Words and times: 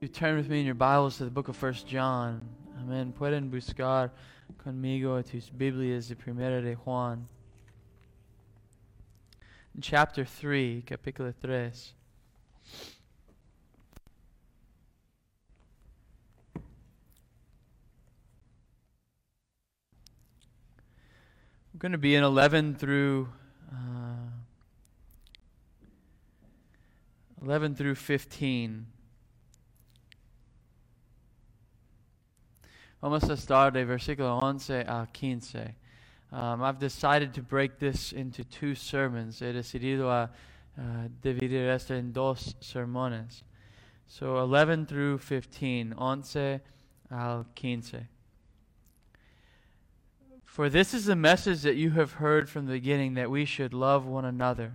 You 0.00 0.08
turn 0.08 0.36
with 0.36 0.48
me 0.48 0.60
in 0.60 0.64
your 0.64 0.74
Bibles 0.74 1.18
to 1.18 1.24
the 1.26 1.30
book 1.30 1.48
of 1.48 1.56
First 1.58 1.86
John. 1.86 2.40
Amén. 2.78 3.12
Pueden 3.12 3.50
buscar 3.50 4.10
conmigo 4.64 5.22
tus 5.22 5.50
Biblias 5.50 6.08
de 6.08 6.16
Primera 6.16 6.62
de 6.62 6.74
Juan. 6.74 7.28
Chapter 9.78 10.24
3, 10.24 10.82
capítulo 10.86 11.34
3. 11.42 11.92
We're 21.74 21.78
going 21.78 21.92
to 21.92 21.98
be 21.98 22.14
in 22.14 22.24
11 22.24 22.76
through 22.76 23.28
uh, 23.70 24.30
11 27.42 27.74
through 27.74 27.96
15. 27.96 28.86
Vamos 33.02 33.30
a 33.30 33.32
estar 33.32 33.72
de 33.72 33.82
versículo 33.82 34.42
11 34.42 34.84
a 34.86 35.06
15. 35.10 35.74
Um, 36.32 36.62
I've 36.62 36.78
decided 36.78 37.32
to 37.32 37.42
break 37.42 37.78
this 37.78 38.12
into 38.12 38.44
two 38.44 38.74
sermons. 38.74 39.38
He 39.38 39.46
decidido 39.46 40.10
a 40.10 40.28
uh, 40.78 41.08
dividir 41.22 41.66
esto 41.70 41.94
en 41.94 42.12
dos 42.12 42.54
sermones. 42.60 43.42
So 44.06 44.36
11 44.36 44.84
through 44.84 45.16
15, 45.16 45.94
11 45.98 46.60
al 47.10 47.46
15. 47.54 48.06
For 50.44 50.68
this 50.68 50.92
is 50.92 51.06
the 51.06 51.16
message 51.16 51.62
that 51.62 51.76
you 51.76 51.92
have 51.92 52.12
heard 52.12 52.50
from 52.50 52.66
the 52.66 52.72
beginning 52.72 53.14
that 53.14 53.30
we 53.30 53.46
should 53.46 53.72
love 53.72 54.04
one 54.04 54.26
another. 54.26 54.74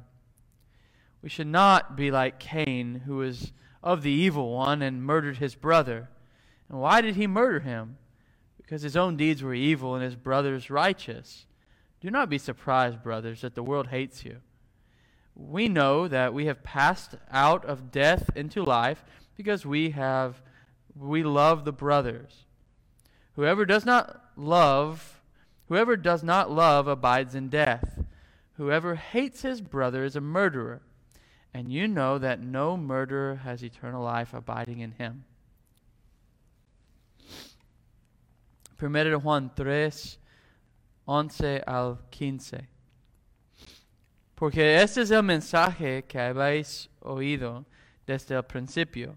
We 1.22 1.30
should 1.30 1.46
not 1.46 1.96
be 1.96 2.10
like 2.10 2.40
Cain, 2.40 3.04
who 3.06 3.18
was 3.18 3.52
of 3.84 4.02
the 4.02 4.10
evil 4.10 4.50
one 4.50 4.82
and 4.82 5.04
murdered 5.04 5.38
his 5.38 5.54
brother. 5.54 6.10
And 6.70 6.80
why 6.80 7.02
did 7.02 7.18
he 7.18 7.28
murder 7.28 7.60
him? 7.60 7.98
Because 8.66 8.82
his 8.82 8.98
own 8.98 9.16
deeds 9.16 9.44
were 9.44 9.54
evil 9.54 9.94
and 9.94 10.04
his 10.04 10.16
brothers 10.16 10.72
righteous. 10.72 11.46
Do 12.02 12.10
not 12.10 12.30
be 12.30 12.40
surprised, 12.40 13.04
brothers, 13.04 13.42
that 13.42 13.54
the 13.54 13.64
world 13.64 13.88
hates 13.88 14.26
you. 14.26 14.38
We 15.36 15.68
know 15.68 16.08
that 16.08 16.34
we 16.34 16.48
have 16.48 16.64
passed 16.64 17.16
out 17.32 17.64
of 17.66 17.92
death 17.92 18.30
into 18.36 18.64
life 18.64 19.04
because 19.38 19.66
we 19.66 19.92
have 19.92 20.42
we 20.98 21.24
love 21.24 21.66
the 21.66 21.74
brothers. 21.74 22.46
Whoever 23.36 23.66
does 23.66 23.86
not 23.86 24.22
love, 24.38 25.22
whoever 25.68 25.98
does 25.98 26.24
not 26.24 26.50
love 26.50 26.88
abides 26.88 27.36
in 27.36 27.50
death. 27.50 28.00
Whoever 28.54 28.96
hates 28.96 29.42
his 29.42 29.60
brother 29.60 30.06
is 30.06 30.16
a 30.16 30.22
murderer, 30.22 30.82
and 31.54 31.72
you 31.72 31.88
know 31.88 32.18
that 32.18 32.40
no 32.40 32.78
murderer 32.78 33.42
has 33.44 33.62
eternal 33.62 34.02
life 34.04 34.34
abiding 34.34 34.80
in 34.80 34.92
him. 34.94 35.26
1 38.82 39.22
Juan 39.22 39.54
3, 39.56 40.20
11 41.06 41.64
al 41.66 41.98
15. 42.10 42.70
Porque 44.36 44.82
este 44.82 45.02
es 45.02 45.12
el 45.12 45.24
mensaje 45.24 46.04
que 46.04 46.20
habéis 46.20 46.90
oído 47.00 47.66
desde 48.06 48.36
el 48.36 48.44
principio, 48.44 49.16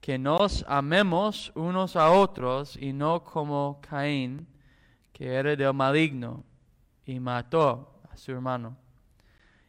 que 0.00 0.18
nos 0.18 0.64
amemos 0.66 1.52
unos 1.54 1.94
a 1.94 2.10
otros 2.10 2.76
y 2.76 2.92
no 2.92 3.22
como 3.22 3.80
Caín, 3.82 4.46
que 5.12 5.34
era 5.34 5.54
del 5.54 5.74
maligno 5.74 6.42
y 7.04 7.20
mató 7.20 8.00
a 8.10 8.16
su 8.16 8.32
hermano. 8.32 8.76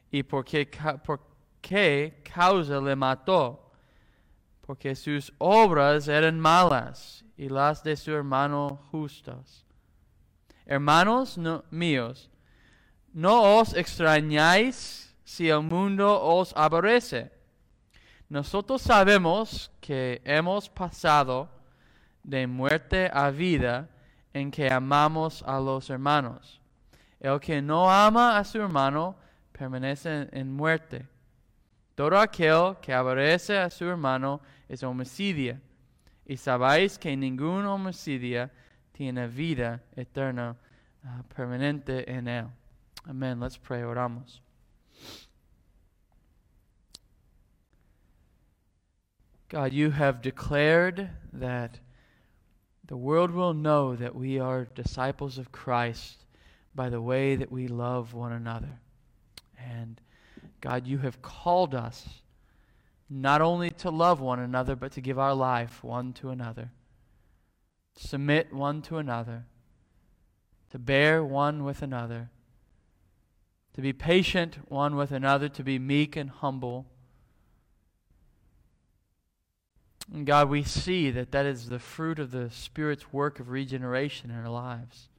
¿Y 0.09 0.23
por 0.23 0.45
qué, 0.45 0.69
por 1.03 1.19
qué 1.61 2.21
causa 2.33 2.79
le 2.79 2.95
mató? 2.95 3.71
Porque 4.61 4.95
sus 4.95 5.33
obras 5.37 6.07
eran 6.07 6.39
malas 6.39 7.25
y 7.39 7.47
las 7.47 7.81
de 7.83 7.95
su 7.95 8.11
hermano 8.11 8.81
justas. 8.91 9.65
Hermanos 10.65 11.37
no, 11.37 11.63
míos, 11.71 12.29
no 13.13 13.57
os 13.59 13.73
extrañáis 13.73 15.15
si 15.23 15.47
el 15.47 15.61
mundo 15.61 16.21
os 16.21 16.53
aborrece. 16.53 17.31
Nosotros 18.27 18.81
sabemos 18.81 19.71
que 19.79 20.21
hemos 20.25 20.67
pasado 20.67 21.49
de 22.23 22.45
muerte 22.45 23.09
a 23.13 23.31
vida 23.31 23.87
en 24.33 24.51
que 24.51 24.69
amamos 24.69 25.41
a 25.47 25.61
los 25.61 25.89
hermanos. 25.89 26.59
El 27.21 27.39
que 27.39 27.61
no 27.61 27.89
ama 27.89 28.37
a 28.37 28.43
su 28.43 28.57
hermano 28.57 29.15
permanece 29.53 30.27
en 30.33 30.51
muerte. 30.51 31.07
Todo 31.95 32.19
aquel 32.19 32.75
que 32.81 32.93
aborrece 32.93 33.57
a 33.57 33.69
su 33.69 33.85
hermano 33.85 34.41
es 34.67 34.83
homicidio 34.83 35.57
y 36.29 36.37
sabéis 36.37 36.99
que 36.99 37.17
ningún 37.17 37.65
homicidio 37.65 38.51
tiene 38.91 39.27
vida 39.27 39.81
eterna 39.95 40.55
uh, 41.03 41.23
permanente 41.35 42.07
en 42.07 42.27
él. 42.27 42.47
Amén. 43.07 43.39
Let's 43.39 43.57
pray. 43.57 43.81
Oramos. 43.81 44.39
God, 49.49 49.73
you 49.73 49.89
have 49.89 50.21
declared 50.21 51.09
that 51.33 51.79
the 52.85 52.95
world 52.95 53.31
will 53.31 53.55
know 53.55 53.95
that 53.95 54.13
we 54.13 54.39
are 54.39 54.65
disciples 54.65 55.39
of 55.39 55.51
Christ 55.51 56.25
by 56.75 56.89
the 56.89 57.01
way 57.01 57.35
that 57.37 57.51
we 57.51 57.67
love 57.67 58.13
one 58.13 58.33
another. 58.33 58.79
And 59.57 59.99
God, 60.61 60.85
you 60.85 60.99
have 60.99 61.23
called 61.23 61.73
us 61.73 62.21
not 63.09 63.41
only 63.41 63.69
to 63.71 63.89
love 63.89 64.21
one 64.21 64.39
another, 64.39 64.75
but 64.75 64.91
to 64.91 65.01
give 65.01 65.17
our 65.17 65.33
life 65.33 65.83
one 65.83 66.13
to 66.13 66.29
another, 66.29 66.71
submit 67.95 68.53
one 68.53 68.81
to 68.83 68.97
another, 68.97 69.45
to 70.71 70.77
bear 70.77 71.23
one 71.23 71.63
with 71.63 71.81
another, 71.81 72.29
to 73.73 73.81
be 73.81 73.93
patient 73.93 74.59
one 74.69 74.95
with 74.95 75.11
another, 75.11 75.49
to 75.49 75.63
be 75.63 75.79
meek 75.79 76.15
and 76.15 76.29
humble. 76.29 76.85
And 80.13 80.25
God, 80.25 80.49
we 80.49 80.63
see 80.63 81.11
that 81.11 81.31
that 81.31 81.45
is 81.45 81.69
the 81.69 81.79
fruit 81.79 82.19
of 82.19 82.31
the 82.31 82.49
Spirit's 82.51 83.13
work 83.13 83.39
of 83.39 83.49
regeneration 83.49 84.29
in 84.29 84.37
our 84.37 84.49
lives. 84.49 85.09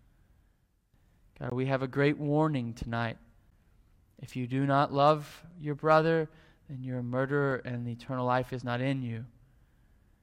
God, 1.39 1.53
we 1.53 1.67
have 1.67 1.83
a 1.83 1.89
great 1.89 2.19
warning 2.19 2.75
tonight. 2.75 3.17
If 4.21 4.37
you 4.37 4.47
do 4.47 4.67
not 4.67 4.93
love 4.93 5.43
your 5.61 5.75
brother, 5.75 6.29
then 6.71 6.85
you're 6.85 7.01
a 7.01 7.03
murderer 7.03 7.57
and 7.65 7.85
the 7.85 7.91
eternal 7.91 8.25
life 8.25 8.53
is 8.53 8.63
not 8.63 8.81
in 8.81 9.03
you, 9.03 9.25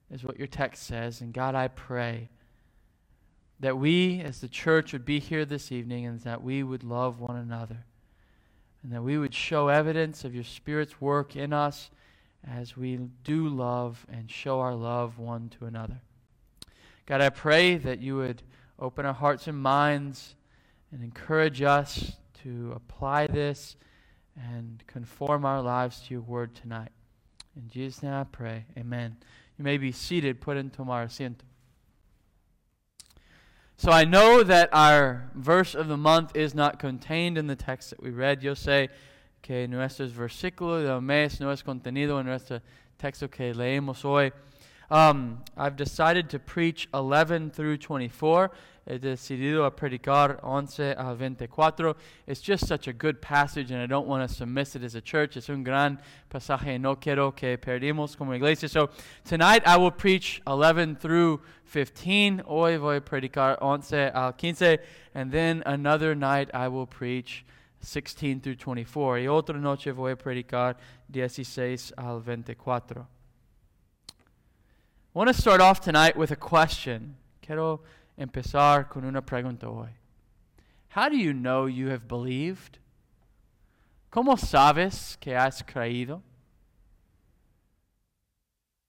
is 0.09 0.23
what 0.23 0.37
your 0.37 0.47
text 0.47 0.83
says. 0.83 1.19
And 1.19 1.33
God, 1.33 1.55
I 1.55 1.67
pray 1.67 2.29
that 3.59 3.77
we 3.77 4.21
as 4.21 4.39
the 4.39 4.47
church 4.47 4.93
would 4.93 5.03
be 5.03 5.19
here 5.19 5.43
this 5.43 5.73
evening 5.73 6.05
and 6.05 6.21
that 6.21 6.41
we 6.41 6.63
would 6.63 6.85
love 6.85 7.19
one 7.19 7.35
another. 7.35 7.79
And 8.81 8.93
that 8.93 9.03
we 9.03 9.17
would 9.17 9.33
show 9.33 9.67
evidence 9.67 10.23
of 10.23 10.33
your 10.33 10.45
Spirit's 10.45 11.01
work 11.01 11.35
in 11.35 11.51
us 11.51 11.89
as 12.49 12.77
we 12.77 12.95
do 13.25 13.49
love 13.49 14.05
and 14.09 14.31
show 14.31 14.61
our 14.61 14.75
love 14.75 15.19
one 15.19 15.49
to 15.59 15.65
another. 15.65 15.99
God, 17.05 17.19
I 17.19 17.29
pray 17.29 17.75
that 17.75 17.99
you 17.99 18.15
would 18.15 18.41
open 18.79 19.05
our 19.05 19.13
hearts 19.13 19.47
and 19.47 19.57
minds 19.57 20.35
and 20.93 21.03
encourage 21.03 21.61
us 21.61 22.13
to 22.43 22.71
apply 22.73 23.27
this 23.27 23.75
and 24.37 24.83
conform 24.87 25.45
our 25.45 25.61
lives 25.61 26.01
to 26.01 26.13
your 26.13 26.21
word 26.21 26.55
tonight. 26.55 26.91
In 27.55 27.67
Jesus' 27.69 28.03
name 28.03 28.13
I 28.13 28.23
pray. 28.23 28.65
Amen. 28.77 29.17
You 29.57 29.63
may 29.63 29.77
be 29.77 29.91
seated, 29.91 30.39
put 30.39 30.57
into 30.57 30.77
tomar 30.77 31.05
asiento. 31.05 31.41
So 33.77 33.91
I 33.91 34.05
know 34.05 34.43
that 34.43 34.69
our 34.73 35.29
verse 35.35 35.75
of 35.75 35.87
the 35.87 35.97
month 35.97 36.35
is 36.35 36.55
not 36.55 36.79
contained 36.79 37.37
in 37.37 37.47
the 37.47 37.55
text 37.55 37.91
that 37.91 38.01
we 38.01 38.09
read. 38.09 38.41
Yo 38.41 38.53
sé 38.53 38.89
que 39.41 39.67
nuestros 39.67 40.11
versículos 40.11 40.83
del 40.83 41.01
mes 41.01 41.39
no 41.39 41.51
es 41.51 41.61
contenido 41.61 42.19
en 42.19 42.25
nuestro 42.25 42.61
texto 42.97 43.27
que 43.27 43.53
leemos 43.53 44.03
hoy. 44.03 44.31
Um, 44.89 45.43
I've 45.55 45.75
decided 45.75 46.29
to 46.31 46.39
preach 46.39 46.87
11 46.93 47.51
through 47.51 47.77
24. 47.77 48.51
He 48.87 48.97
decidido 48.97 49.65
a 49.65 49.71
predicar 49.71 50.39
11 50.43 50.95
a 50.97 51.47
24. 51.47 51.95
It's 52.25 52.39
just 52.39 52.65
such 52.65 52.87
a 52.87 52.93
good 52.93 53.21
passage, 53.21 53.69
and 53.69 53.81
I 53.81 53.85
don't 53.85 54.07
want 54.07 54.23
us 54.23 54.37
to 54.37 54.45
miss 54.45 54.77
it 54.77 54.83
as 54.83 54.95
a 54.95 55.01
church. 55.01 55.35
Es 55.35 55.49
un 55.49 55.63
gran 55.63 55.99
pasaje, 56.31 56.79
no 56.79 56.95
quiero 56.95 57.31
que 57.31 57.57
perdimos 57.57 58.15
como 58.15 58.31
iglesia. 58.31 58.69
So 58.69 58.89
tonight 59.25 59.63
I 59.65 59.75
will 59.75 59.91
preach 59.91 60.41
11 60.47 60.95
through 60.95 61.41
15. 61.65 62.43
Hoy 62.47 62.77
voy 62.77 62.95
a 62.95 63.01
predicar 63.01 63.57
11 63.61 64.11
al 64.13 64.31
15. 64.31 64.77
And 65.13 65.33
then 65.33 65.63
another 65.65 66.15
night 66.15 66.49
I 66.53 66.69
will 66.69 66.87
preach 66.87 67.45
16 67.81 68.39
through 68.39 68.55
24. 68.55 69.19
Y 69.19 69.27
otra 69.27 69.59
noche 69.59 69.91
voy 69.91 70.11
a 70.11 70.15
predicar 70.15 70.75
16 71.11 71.91
al 71.97 72.21
24. 72.21 73.05
I 75.13 75.19
want 75.19 75.27
to 75.27 75.33
start 75.33 75.59
off 75.59 75.81
tonight 75.81 76.15
with 76.15 76.31
a 76.31 76.37
question. 76.37 77.15
Quiero 77.41 77.81
empezar 78.17 78.89
con 78.89 79.05
una 79.05 79.21
pregunta 79.21 79.67
hoy. 79.67 79.89
How 80.89 81.09
do 81.09 81.15
you 81.15 81.33
know 81.33 81.65
you 81.65 81.89
have 81.89 82.07
believed? 82.07 82.79
¿Cómo 84.11 84.37
sabes 84.37 85.19
que 85.19 85.33
has 85.33 85.61
creído? 85.61 86.21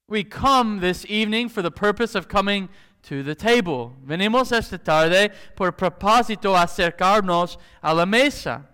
We 0.09 0.25
come 0.25 0.81
this 0.81 1.05
evening 1.07 1.51
for 1.51 1.61
the 1.61 1.71
purpose 1.71 2.15
of 2.15 2.29
coming 2.29 2.71
to 3.03 3.23
the 3.23 3.35
table. 3.35 3.95
Venimos 4.07 4.53
esta 4.53 4.79
tarde 4.79 5.33
por 5.55 5.73
propósito 5.73 6.57
acercarnos 6.57 7.59
a 7.83 7.95
la 7.95 8.07
mesa. 8.07 8.65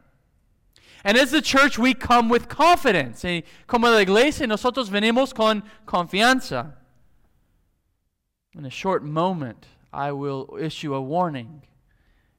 And 1.05 1.19
as 1.19 1.33
the 1.33 1.43
church, 1.43 1.79
we 1.79 1.93
come 1.93 2.29
with 2.29 2.49
confidence. 2.49 3.25
Y 3.25 3.43
como 3.67 3.91
la 3.91 3.99
iglesia, 3.99 4.47
nosotros 4.47 4.89
venimos 4.89 5.35
con 5.35 5.63
confianza. 5.87 6.73
In 8.57 8.65
a 8.65 8.71
short 8.71 9.03
moment, 9.03 9.67
I 9.95 10.13
will 10.13 10.59
issue 10.61 10.95
a 10.95 11.01
warning. 11.01 11.63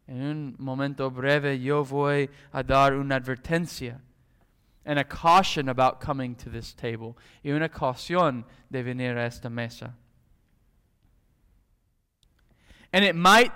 En 0.07 0.21
un 0.21 0.55
momento 0.59 1.09
breve, 1.09 1.59
yo 1.59 1.83
voy 1.83 2.29
a 2.53 2.63
dar 2.63 2.93
una 2.93 3.19
advertencia 3.19 4.01
and 4.85 4.99
a 4.99 5.03
caution 5.03 5.67
about 5.67 5.99
coming 5.99 6.35
to 6.35 6.49
this 6.49 6.73
table 6.73 7.17
y 7.43 7.51
una 7.51 7.69
caución 7.69 8.43
de 8.69 8.83
venir 8.83 9.17
a 9.17 9.25
esta 9.25 9.49
mesa. 9.49 9.95
And 12.93 13.03
it 13.03 13.15
might 13.15 13.51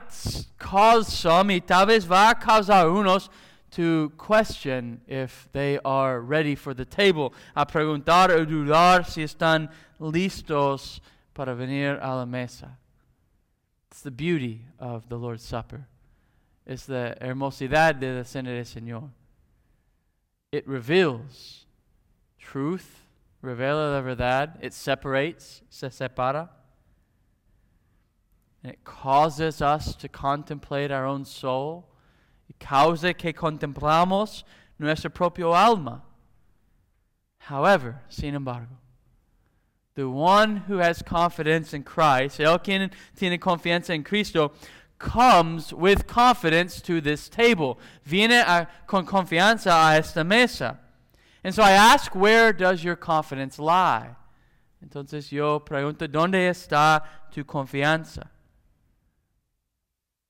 cause 0.58 1.08
some, 1.08 1.50
y 1.50 1.60
tal 1.60 1.86
vez 1.86 2.06
va 2.06 2.32
a 2.32 2.36
causar 2.36 2.90
unos, 2.90 3.30
to 3.72 4.12
question 4.18 5.02
if 5.08 5.48
they 5.52 5.80
are 5.86 6.20
ready 6.20 6.56
for 6.56 6.74
the 6.74 6.86
table, 6.86 7.34
a 7.56 7.66
preguntar 7.66 8.32
o 8.32 8.46
dudar 8.46 9.06
si 9.06 9.22
están 9.22 9.70
listos 10.00 11.00
para 11.34 11.54
venir 11.56 12.00
a 12.02 12.16
la 12.16 12.26
mesa. 12.26 12.78
It's 13.90 14.02
the 14.02 14.12
beauty 14.12 14.66
of 14.80 15.10
the 15.10 15.18
Lord's 15.18 15.44
Supper. 15.44 15.88
It's 16.66 16.86
the 16.86 17.18
hermosidad 17.20 18.00
de 18.00 18.18
la 18.18 18.24
cena 18.24 18.52
del 18.52 18.64
Señor. 18.64 19.10
It 20.52 20.68
reveals 20.68 21.66
truth, 22.40 23.08
revela 23.44 23.94
la 23.94 24.02
verdad. 24.02 24.60
It 24.62 24.74
separates, 24.74 25.64
se 25.70 25.88
separa. 25.90 26.50
And 28.64 28.74
it 28.74 28.84
causes 28.84 29.62
us 29.62 29.96
to 29.96 30.08
contemplate 30.08 30.92
our 30.92 31.06
own 31.06 31.26
soul. 31.26 31.86
Y 32.48 32.56
causa 32.60 33.14
que 33.14 33.34
contemplamos 33.34 34.44
nuestro 34.78 35.10
propio 35.10 35.54
alma. 35.54 36.04
However, 37.40 38.02
sin 38.10 38.36
embargo, 38.36 38.79
the 40.00 40.10
one 40.10 40.56
who 40.68 40.78
has 40.78 41.02
confidence 41.02 41.74
in 41.74 41.84
Christ, 41.84 42.40
el 42.40 42.58
quien 42.60 42.90
tiene 43.18 43.38
confianza 43.38 43.90
en 43.90 44.04
Cristo, 44.04 44.54
comes 44.98 45.74
with 45.74 46.08
confidence 46.08 46.80
to 46.80 47.02
this 47.02 47.28
table. 47.28 47.78
Viene 48.06 48.32
a, 48.32 48.70
con 48.88 49.06
confianza 49.06 49.72
a 49.72 49.98
esta 49.98 50.24
mesa. 50.24 50.80
And 51.44 51.54
so 51.54 51.64
I 51.64 51.72
ask, 51.72 52.16
where 52.16 52.54
does 52.54 52.82
your 52.82 52.96
confidence 52.96 53.60
lie? 53.60 54.16
Entonces 54.82 55.34
yo 55.34 55.60
pregunto, 55.60 56.08
¿dónde 56.08 56.48
está 56.50 57.04
tu 57.30 57.44
confianza? 57.44 58.30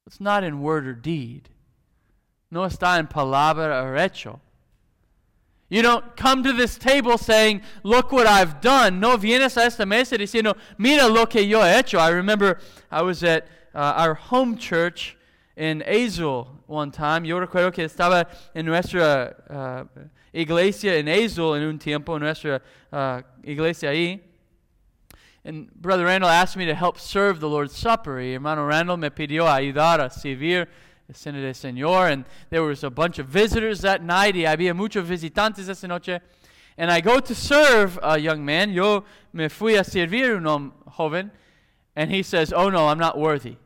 It's 0.07 0.19
not 0.19 0.43
in 0.43 0.61
word 0.61 0.87
or 0.87 0.93
deed. 0.93 1.49
No 2.49 2.61
está 2.61 2.97
en 2.97 3.05
palabra 3.05 3.83
or 3.83 3.95
hecho. 3.95 4.39
You 5.69 5.83
don't 5.83 6.15
come 6.15 6.43
to 6.43 6.51
this 6.51 6.77
table 6.77 7.17
saying, 7.17 7.61
Look 7.83 8.11
what 8.11 8.25
I've 8.25 8.59
done. 8.59 8.99
No 8.99 9.17
vienes 9.17 9.55
a 9.55 9.65
esta 9.65 9.85
mesa 9.85 10.17
diciendo, 10.17 10.57
Mira 10.77 11.07
lo 11.07 11.27
que 11.27 11.41
yo 11.41 11.61
he 11.61 11.77
hecho. 11.77 11.99
I 11.99 12.09
remember 12.09 12.59
I 12.91 13.03
was 13.03 13.23
at 13.23 13.47
uh, 13.75 13.93
our 13.97 14.15
home 14.15 14.57
church 14.57 15.15
in 15.55 15.83
Azul 15.83 16.47
one 16.65 16.91
time. 16.91 17.23
Yo 17.23 17.39
recuerdo 17.39 17.71
que 17.71 17.85
estaba 17.85 18.25
en 18.55 18.65
nuestra 18.65 19.35
uh, 19.49 19.83
iglesia 20.33 20.97
en 20.97 21.07
Azul 21.07 21.55
en 21.55 21.63
un 21.63 21.77
tiempo, 21.77 22.15
en 22.15 22.21
nuestra 22.21 22.61
uh, 22.91 23.21
iglesia 23.43 23.89
ahí. 23.89 24.21
And 25.45 25.71
Brother 25.73 26.05
Randall 26.05 26.29
asked 26.29 26.57
me 26.57 26.65
to 26.65 26.75
help 26.75 26.99
serve 26.99 27.39
the 27.39 27.47
Lord's 27.47 27.75
Supper. 27.75 28.19
Y 28.19 28.33
hermano 28.33 28.65
Randall 28.65 28.97
me 28.97 29.09
pidió 29.09 29.47
ayudar 29.47 29.99
a 29.99 30.09
servir 30.09 30.67
cena 31.13 31.39
del 31.41 31.53
Señor. 31.53 32.11
And 32.11 32.25
there 32.49 32.63
was 32.63 32.83
a 32.83 32.89
bunch 32.89 33.19
of 33.19 33.27
visitors 33.27 33.81
that 33.81 34.03
night. 34.03 34.35
Y 34.35 34.41
había 34.41 34.75
muchos 34.75 35.05
visitantes 35.05 35.69
esa 35.69 35.87
noche. 35.87 36.19
And 36.77 36.91
I 36.91 37.01
go 37.01 37.19
to 37.19 37.35
serve 37.35 37.99
a 38.01 38.17
young 38.17 38.45
man. 38.45 38.71
Yo 38.71 39.03
me 39.33 39.49
fui 39.49 39.75
a 39.75 39.83
servir 39.83 40.35
un 40.35 40.71
joven. 40.87 41.31
And 41.95 42.11
he 42.11 42.23
says, 42.23 42.53
Oh 42.53 42.69
no, 42.69 42.87
I'm 42.87 42.99
not 42.99 43.17
worthy. 43.17 43.57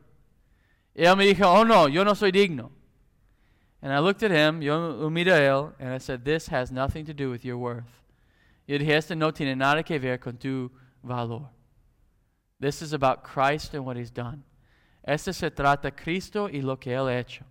Y 0.96 1.04
él 1.04 1.16
me 1.16 1.32
dijo, 1.32 1.44
Oh 1.44 1.62
no, 1.64 1.86
yo 1.86 2.04
no 2.04 2.14
soy 2.14 2.30
digno. 2.30 2.70
And 3.82 3.92
I 3.92 3.98
looked 3.98 4.22
at 4.22 4.30
him, 4.30 4.62
yo 4.62 4.78
lo 4.78 5.10
miré 5.10 5.32
a 5.32 5.40
él, 5.40 5.72
and 5.78 5.92
I 5.92 5.98
said, 5.98 6.24
This 6.24 6.48
has 6.48 6.72
nothing 6.72 7.04
to 7.04 7.12
do 7.12 7.30
with 7.30 7.44
your 7.44 7.58
worth. 7.58 8.04
Y 8.66 8.78
dije, 8.78 8.96
esto 8.96 9.14
no 9.14 9.30
tiene 9.30 9.56
nada 9.56 9.82
que 9.82 9.98
ver 9.98 10.18
con 10.18 10.38
tu 10.38 10.70
valor. 11.02 11.50
This 12.60 12.80
is 12.80 12.94
about 12.94 13.22
Christ 13.22 13.74
and 13.74 13.84
what 13.84 13.96
he's 13.96 14.10
done. 14.10 14.42
Este 15.06 15.32
se 15.32 15.50
trata 15.50 15.90
Cristo 15.90 16.48
y 16.48 16.62
lo 16.62 16.76
que 16.76 16.92
él 16.94 17.08
ha 17.08 17.18
hecho. 17.18 17.44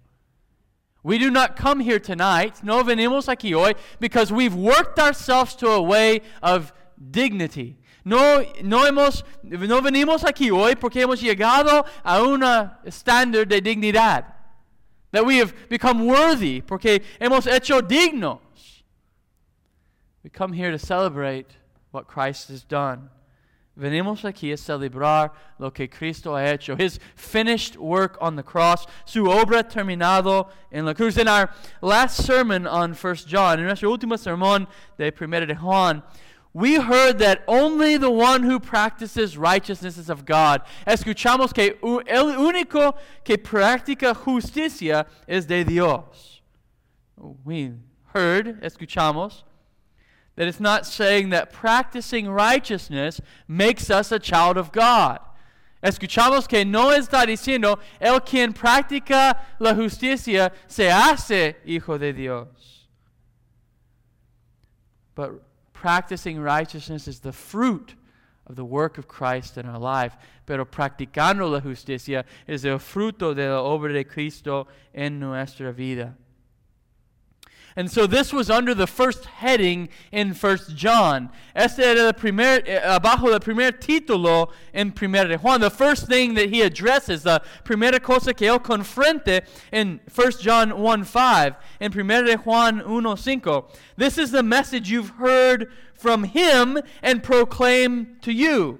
We 1.03 1.17
do 1.17 1.29
not 1.29 1.57
come 1.57 1.81
here 1.81 1.99
tonight, 1.99 2.63
no 2.63 2.83
venimos 2.83 3.27
aquí 3.27 3.53
hoy, 3.53 3.73
because 3.99 4.31
we've 4.31 4.55
worked 4.55 4.97
ourselves 4.99 5.53
to 5.57 5.69
a 5.69 5.81
way 5.81 6.21
of 6.41 6.71
dignity. 7.11 7.77
No, 8.05 8.45
no, 8.61 8.85
hemos, 8.85 9.23
no 9.43 9.81
venimos 9.81 10.23
aquí 10.23 10.49
hoy 10.49 10.75
porque 10.75 11.01
hemos 11.01 11.21
llegado 11.21 11.85
a 12.03 12.21
un 12.21 12.41
estándar 12.85 13.47
de 13.47 13.61
dignidad. 13.61 14.25
That 15.11 15.25
we 15.25 15.37
have 15.37 15.53
become 15.69 16.05
worthy 16.05 16.61
porque 16.61 17.01
hemos 17.19 17.45
hecho 17.47 17.81
dignos. 17.81 18.39
We 20.23 20.29
come 20.29 20.53
here 20.53 20.71
to 20.71 20.79
celebrate 20.79 21.57
what 21.91 22.07
Christ 22.07 22.47
has 22.47 22.63
done. 22.63 23.09
Venimos 23.75 24.23
aquí 24.23 24.51
a 24.51 24.57
celebrar 24.57 25.31
lo 25.57 25.71
que 25.71 25.87
Cristo 25.87 26.35
ha 26.35 26.43
hecho, 26.43 26.75
His 26.75 26.99
finished 27.15 27.75
work 27.75 28.17
on 28.21 28.35
the 28.35 28.43
cross, 28.43 28.85
su 29.05 29.23
obra 29.23 29.63
terminado 29.63 30.49
en 30.71 30.85
la 30.85 30.93
cruz. 30.93 31.17
In 31.17 31.27
our 31.27 31.49
last 31.81 32.23
sermon 32.23 32.67
on 32.67 32.93
1 32.93 33.15
John, 33.25 33.59
en 33.59 33.65
nuestro 33.65 33.89
último 33.89 34.15
sermón 34.15 34.67
de 34.97 35.11
1 35.11 35.47
de 35.47 35.55
Juan, 35.55 36.03
we 36.53 36.75
heard 36.75 37.17
that 37.17 37.43
only 37.47 37.97
the 37.97 38.11
one 38.11 38.43
who 38.43 38.59
practices 38.59 39.39
righteousness 39.39 39.97
is 39.97 40.07
of 40.07 40.23
God. 40.23 40.61
Escuchamos 40.85 41.51
que 41.51 41.77
el 42.05 42.37
único 42.37 42.95
que 43.23 43.37
practica 43.37 44.15
justicia 44.15 45.07
es 45.27 45.47
de 45.47 45.63
Dios. 45.63 46.41
We 47.43 47.71
heard, 48.13 48.61
escuchamos, 48.61 49.43
that 50.35 50.47
it's 50.47 50.59
not 50.59 50.85
saying 50.85 51.29
that 51.29 51.51
practicing 51.51 52.29
righteousness 52.29 53.21
makes 53.47 53.89
us 53.89 54.11
a 54.11 54.19
child 54.19 54.57
of 54.57 54.71
God. 54.71 55.19
Escuchamos 55.83 56.47
que 56.47 56.63
no 56.63 56.91
está 56.91 57.25
diciendo 57.25 57.79
el 57.99 58.21
quien 58.21 58.53
practica 58.53 59.37
la 59.59 59.73
justicia 59.73 60.51
se 60.67 60.89
hace 60.89 61.55
hijo 61.65 61.97
de 61.97 62.13
Dios. 62.13 62.87
But 65.13 65.43
practicing 65.73 66.39
righteousness 66.39 67.07
is 67.07 67.19
the 67.19 67.33
fruit 67.33 67.95
of 68.47 68.55
the 68.55 68.65
work 68.65 68.97
of 68.97 69.07
Christ 69.07 69.57
in 69.57 69.67
our 69.67 69.77
life. 69.77 70.15
Pero 70.45 70.65
practicando 70.65 71.51
la 71.51 71.59
justicia 71.59 72.23
es 72.47 72.63
el 72.63 72.79
fruto 72.79 73.35
de 73.35 73.49
la 73.49 73.61
obra 73.61 73.93
de 73.93 74.05
Cristo 74.05 74.67
en 74.93 75.19
nuestra 75.19 75.73
vida. 75.73 76.15
And 77.75 77.89
so 77.89 78.05
this 78.05 78.31
was 78.31 78.49
under 78.49 78.75
the 78.75 78.85
first 78.85 79.25
heading 79.25 79.89
in 80.11 80.33
First 80.33 80.75
John. 80.75 81.31
Este 81.55 81.79
era 81.79 82.01
el 82.01 82.13
primer, 82.13 82.61
eh, 82.67 82.79
abajo 82.79 83.29
del 83.29 83.39
primer 83.39 83.71
título 83.71 84.51
en 84.73 84.91
Primera 84.91 85.27
de 85.27 85.37
Juan. 85.37 85.59
The 85.59 85.71
first 85.71 86.07
thing 86.07 86.35
that 86.35 86.49
he 86.49 86.61
addresses, 86.61 87.23
the 87.23 87.41
primera 87.63 87.99
cosa 87.99 88.33
que 88.33 88.47
él 88.47 88.61
confronte 88.61 89.43
in 89.71 89.99
First 90.07 90.41
John 90.41 90.71
1.5, 90.71 91.55
in 91.79 91.91
Primera 91.91 92.25
de 92.25 92.37
Juan 92.37 92.81
1.5. 92.81 93.75
This 93.97 94.17
is 94.19 94.29
the 94.29 94.43
message 94.43 94.91
you've 94.91 95.09
heard 95.11 95.71
from 95.95 96.25
him 96.25 96.79
and 97.01 97.23
proclaim 97.23 98.17
to 98.21 98.31
you. 98.31 98.79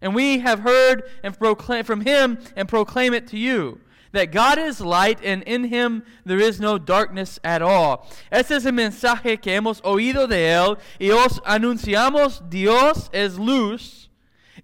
And 0.00 0.14
we 0.14 0.40
have 0.40 0.60
heard 0.60 1.04
and 1.24 1.36
proclaim 1.36 1.84
from 1.84 2.02
him 2.02 2.38
and 2.56 2.68
proclaim 2.68 3.14
it 3.14 3.26
to 3.28 3.38
you 3.38 3.80
that 4.12 4.30
God 4.30 4.58
is 4.58 4.80
light 4.80 5.18
and 5.24 5.42
in 5.42 5.64
him 5.64 6.04
there 6.24 6.38
is 6.38 6.60
no 6.60 6.78
darkness 6.78 7.40
at 7.42 7.62
all. 7.62 8.06
Este 8.30 8.52
es 8.52 8.66
el 8.66 8.72
mensaje 8.72 9.40
que 9.40 9.52
hemos 9.52 9.80
oído 9.82 10.28
de 10.28 10.52
él 10.52 10.78
y 11.00 11.10
os 11.10 11.40
anunciamos 11.40 12.48
Dios 12.48 13.10
es 13.12 13.38
luz 13.38 14.08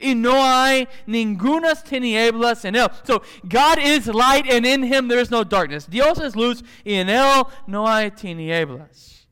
y 0.00 0.14
no 0.14 0.34
hay 0.34 0.86
ningunas 1.06 1.82
tinieblas 1.82 2.64
en 2.64 2.74
él. 2.74 2.90
So 3.04 3.22
God 3.48 3.78
is 3.78 4.06
light 4.06 4.46
and 4.50 4.64
in 4.64 4.82
him 4.84 5.08
there 5.08 5.18
is 5.18 5.30
no 5.30 5.44
darkness. 5.44 5.86
Dios 5.86 6.20
es 6.20 6.36
luz 6.36 6.62
y 6.84 6.92
en 6.92 7.08
él 7.08 7.50
no 7.66 7.86
hay 7.86 8.10
tinieblas. 8.10 9.26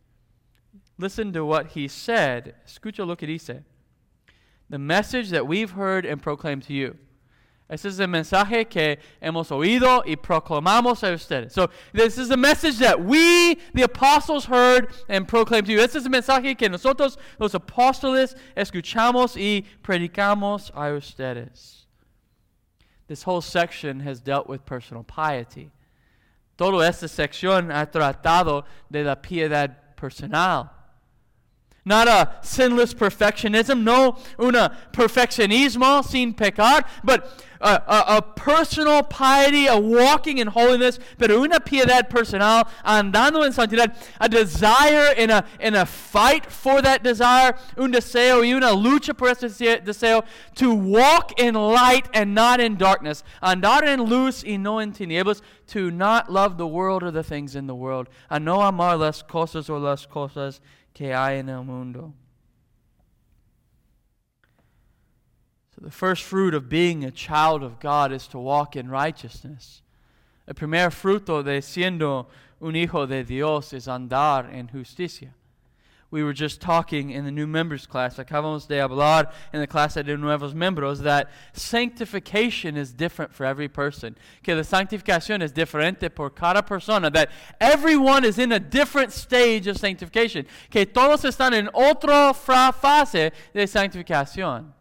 Listen 0.99 1.33
to 1.35 1.45
what 1.45 1.69
he 1.69 1.87
said. 1.89 2.55
Escucha 2.67 3.07
lo 3.07 3.17
que 3.17 3.29
dice. 3.29 3.65
The 4.71 4.79
message 4.79 5.31
that 5.31 5.47
we've 5.47 5.73
heard 5.73 6.07
and 6.07 6.21
proclaimed 6.21 6.65
to 6.65 6.73
you 6.73 6.97
Ese 7.69 7.89
es 7.89 7.99
el 7.99 8.07
mensaje 8.07 8.67
que 8.69 9.01
hemos 9.21 9.51
oído 9.51 10.05
y 10.07 10.15
proclamamos 10.15 11.03
a 11.03 11.13
ustedes. 11.13 11.53
So, 11.53 11.69
this 11.93 12.17
is 12.17 12.29
the 12.29 12.37
message 12.37 12.79
that 12.79 13.01
we, 13.01 13.57
the 13.75 13.83
apostles, 13.83 14.45
heard 14.45 14.93
and 15.09 15.27
proclaimed 15.27 15.67
to 15.67 15.73
you. 15.73 15.81
Este 15.81 15.97
es 15.97 16.05
el 16.05 16.11
mensaje 16.11 16.57
que 16.57 16.69
nosotros, 16.69 17.19
los 17.41 17.55
apóstoles, 17.55 18.37
escuchamos 18.57 19.37
y 19.37 19.65
predicamos 19.83 20.71
a 20.75 20.93
ustedes. 20.93 21.87
This 23.09 23.25
whole 23.25 23.41
section 23.41 24.01
has 24.01 24.21
dealt 24.21 24.49
with 24.49 24.65
personal 24.65 25.03
piety. 25.03 25.73
Toda 26.57 26.87
esta 26.87 27.09
sección 27.09 27.73
ha 27.73 27.87
tratado 27.87 28.65
de 28.89 29.03
la 29.03 29.17
piedad 29.17 29.97
personal. 29.97 30.71
Not 31.89 32.09
a 32.09 32.33
sinless 32.43 32.93
perfectionism, 32.93 33.85
no 33.85 34.19
una 34.41 34.77
perfeccionismo 34.93 36.05
sin 36.05 36.35
pecar, 36.35 36.85
but 37.05 37.41
a, 37.61 37.81
a, 37.87 38.17
a, 38.17 38.23
personal 38.23 39.05
piety, 39.05 39.69
a 39.69 39.79
walking 39.79 40.39
in 40.39 40.49
holiness, 40.49 40.99
pero 41.17 41.45
una 41.45 41.61
piedad 41.61 42.11
personal, 42.11 42.69
andando 42.85 43.45
en 43.45 43.53
santidad, 43.53 43.95
a 44.21 44.29
desire 44.29 45.13
in 45.17 45.31
a, 45.31 45.45
in 45.61 45.77
a 45.77 45.87
fight 45.87 46.51
for 46.51 46.83
that 46.83 47.05
desire, 47.05 47.55
un 47.77 47.93
deseo 47.93 48.43
y 48.43 48.53
una 48.53 48.73
lucha 48.73 49.17
por 49.17 49.29
ese 49.29 49.45
deseo, 49.85 50.25
to 50.57 50.75
walk 50.75 51.39
in 51.39 51.55
light 51.55 52.09
and 52.13 52.35
not 52.35 52.61
in 52.61 52.77
darkness, 52.77 53.23
andar 53.41 53.85
en 53.85 54.01
luz 54.01 54.45
y 54.45 54.57
no 54.57 54.81
en 54.81 54.93
tinieblas, 54.93 55.41
to 55.69 55.93
not 55.93 56.33
love 56.33 56.59
the 56.59 56.67
world 56.67 57.05
or 57.05 57.13
the 57.13 57.23
things 57.23 57.55
in 57.55 57.69
the 57.69 57.77
world, 57.77 58.09
a 58.29 58.41
no 58.41 58.63
amar 58.63 58.97
las 58.97 59.23
cosas 59.23 59.71
o 59.71 59.77
las 59.79 60.05
cosas 60.07 60.61
que 60.97 61.13
hay 61.13 61.41
en 61.41 61.51
el 61.51 61.63
mundo. 61.63 62.15
So, 65.75 65.83
the 65.83 65.91
first 65.91 66.23
fruit 66.23 66.55
of 66.55 66.71
being 66.71 67.05
a 67.05 67.11
child 67.11 67.63
of 67.63 67.79
God 67.79 68.13
is 68.13 68.27
to 68.29 68.39
walk 68.39 68.77
in 68.77 68.89
righteousness. 68.89 69.83
El 70.49 70.55
primer 70.55 70.91
fruto 70.91 71.45
de 71.45 71.61
siendo 71.61 72.29
un 72.63 72.77
hijo 72.77 73.07
de 73.07 73.25
Dios 73.25 73.75
es 73.75 73.89
andar 73.89 74.51
en 74.51 74.69
justicia. 74.69 75.36
We 76.17 76.25
were 76.25 76.33
just 76.33 76.63
talking 76.63 77.11
in 77.11 77.27
the 77.27 77.31
new 77.31 77.47
members 77.47 77.87
class, 77.87 78.17
acabamos 78.17 78.67
de 78.67 78.77
hablar 78.77 79.35
en 79.53 79.61
la 79.61 79.67
clase 79.67 80.03
de 80.03 80.17
nuevos 80.17 80.55
miembros, 80.55 81.03
that 81.03 81.29
sanctification 81.53 82.75
is 82.75 82.95
different 82.95 83.35
for 83.35 83.45
every 83.45 83.69
person. 83.69 84.17
Que 84.43 84.55
la 84.55 84.63
santificación 84.63 85.43
es 85.43 85.53
diferente 85.53 86.09
por 86.09 86.31
cada 86.31 86.63
persona. 86.63 87.11
That 87.11 87.29
everyone 87.61 88.25
is 88.25 88.39
in 88.39 88.51
a 88.53 88.59
different 88.59 89.13
stage 89.13 89.67
of 89.67 89.77
sanctification. 89.77 90.47
Que 90.71 90.87
todos 90.87 91.23
están 91.23 91.53
en 91.53 91.69
otra 91.75 92.35
fase 92.35 93.33
de 93.53 93.65
santificación. 93.65 94.73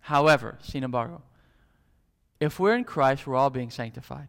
However, 0.00 0.56
sin 0.62 0.84
embargo, 0.84 1.20
if 2.40 2.58
we're 2.58 2.74
in 2.74 2.84
Christ, 2.84 3.26
we're 3.26 3.36
all 3.36 3.50
being 3.50 3.68
sanctified. 3.68 4.28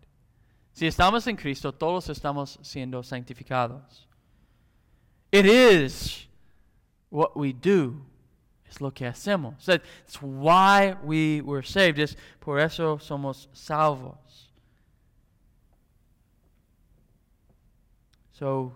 Si 0.74 0.88
estamos 0.88 1.25
en 1.27 1.38
Cristo, 1.38 1.72
todos 1.72 2.10
estamos 2.10 2.57
siendo 2.63 3.01
santificados. 3.01 4.07
It 5.31 5.46
is 5.46 6.25
what 7.10 7.36
we 7.36 7.53
do. 7.53 8.01
Es 8.69 8.81
lo 8.81 8.91
que 8.91 9.07
hacemos. 9.07 9.55
So 9.60 9.74
it's 9.74 10.22
why 10.22 10.96
we 11.03 11.41
were 11.41 11.63
saved. 11.63 12.00
Es 12.00 12.15
por 12.39 12.60
eso 12.60 12.98
somos 12.98 13.48
salvos. 13.53 14.50
So 18.31 18.74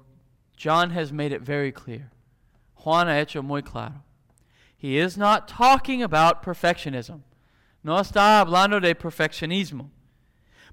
John 0.56 0.92
has 0.92 1.12
made 1.12 1.32
it 1.32 1.42
very 1.42 1.72
clear. 1.72 2.12
Juan 2.76 3.08
ha 3.08 3.14
hecho 3.14 3.44
muy 3.44 3.62
claro. 3.62 4.04
He 4.76 4.98
is 4.98 5.18
not 5.18 5.48
talking 5.48 6.02
about 6.02 6.42
perfectionism. 6.42 7.22
No 7.84 7.98
está 7.98 8.44
hablando 8.44 8.82
de 8.82 8.96
perfeccionismo. 8.96 9.90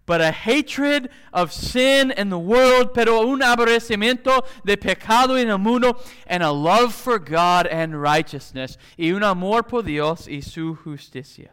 But 0.08 0.22
a 0.22 0.32
hatred 0.32 1.10
of 1.34 1.52
sin 1.52 2.10
in 2.12 2.30
the 2.30 2.38
world, 2.38 2.94
pero 2.94 3.28
un 3.28 3.40
aborrecimiento 3.40 4.42
de 4.64 4.78
pecado 4.78 5.34
en 5.34 5.50
el 5.50 5.58
mundo, 5.58 6.00
and 6.26 6.42
a 6.42 6.50
love 6.50 6.94
for 6.94 7.18
God 7.18 7.66
and 7.66 8.00
righteousness, 8.00 8.78
y 8.98 9.10
un 9.10 9.22
amor 9.22 9.64
por 9.64 9.82
Dios 9.82 10.26
y 10.26 10.40
su 10.40 10.76
justicia. 10.76 11.50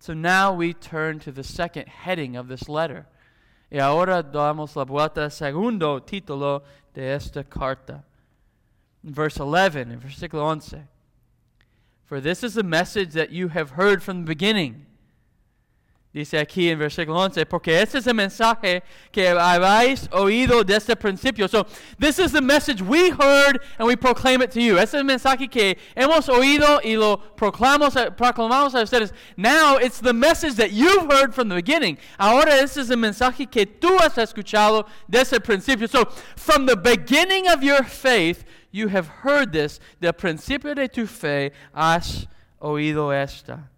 So 0.00 0.12
now 0.12 0.52
we 0.52 0.74
turn 0.74 1.18
to 1.20 1.32
the 1.32 1.42
second 1.42 1.88
heading 1.88 2.36
of 2.36 2.48
this 2.48 2.68
letter. 2.68 3.06
Y 3.72 3.78
ahora 3.78 4.22
damos 4.22 4.76
la 4.76 4.84
vuelta 4.84 5.22
al 5.22 5.30
segundo 5.30 6.00
título 6.00 6.62
de 6.92 7.14
esta 7.14 7.42
carta. 7.42 8.04
In 9.02 9.14
verse 9.14 9.40
11, 9.40 9.90
in 9.92 9.98
versículo 9.98 10.42
11. 10.42 10.86
For 12.04 12.20
this 12.20 12.44
is 12.44 12.52
the 12.52 12.62
message 12.62 13.14
that 13.14 13.30
you 13.30 13.48
have 13.48 13.70
heard 13.70 14.02
from 14.02 14.26
the 14.26 14.26
beginning. 14.26 14.84
Dice 16.18 16.36
aquí 16.36 16.68
en 16.68 16.80
versículo 16.80 17.16
11, 17.20 17.46
porque 17.46 17.80
este 17.80 17.98
es 17.98 18.06
el 18.08 18.14
mensaje 18.14 18.82
que 19.12 19.28
habéis 19.28 20.08
oído 20.10 20.64
desde 20.64 20.94
el 20.94 20.98
principio. 20.98 21.46
So, 21.46 21.64
this 21.96 22.18
is 22.18 22.32
the 22.32 22.40
message 22.40 22.82
we 22.82 23.10
heard 23.10 23.60
and 23.78 23.86
we 23.86 23.94
proclaim 23.94 24.42
it 24.42 24.50
to 24.50 24.60
you. 24.60 24.78
Este 24.78 24.96
es 24.96 25.00
el 25.00 25.04
mensaje 25.04 25.48
que 25.48 25.78
hemos 25.96 26.28
oído 26.28 26.80
y 26.82 26.96
lo 26.96 27.18
proclamamos, 27.36 27.94
proclamamos 28.16 28.74
a 28.74 28.82
ustedes. 28.82 29.12
Now, 29.36 29.76
it's 29.76 30.00
the 30.00 30.12
message 30.12 30.56
that 30.56 30.72
you've 30.72 31.08
heard 31.08 31.32
from 31.32 31.48
the 31.48 31.54
beginning. 31.54 31.98
Ahora, 32.18 32.50
este 32.50 32.78
es 32.78 32.90
el 32.90 32.96
mensaje 32.96 33.48
que 33.48 33.64
tú 33.64 33.96
has 34.00 34.18
escuchado 34.18 34.88
desde 35.08 35.34
el 35.34 35.42
principio. 35.42 35.86
So, 35.86 36.06
from 36.34 36.66
the 36.66 36.76
beginning 36.76 37.46
of 37.46 37.62
your 37.62 37.84
faith, 37.84 38.44
you 38.72 38.88
have 38.88 39.06
heard 39.06 39.52
this, 39.52 39.78
del 40.00 40.14
principio 40.14 40.74
de 40.74 40.88
tu 40.88 41.06
fe 41.06 41.52
has 41.72 42.26
oído 42.60 43.12
esta, 43.14 43.70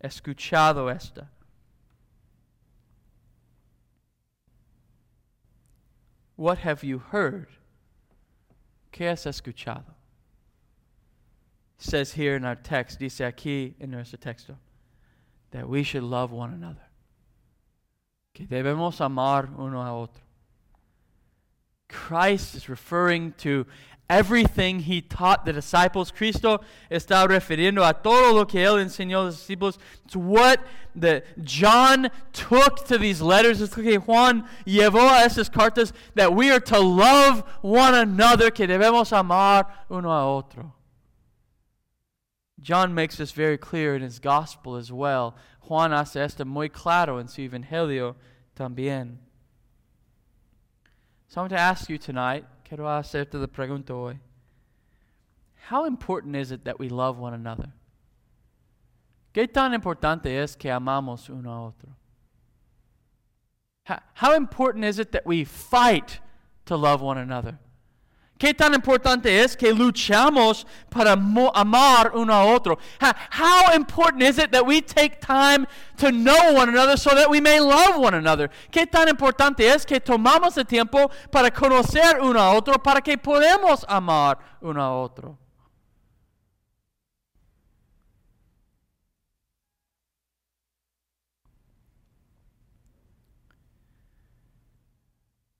escuchado 0.00 0.94
esta. 0.94 1.26
What 6.38 6.58
have 6.58 6.84
you 6.84 6.98
heard? 6.98 7.48
¿Qué 8.92 9.10
has 9.10 9.24
escuchado? 9.26 9.82
Says 11.78 12.12
here 12.12 12.36
in 12.36 12.44
our 12.44 12.54
text, 12.54 13.00
dice 13.00 13.18
aquí 13.18 13.74
en 13.80 13.90
nuestro 13.90 14.20
texto, 14.20 14.56
that 15.50 15.68
we 15.68 15.82
should 15.82 16.04
love 16.04 16.30
one 16.30 16.54
another. 16.54 16.86
Que 18.34 18.46
debemos 18.46 19.00
amar 19.00 19.48
uno 19.58 19.80
a 19.80 19.92
otro. 19.92 20.22
Christ 21.88 22.54
is 22.54 22.68
referring 22.68 23.32
to 23.38 23.66
everything 24.08 24.80
he 24.80 25.00
taught 25.00 25.44
the 25.44 25.52
disciples. 25.52 26.10
Cristo 26.10 26.60
está 26.90 27.26
refiriendo 27.28 27.86
a 27.86 27.92
todo 27.92 28.34
lo 28.34 28.44
que 28.46 28.64
él 28.64 28.78
enseñó 28.78 29.20
a 29.20 29.24
los 29.24 29.36
discípulos. 29.36 29.78
It's 30.04 30.16
what 30.16 30.60
the 30.94 31.22
John 31.42 32.10
took 32.32 32.86
to 32.86 32.98
these 32.98 33.20
letters. 33.20 33.60
Lo 33.60 33.68
que 33.68 33.98
Juan 34.00 34.48
llevó 34.66 35.08
a 35.08 35.24
esas 35.26 35.50
cartas 35.50 35.92
that 36.14 36.34
we 36.34 36.50
are 36.50 36.60
to 36.60 36.78
love 36.78 37.44
one 37.62 37.94
another, 37.94 38.50
que 38.50 38.66
debemos 38.66 39.12
amar 39.12 39.66
uno 39.90 40.10
a 40.10 40.36
otro. 40.36 40.74
John 42.60 42.94
makes 42.94 43.16
this 43.16 43.32
very 43.32 43.56
clear 43.56 43.94
in 43.94 44.02
his 44.02 44.18
gospel 44.18 44.76
as 44.76 44.90
well. 44.90 45.36
Juan 45.60 45.92
hace 45.92 46.16
esto 46.16 46.44
muy 46.44 46.68
claro 46.68 47.18
en 47.18 47.28
su 47.28 47.42
evangelio 47.42 48.16
también. 48.56 49.18
So 51.28 51.40
I 51.40 51.42
want 51.42 51.52
to 51.52 51.58
ask 51.58 51.90
you 51.90 51.98
tonight 51.98 52.46
quiero 52.68 52.84
hacerte 52.88 53.34
la 53.34 53.46
pregunta 53.46 53.94
hoy. 53.94 54.18
How 55.70 55.86
important 55.86 56.36
is 56.36 56.50
it 56.52 56.64
that 56.64 56.78
we 56.78 56.88
love 56.88 57.18
one 57.18 57.34
another? 57.34 57.72
¿Qué 59.34 59.46
tan 59.52 59.72
importante 59.72 60.26
es 60.26 60.56
que 60.56 60.70
amamos 60.70 61.28
uno 61.30 61.50
a 61.50 61.66
otro? 61.68 61.90
How, 63.84 64.00
how 64.14 64.34
important 64.34 64.84
is 64.84 64.98
it 64.98 65.12
that 65.12 65.26
we 65.26 65.44
fight 65.44 66.20
to 66.66 66.76
love 66.76 67.00
one 67.00 67.18
another? 67.18 67.58
¿Qué 68.38 68.54
tan 68.54 68.72
importante 68.72 69.40
es 69.40 69.56
que 69.56 69.72
luchamos 69.72 70.64
para 70.88 71.12
amar 71.12 72.12
uno 72.14 72.32
a 72.32 72.44
otro? 72.44 72.78
How, 73.00 73.74
important 73.74 74.22
is 74.22 74.38
it 74.38 74.52
that 74.52 74.64
we 74.64 74.80
take 74.80 75.20
time 75.20 75.66
to 75.96 76.12
know 76.12 76.54
one 76.54 76.68
another 76.68 76.96
so 76.96 77.16
that 77.16 77.28
we 77.28 77.40
may 77.40 77.58
love 77.58 77.98
one 77.98 78.14
another? 78.14 78.48
¿Qué 78.70 78.86
tan 78.86 79.08
importante 79.08 79.66
es 79.68 79.84
que 79.84 79.98
tomamos 79.98 80.56
el 80.56 80.66
tiempo 80.66 81.10
para 81.32 81.50
conocer 81.50 82.20
uno 82.20 82.38
a 82.38 82.52
otro 82.52 82.78
para 82.78 83.00
que 83.00 83.16
podamos 83.18 83.84
amar 83.88 84.38
uno 84.62 84.80
a 84.80 85.02
otro? 85.02 85.36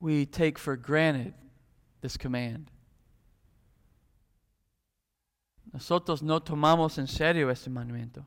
We 0.00 0.26
take 0.26 0.58
for 0.58 0.76
granted 0.76 1.34
this 2.08 2.16
command. 2.16 2.70
Nosotros 5.74 6.22
no 6.22 6.40
tomamos 6.40 6.96
en 6.96 7.06
serio 7.06 7.50
este 7.50 7.68
mandamiento. 7.68 8.24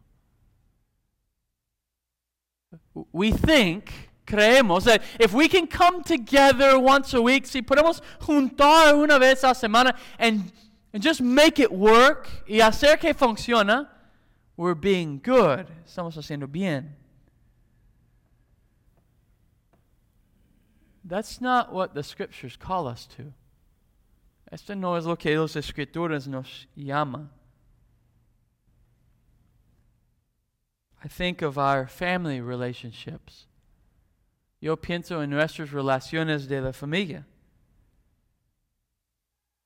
We 3.11 3.31
think 3.31 3.91
creemos 4.27 4.83
that 4.83 5.01
if 5.19 5.33
we 5.33 5.47
can 5.47 5.65
come 5.65 6.03
together 6.03 6.77
once 6.79 7.15
a 7.15 7.21
week, 7.23 7.47
si 7.47 7.63
podemos 7.63 8.01
juntar 8.19 8.93
una 8.93 9.17
vez 9.17 9.43
a 9.43 9.55
semana 9.55 9.97
and, 10.19 10.51
and 10.93 11.01
just 11.01 11.19
make 11.19 11.57
it 11.57 11.71
work 11.71 12.29
y 12.47 12.57
hacer 12.57 12.99
que 12.99 13.15
funciona, 13.15 13.89
we're 14.57 14.75
being 14.75 15.19
good. 15.23 15.65
Estamos 15.87 16.15
haciendo 16.15 16.47
bien. 16.47 16.95
That's 21.03 21.41
not 21.41 21.73
what 21.73 21.95
the 21.95 22.03
scriptures 22.03 22.55
call 22.55 22.87
us 22.87 23.07
to. 23.17 23.33
Esto 24.51 24.75
no 24.75 24.97
es 24.97 25.05
lo 25.05 25.15
que 25.15 25.37
las 25.37 25.55
escrituras 25.55 26.27
nos 26.27 26.67
llama. 26.75 27.29
I 31.03 31.07
think 31.07 31.41
of 31.41 31.57
our 31.57 31.87
family 31.87 32.41
relationships. 32.41 33.47
Yo 34.59 34.75
pienso 34.75 35.23
en 35.23 35.31
nuestras 35.31 35.71
relaciones 35.71 36.47
de 36.47 36.61
la 36.61 36.73
familia. 36.73 37.25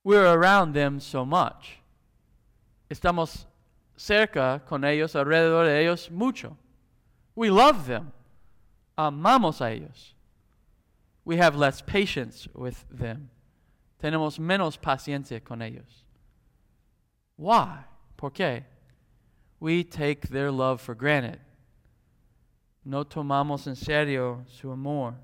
We're 0.04 0.28
around 0.28 0.74
them 0.74 1.00
so 1.00 1.26
much. 1.26 1.80
Estamos 2.90 3.48
cerca 3.98 4.62
con 4.66 4.84
ellos, 4.84 5.16
alrededor 5.16 5.66
de 5.66 5.82
ellos 5.82 6.12
mucho. 6.12 6.58
We 7.36 7.50
love 7.50 7.88
them. 7.88 8.14
Amamos 8.98 9.60
a 9.62 9.72
ellos. 9.72 10.14
We 11.26 11.38
have 11.38 11.56
less 11.56 11.82
patience 11.82 12.48
with 12.54 12.86
them. 12.90 13.32
Tenemos 14.06 14.38
menos 14.38 14.78
paciencia 14.78 15.44
con 15.44 15.64
ellos. 15.64 16.06
Why? 17.38 17.86
¿Por 18.16 18.32
qué? 18.32 18.64
We 19.60 19.84
take 19.84 20.28
their 20.28 20.52
love 20.52 20.80
for 20.80 20.94
granted. 20.94 21.40
No 22.84 23.04
tomamos 23.04 23.66
en 23.66 23.76
serio 23.76 24.46
su 24.46 24.70
amor. 24.70 25.16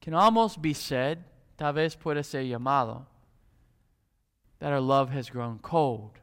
Can 0.00 0.14
almost 0.14 0.60
be 0.60 0.74
said, 0.74 1.22
tal 1.56 1.74
vez 1.74 1.94
puede 1.94 2.24
ser 2.24 2.42
llamado, 2.42 3.06
that 4.58 4.72
our 4.72 4.80
love 4.80 5.10
has 5.10 5.30
grown 5.30 5.60
cold. 5.60 6.18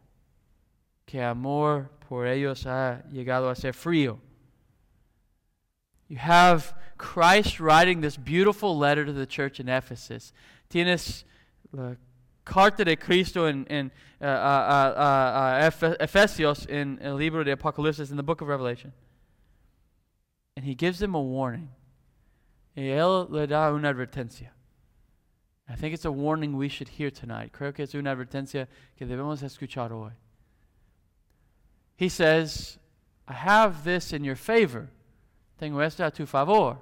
Que 1.05 1.21
amor 1.21 1.89
por 2.09 2.25
ellos 2.25 2.65
ha 2.65 3.03
llegado 3.09 3.49
a 3.49 3.55
ser 3.55 3.71
frío. 3.71 4.19
You 6.13 6.19
have 6.19 6.75
Christ 6.99 7.59
writing 7.59 8.01
this 8.01 8.17
beautiful 8.17 8.77
letter 8.77 9.03
to 9.03 9.11
the 9.11 9.25
church 9.25 9.59
in 9.59 9.67
Ephesus. 9.67 10.31
Tienes 10.69 11.23
la 11.71 11.95
carta 12.45 12.85
de 12.85 12.95
Cristo 12.95 13.47
en, 13.47 13.65
en 13.67 13.91
uh, 14.21 14.25
uh, 14.25 14.93
uh, 14.95 15.95
Efesios 15.99 16.67
in 16.67 16.99
el 17.01 17.15
libro 17.15 17.43
de 17.43 17.55
Apocalipsis 17.55 18.11
in 18.11 18.17
the 18.17 18.21
book 18.21 18.41
of 18.41 18.47
Revelation. 18.47 18.93
And 20.55 20.63
he 20.63 20.75
gives 20.75 20.99
them 20.99 21.15
a 21.15 21.19
warning. 21.19 21.69
Y 22.77 22.83
él 22.83 23.27
le 23.31 23.47
da 23.47 23.71
una 23.73 23.91
advertencia. 23.91 24.49
I 25.67 25.73
think 25.73 25.95
it's 25.95 26.05
a 26.05 26.11
warning 26.11 26.55
we 26.55 26.69
should 26.69 26.89
hear 26.89 27.09
tonight. 27.09 27.53
Creo 27.53 27.73
que 27.73 27.85
es 27.85 27.95
una 27.95 28.15
advertencia 28.15 28.67
que 28.99 29.07
debemos 29.07 29.41
escuchar 29.41 29.89
hoy. 29.89 30.11
He 31.97 32.07
says, 32.07 32.77
I 33.27 33.33
have 33.33 33.83
this 33.83 34.13
in 34.13 34.23
your 34.23 34.35
favor. 34.35 34.91
Tengo 35.57 35.77
um 35.77 35.81
esto 35.81 36.05
a 36.05 36.11
tu 36.11 36.25
favor. 36.25 36.77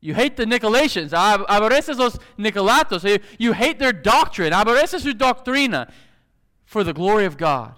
You 0.00 0.14
hate 0.14 0.36
the 0.36 0.44
Nicolaitans. 0.44 1.12
Aborreces 1.12 1.96
los 1.96 2.18
Nicolatos. 2.38 3.22
You 3.38 3.54
hate 3.54 3.78
their 3.78 3.92
doctrine. 3.92 4.52
Aborreces 4.52 5.00
su 5.00 5.14
doctrina 5.14 5.90
for 6.66 6.84
the 6.84 6.92
glory 6.92 7.24
of 7.24 7.38
God. 7.38 7.74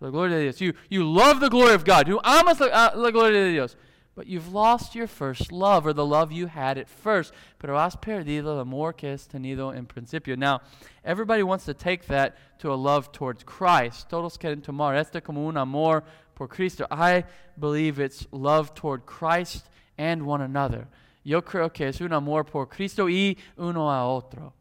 The 0.00 0.10
glory 0.10 0.30
de 0.30 0.42
Dios. 0.42 0.60
You, 0.60 0.74
you 0.88 1.04
love 1.04 1.38
the 1.38 1.48
glory 1.48 1.74
of 1.74 1.84
God. 1.84 2.08
You 2.08 2.20
amas 2.24 2.58
la, 2.58 2.90
la 2.94 3.10
gloria 3.10 3.44
de 3.44 3.52
Dios. 3.52 3.76
But 4.16 4.26
you've 4.26 4.52
lost 4.52 4.96
your 4.96 5.06
first 5.06 5.52
love 5.52 5.86
or 5.86 5.92
the 5.92 6.04
love 6.04 6.32
you 6.32 6.48
had 6.48 6.78
at 6.78 6.88
first. 6.88 7.32
Pero 7.60 7.76
has 7.76 7.94
perdido 7.94 8.46
el 8.46 8.58
amor 8.58 8.92
que 8.92 9.10
has 9.10 9.28
tenido 9.28 9.72
en 9.72 9.86
principio. 9.86 10.36
Now, 10.36 10.62
everybody 11.04 11.44
wants 11.44 11.64
to 11.66 11.74
take 11.74 12.06
that 12.06 12.36
to 12.58 12.72
a 12.72 12.74
love 12.74 13.12
towards 13.12 13.44
Christ. 13.44 14.10
Todos 14.10 14.36
quieren 14.36 14.62
tomar 14.62 14.96
este 14.96 15.22
como 15.22 15.46
un 15.46 15.56
amor 15.56 16.02
por 16.38 16.46
Cristo. 16.46 16.86
I 16.90 17.24
believe 17.58 17.98
it's 17.98 18.26
love 18.30 18.72
toward 18.74 19.04
Christ 19.04 19.68
and 19.98 20.24
one 20.24 20.40
another. 20.40 20.86
Yo 21.24 21.42
creo 21.42 21.72
que 21.74 21.86
es 21.88 22.00
un 22.00 22.12
amor 22.12 22.44
por 22.44 22.66
Cristo 22.66 23.08
y 23.08 23.36
uno 23.58 23.90
a 23.90 24.06
otro. 24.06 24.54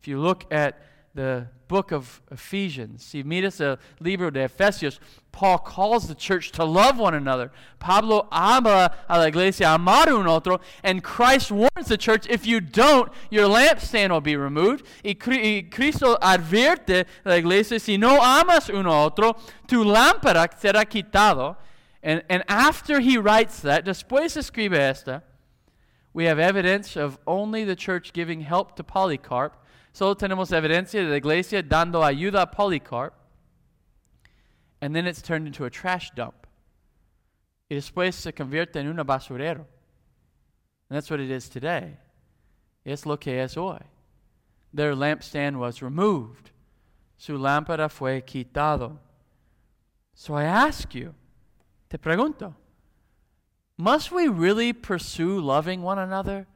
If 0.00 0.08
you 0.08 0.20
look 0.20 0.52
at 0.52 0.74
the 1.14 1.46
book 1.70 1.92
of 1.92 2.20
Ephesians. 2.32 3.04
Si 3.04 3.22
miras 3.22 3.60
el 3.60 3.78
libro 4.00 4.28
de 4.28 4.40
Efesios, 4.40 4.98
Paul 5.30 5.58
calls 5.58 6.08
the 6.08 6.16
church 6.16 6.50
to 6.50 6.64
love 6.64 6.98
one 6.98 7.14
another. 7.14 7.52
Pablo 7.78 8.26
ama 8.32 8.92
a 9.08 9.18
la 9.18 9.26
iglesia 9.26 9.68
amar 9.74 10.08
un 10.08 10.26
otro, 10.26 10.60
and 10.82 11.04
Christ 11.04 11.52
warns 11.52 11.86
the 11.86 11.96
church 11.96 12.26
if 12.28 12.44
you 12.44 12.60
don't, 12.60 13.12
your 13.30 13.46
lampstand 13.46 14.10
will 14.10 14.20
be 14.20 14.34
removed. 14.34 14.84
Y, 15.04 15.14
Cristo 15.14 16.16
advierte 16.16 17.06
la 17.24 17.34
iglesia 17.36 17.78
si 17.78 17.96
no 17.96 18.20
amas 18.20 18.68
uno 18.68 18.90
a 18.90 19.04
otro, 19.04 19.36
tu 19.68 19.84
lámpara 19.84 20.48
será 20.60 20.84
quitado. 20.84 21.56
And, 22.02 22.24
and 22.28 22.42
after 22.48 22.98
he 22.98 23.16
writes 23.16 23.60
that, 23.60 23.84
después 23.84 24.36
escribe 24.36 24.74
esta, 24.74 25.22
we 26.12 26.24
have 26.24 26.40
evidence 26.40 26.96
of 26.96 27.20
only 27.28 27.62
the 27.62 27.76
church 27.76 28.12
giving 28.12 28.40
help 28.40 28.74
to 28.74 28.82
Polycarp 28.82 29.52
Solo 29.92 30.14
tenemos 30.14 30.52
evidencia 30.52 31.02
de 31.02 31.08
la 31.08 31.16
iglesia 31.16 31.62
dando 31.62 32.02
ayuda 32.02 32.42
a 32.42 32.46
Polycarp. 32.46 33.14
And 34.80 34.94
then 34.94 35.06
it's 35.06 35.20
turned 35.20 35.46
into 35.46 35.64
a 35.64 35.70
trash 35.70 36.10
dump. 36.14 36.46
Y 37.68 37.76
después 37.76 38.14
se 38.14 38.32
convierte 38.32 38.76
en 38.76 38.88
un 38.88 39.04
basurero. 39.04 39.66
And 40.88 40.96
that's 40.96 41.10
what 41.10 41.20
it 41.20 41.30
is 41.30 41.48
today. 41.48 41.98
Es 42.84 43.04
lo 43.06 43.16
que 43.16 43.38
es 43.40 43.56
hoy. 43.56 43.80
Their 44.72 44.94
lampstand 44.94 45.58
was 45.58 45.82
removed. 45.82 46.50
Su 47.16 47.34
lámpara 47.34 47.90
fue 47.90 48.22
quitado. 48.22 48.98
So 50.14 50.34
I 50.34 50.44
ask 50.44 50.94
you, 50.94 51.14
te 51.88 51.98
pregunto, 51.98 52.54
must 53.76 54.10
we 54.10 54.28
really 54.28 54.72
pursue 54.72 55.40
loving 55.40 55.82
one 55.82 55.98
another? 55.98 56.46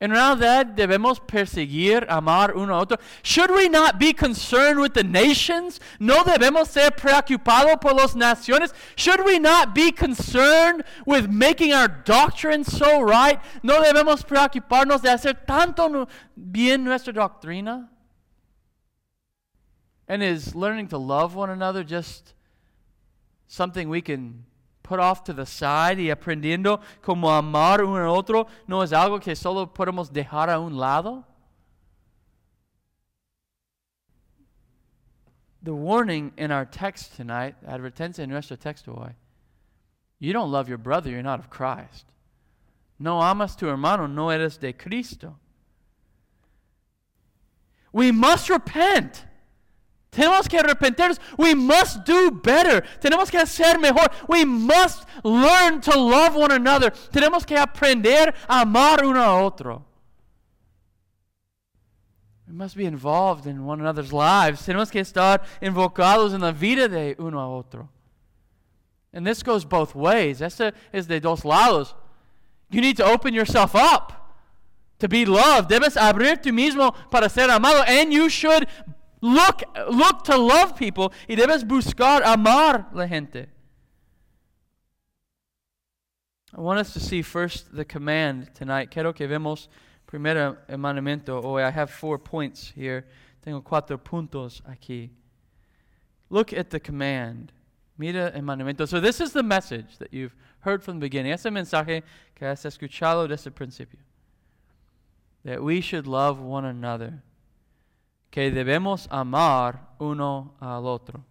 En 0.00 0.12
realidad 0.12 0.76
debemos 0.76 1.18
perseguir, 1.18 2.06
amar 2.08 2.56
uno 2.56 2.74
a 2.74 2.78
otro. 2.78 2.98
Should 3.22 3.50
we 3.50 3.68
not 3.68 3.98
be 3.98 4.12
concerned 4.12 4.78
with 4.78 4.94
the 4.94 5.02
nations? 5.02 5.80
No 5.98 6.22
debemos 6.22 6.68
ser 6.68 6.90
preocupados 6.92 7.80
por 7.80 7.94
las 7.94 8.14
naciones. 8.14 8.72
Should 8.94 9.24
we 9.24 9.40
not 9.40 9.74
be 9.74 9.90
concerned 9.90 10.84
with 11.04 11.28
making 11.28 11.72
our 11.72 11.88
doctrine 11.88 12.62
so 12.62 13.00
right? 13.02 13.40
No 13.64 13.82
debemos 13.82 14.24
preocuparnos 14.24 15.02
de 15.02 15.10
hacer 15.10 15.44
tanto 15.44 16.06
bien 16.36 16.84
nuestra 16.84 17.12
doctrina. 17.12 17.88
And 20.06 20.22
is 20.22 20.54
learning 20.54 20.88
to 20.88 20.98
love 20.98 21.34
one 21.34 21.50
another 21.50 21.82
just 21.82 22.34
something 23.48 23.88
we 23.88 24.00
can 24.00 24.44
put 24.88 24.98
off 24.98 25.22
to 25.24 25.34
the 25.34 25.44
side 25.44 26.00
y 26.00 26.10
aprendiendo 26.10 26.80
cómo 27.02 27.30
amar 27.30 27.84
uno 27.84 27.98
al 27.98 28.08
otro 28.08 28.46
no 28.66 28.82
es 28.82 28.92
algo 28.92 29.20
que 29.20 29.36
solo 29.36 29.66
podemos 29.66 30.10
dejar 30.10 30.48
a 30.48 30.58
un 30.58 30.78
lado? 30.78 31.24
The 35.62 35.74
warning 35.74 36.32
in 36.38 36.50
our 36.50 36.64
text 36.64 37.16
tonight, 37.16 37.54
advertencia 37.66 38.20
en 38.20 38.30
nuestro 38.30 38.56
texto 38.56 38.94
hoy, 38.94 39.12
you 40.18 40.32
don't 40.32 40.50
love 40.50 40.68
your 40.68 40.78
brother, 40.78 41.10
you're 41.10 41.22
not 41.22 41.38
of 41.38 41.50
Christ. 41.50 42.06
No 42.98 43.20
amas 43.20 43.54
tu 43.54 43.66
hermano, 43.66 44.06
no 44.06 44.30
eres 44.30 44.56
de 44.56 44.72
Cristo. 44.72 45.36
We 47.92 48.10
must 48.12 48.48
repent. 48.48 49.24
Tenemos 50.10 50.48
que 50.48 50.58
arrepentirnos. 50.58 51.18
We 51.36 51.54
must 51.54 52.04
do 52.04 52.30
better. 52.30 52.82
Tenemos 53.00 53.30
que 53.30 53.38
mejor. 53.78 54.08
We 54.28 54.44
must 54.44 55.06
learn 55.22 55.80
to 55.82 55.98
love 55.98 56.34
one 56.34 56.50
another. 56.50 56.90
Tenemos 56.90 57.44
que 57.46 57.56
aprender 57.56 58.34
a 58.48 58.62
amar 58.62 59.04
uno 59.04 59.20
a 59.20 59.42
otro. 59.42 59.84
We 62.46 62.54
must 62.54 62.76
be 62.76 62.86
involved 62.86 63.46
in 63.46 63.66
one 63.66 63.80
another's 63.80 64.12
lives. 64.12 64.62
Tenemos 64.62 64.90
que 64.90 65.02
estar 65.02 65.42
invocados 65.60 66.32
en 66.32 66.40
la 66.40 66.52
vida 66.52 66.88
de 66.88 67.14
uno 67.18 67.38
a 67.38 67.48
otro. 67.48 67.90
And 69.12 69.26
this 69.26 69.42
goes 69.42 69.64
both 69.64 69.94
ways. 69.94 70.40
Este 70.40 70.72
es 70.92 71.06
de 71.06 71.20
dos 71.20 71.44
lados. 71.44 71.94
You 72.70 72.80
need 72.80 72.96
to 72.96 73.04
open 73.04 73.34
yourself 73.34 73.74
up 73.74 74.12
to 74.98 75.08
be 75.08 75.26
loved. 75.26 75.68
Debes 75.68 75.96
abrir 75.96 76.42
tú 76.42 76.52
mismo 76.52 76.94
para 77.10 77.28
ser 77.28 77.50
amado. 77.50 77.84
And 77.86 78.12
you 78.12 78.30
should 78.30 78.66
Look, 79.20 79.62
look 79.90 80.24
to 80.24 80.36
love 80.36 80.76
people 80.76 81.12
y 81.28 81.34
debes 81.34 81.64
buscar 81.64 82.22
amar 82.22 82.86
la 82.92 83.06
gente. 83.06 83.48
I 86.56 86.60
want 86.60 86.78
us 86.78 86.92
to 86.94 87.00
see 87.00 87.22
first 87.22 87.74
the 87.74 87.84
command 87.84 88.54
tonight. 88.54 88.90
Quiero 88.90 89.12
que 89.12 89.26
vemos 89.26 89.68
primero 90.06 90.56
el 90.68 90.78
mandamiento. 90.78 91.42
Oh, 91.44 91.56
I 91.56 91.70
have 91.70 91.90
four 91.90 92.18
points 92.18 92.72
here. 92.74 93.04
Tengo 93.42 93.60
cuatro 93.60 93.98
puntos 93.98 94.62
aquí. 94.62 95.10
Look 96.30 96.52
at 96.52 96.70
the 96.70 96.80
command. 96.80 97.52
Mira 97.98 98.32
el 98.34 98.42
mandamiento. 98.42 98.88
So 98.88 99.00
this 99.00 99.20
is 99.20 99.32
the 99.32 99.42
message 99.42 99.98
that 99.98 100.12
you've 100.12 100.34
heard 100.60 100.82
from 100.82 101.00
the 101.00 101.00
beginning. 101.00 101.32
Ese 101.32 101.50
mensaje 101.50 102.02
que 102.34 102.46
has 102.46 102.64
escuchado 102.64 103.28
desde 103.28 103.46
el 103.46 103.52
principio. 103.52 104.00
That 105.44 105.62
we 105.62 105.80
should 105.80 106.06
love 106.06 106.40
one 106.40 106.64
another 106.64 107.22
que 108.30 108.50
debemos 108.50 109.08
amar 109.10 109.80
uno 109.98 110.54
al 110.60 110.86
otro. 110.86 111.24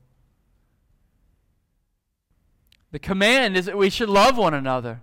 The 2.91 2.99
command 2.99 3.57
is 3.57 3.65
that 3.65 3.77
we 3.77 3.89
should 3.89 4.09
love 4.09 4.37
one 4.37 4.53
another. 4.53 5.01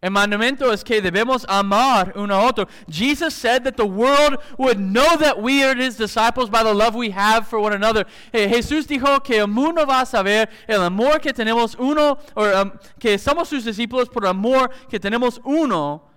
El 0.00 0.10
mandamiento 0.10 0.72
es 0.72 0.84
que 0.84 1.02
debemos 1.02 1.44
amar 1.48 2.12
uno 2.14 2.34
a 2.36 2.46
otro. 2.46 2.68
Jesus 2.88 3.34
said 3.34 3.64
that 3.64 3.76
the 3.76 3.84
world 3.84 4.38
would 4.56 4.78
know 4.78 5.16
that 5.16 5.42
we 5.42 5.64
are 5.64 5.74
his 5.74 5.96
disciples 5.96 6.48
by 6.48 6.62
the 6.62 6.72
love 6.72 6.94
we 6.94 7.10
have 7.10 7.48
for 7.48 7.58
one 7.58 7.72
another. 7.72 8.06
Eh, 8.32 8.46
Jesús 8.48 8.86
dijo 8.86 9.24
que 9.24 9.40
el 9.40 9.48
mundo 9.48 9.84
va 9.84 10.02
a 10.02 10.06
saber 10.06 10.48
el 10.68 10.82
amor 10.82 11.18
que 11.18 11.32
tenemos 11.32 11.74
uno, 11.80 12.16
o 12.36 12.62
um, 12.62 12.70
que 13.00 13.18
somos 13.18 13.48
sus 13.48 13.64
discípulos 13.64 14.08
por 14.08 14.22
el 14.22 14.30
amor 14.30 14.70
que 14.88 15.00
tenemos 15.00 15.40
uno 15.44 16.07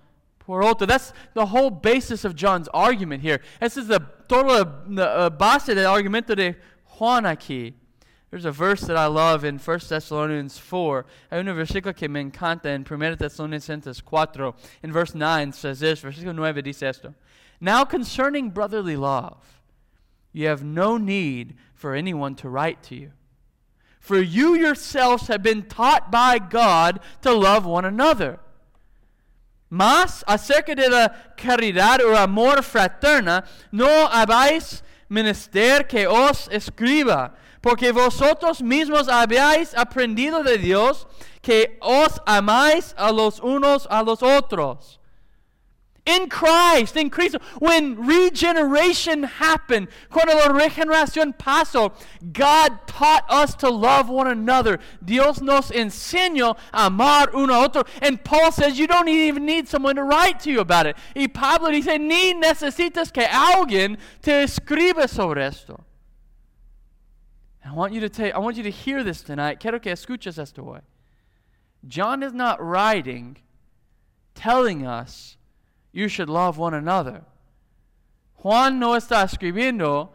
por 0.52 0.62
otro. 0.62 0.86
That's 0.86 1.14
the 1.32 1.46
whole 1.46 1.70
basis 1.70 2.26
of 2.26 2.36
John's 2.36 2.68
argument 2.74 3.22
here. 3.22 3.40
This 3.58 3.78
is 3.78 3.86
the 3.86 4.00
total 4.28 4.66
the, 4.86 5.08
uh, 5.08 5.30
base 5.30 5.74
del 5.74 5.90
argumento 5.90 6.36
de 6.36 6.56
Juan 6.84 7.24
aquí. 7.24 7.72
There's 8.30 8.44
a 8.44 8.52
verse 8.52 8.82
that 8.82 8.96
I 8.98 9.06
love 9.06 9.44
in 9.44 9.58
1 9.58 9.80
Thessalonians 9.88 10.58
4. 10.58 11.06
Hay 11.30 11.38
un 11.38 11.46
versículo 11.46 11.96
que 11.96 12.06
me 12.06 12.22
encanta 12.22 12.66
en 12.66 12.84
1 12.84 13.16
Thessalonians 13.16 14.02
4. 14.02 14.54
In 14.82 14.92
verse 14.92 15.14
9 15.14 15.52
says 15.52 15.80
this, 15.80 16.02
versículo 16.02 16.34
9 16.34 16.60
dice 16.60 16.82
esto. 16.82 17.14
Now 17.58 17.86
concerning 17.86 18.50
brotherly 18.50 18.96
love, 18.96 19.62
you 20.34 20.48
have 20.48 20.62
no 20.62 20.98
need 20.98 21.56
for 21.74 21.94
anyone 21.94 22.34
to 22.36 22.50
write 22.50 22.82
to 22.84 22.94
you. 22.94 23.12
For 24.00 24.20
you 24.20 24.54
yourselves 24.54 25.28
have 25.28 25.42
been 25.42 25.62
taught 25.62 26.10
by 26.10 26.38
God 26.38 27.00
to 27.22 27.32
love 27.32 27.64
one 27.64 27.86
another. 27.86 28.38
Mas 29.74 30.22
acerca 30.26 30.74
de 30.74 30.86
la 30.86 31.08
caridad 31.34 32.04
o 32.04 32.14
amor 32.14 32.62
fraterna, 32.62 33.42
no 33.70 33.88
habéis 34.12 34.84
menester 35.08 35.86
que 35.88 36.06
os 36.06 36.46
escriba 36.50 37.32
porque 37.62 37.90
vosotros 37.90 38.60
mismos 38.60 39.08
habéis 39.08 39.74
aprendido 39.74 40.42
de 40.42 40.58
Dios 40.58 41.06
que 41.40 41.78
os 41.80 42.20
amáis 42.26 42.94
a 42.98 43.10
los 43.10 43.40
unos 43.40 43.86
a 43.88 44.02
los 44.02 44.22
otros. 44.22 45.00
In 46.04 46.28
Christ, 46.28 46.96
in 46.96 47.10
Cristo, 47.10 47.38
when 47.60 47.94
regeneration 48.06 49.22
happened, 49.22 49.86
cuando 50.10 50.34
la 50.34 50.48
regeneración 50.48 51.32
pasó, 51.36 51.92
God 52.32 52.88
taught 52.88 53.24
us 53.28 53.54
to 53.56 53.70
love 53.70 54.08
one 54.08 54.26
another. 54.26 54.80
Dios 55.04 55.40
nos 55.40 55.70
enseñó 55.70 56.56
a 56.72 56.86
amar 56.86 57.30
uno 57.34 57.54
a 57.54 57.64
otro. 57.64 57.84
And 58.00 58.22
Paul 58.24 58.50
says 58.50 58.80
you 58.80 58.88
don't 58.88 59.08
even 59.08 59.46
need 59.46 59.68
someone 59.68 59.94
to 59.94 60.02
write 60.02 60.40
to 60.40 60.50
you 60.50 60.58
about 60.58 60.86
it. 60.86 60.96
Y 61.14 61.28
Pablo 61.28 61.70
dice, 61.70 61.96
ni 62.00 62.34
necesitas 62.34 63.12
que 63.12 63.22
alguien 63.22 63.96
te 64.22 64.42
escriba 64.42 65.08
sobre 65.08 65.42
esto. 65.42 65.84
I 67.64 67.72
want 67.72 67.92
you 67.92 68.00
to 68.00 68.08
take, 68.08 68.34
I 68.34 68.38
want 68.38 68.56
you 68.56 68.64
to 68.64 68.70
hear 68.70 69.04
this 69.04 69.22
tonight. 69.22 69.60
Quiero 69.60 69.78
que 69.78 69.92
escuches 69.92 70.36
esto 70.36 70.64
hoy. 70.64 70.80
John 71.86 72.24
is 72.24 72.32
not 72.32 72.60
writing 72.60 73.36
telling 74.34 74.84
us 74.84 75.36
you 75.92 76.08
should 76.08 76.28
love 76.28 76.58
one 76.58 76.74
another. 76.74 77.22
Juan 78.36 78.78
no 78.78 78.96
está 78.96 79.22
escribiendo 79.22 80.10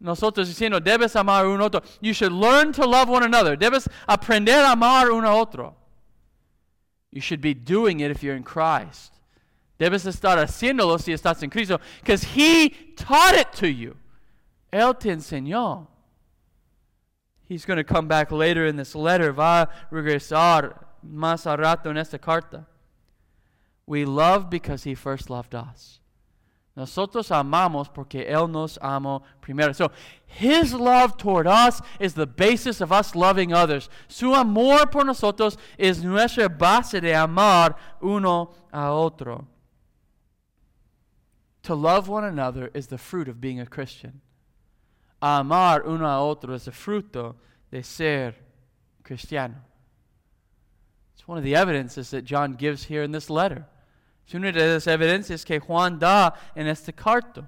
nosotros 0.00 0.48
diciendo 0.48 0.80
debes 0.80 1.14
amar 1.14 1.46
un 1.46 1.60
otro. 1.60 1.82
You 2.00 2.14
should 2.14 2.32
learn 2.32 2.72
to 2.72 2.86
love 2.86 3.08
one 3.08 3.22
another. 3.22 3.54
Debes 3.54 3.86
aprender 4.08 4.64
a 4.64 4.72
amar 4.72 5.10
uno 5.10 5.36
otro. 5.36 5.76
You 7.10 7.20
should 7.20 7.40
be 7.40 7.54
doing 7.54 8.00
it 8.00 8.10
if 8.10 8.22
you're 8.22 8.36
in 8.36 8.42
Christ. 8.42 9.12
Debes 9.78 10.06
estar 10.06 10.38
haciéndolo 10.38 10.98
si 11.00 11.12
estás 11.12 11.42
en 11.42 11.50
Cristo 11.50 11.80
because 12.00 12.22
he 12.24 12.70
taught 12.96 13.34
it 13.34 13.52
to 13.54 13.68
you. 13.68 13.96
Él 14.72 14.98
te 14.98 15.10
enseñó. 15.10 15.86
He's 17.46 17.66
going 17.66 17.78
to 17.78 17.84
come 17.84 18.06
back 18.06 18.30
later 18.30 18.64
in 18.64 18.76
this 18.76 18.94
letter. 18.94 19.32
Va 19.32 19.62
a 19.62 19.94
regresar 19.94 20.86
más 21.04 21.46
a 21.46 21.56
rato 21.56 21.90
en 21.90 21.96
esta 21.96 22.18
carta. 22.18 22.66
We 23.90 24.04
love 24.04 24.48
because 24.48 24.84
he 24.84 24.94
first 24.94 25.28
loved 25.28 25.54
us. 25.54 25.98
Nosotros 26.76 27.28
amamos 27.30 27.92
porque 27.92 28.24
Él 28.30 28.48
nos 28.48 28.78
amó 28.78 29.22
primero. 29.42 29.74
So, 29.74 29.90
His 30.24 30.72
love 30.72 31.16
toward 31.16 31.48
us 31.48 31.82
is 31.98 32.14
the 32.14 32.26
basis 32.26 32.80
of 32.80 32.92
us 32.92 33.16
loving 33.16 33.52
others. 33.52 33.88
Su 34.06 34.34
amor 34.34 34.86
por 34.86 35.04
nosotros 35.04 35.56
es 35.76 36.04
nuestra 36.04 36.48
base 36.48 37.00
de 37.00 37.12
amar 37.12 37.74
uno 38.00 38.52
a 38.72 38.92
otro. 38.92 39.48
To 41.64 41.74
love 41.74 42.08
one 42.08 42.24
another 42.24 42.70
is 42.72 42.86
the 42.86 42.98
fruit 42.98 43.26
of 43.28 43.40
being 43.40 43.58
a 43.58 43.66
Christian 43.66 44.20
amar 45.22 45.82
uno 45.86 46.06
a 46.06 46.20
otro 46.20 46.54
es 46.54 46.66
el 46.66 46.72
fruto 46.72 47.36
de 47.70 47.82
ser 47.82 48.34
cristiano. 49.02 49.56
It's 51.14 51.28
one 51.28 51.38
of 51.38 51.44
the 51.44 51.54
evidences 51.54 52.10
that 52.10 52.24
John 52.24 52.54
gives 52.54 52.84
here 52.84 53.02
in 53.02 53.12
this 53.12 53.28
letter. 53.28 53.66
Es 54.26 54.34
una 54.34 54.52
de 54.52 54.74
las 54.74 54.86
evidencias 54.86 55.44
que 55.44 55.58
Juan 55.58 55.98
da 55.98 56.34
en 56.54 56.66
este 56.66 56.92
carto. 56.92 57.46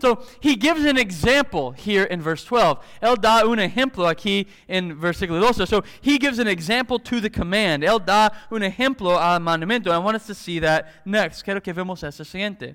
So 0.00 0.24
he 0.40 0.56
gives 0.56 0.84
an 0.84 0.98
example 0.98 1.70
here 1.70 2.02
in 2.02 2.20
verse 2.20 2.44
12. 2.44 2.78
Él 3.00 3.20
da 3.20 3.44
un 3.46 3.58
ejemplo 3.58 4.08
aquí 4.08 4.48
en 4.68 5.00
versículo 5.00 5.40
12. 5.40 5.66
So 5.66 5.84
he 6.00 6.18
gives 6.18 6.40
an 6.40 6.48
example 6.48 6.98
to 6.98 7.20
the 7.20 7.30
command. 7.30 7.84
Él 7.84 8.04
da 8.04 8.30
un 8.50 8.62
ejemplo 8.62 9.16
al 9.16 9.38
mandamiento. 9.40 9.92
I 9.92 9.98
want 9.98 10.16
us 10.16 10.26
to 10.26 10.34
see 10.34 10.58
that 10.58 10.88
next. 11.04 11.42
Quiero 11.42 11.60
que 11.60 11.72
vemos 11.72 12.02
eso 12.02 12.24
siguiente. 12.24 12.74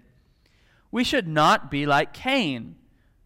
We 0.91 1.03
should 1.03 1.27
not 1.27 1.69
be 1.69 1.85
like 1.85 2.13
Cain 2.13 2.75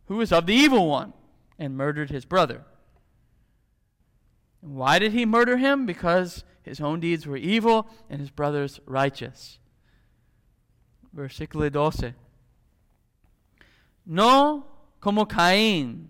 who 0.06 0.18
was 0.18 0.32
of 0.32 0.48
the 0.48 0.54
evil 0.54 0.88
one 0.88 1.14
and 1.60 1.78
murdered 1.78 2.10
his 2.10 2.26
brother. 2.26 2.64
Why 4.60 4.98
did 4.98 5.14
he 5.14 5.26
murder 5.26 5.58
him? 5.58 5.86
Because 5.86 6.44
his 6.66 6.80
own 6.80 7.00
deeds 7.00 7.28
were 7.28 7.38
evil 7.38 7.88
and 8.10 8.22
his 8.22 8.30
brother's 8.30 8.80
righteous. 8.86 9.60
Versículo 11.16 11.72
12. 11.72 12.14
No 14.06 14.66
como 15.00 15.26
Caín, 15.26 16.10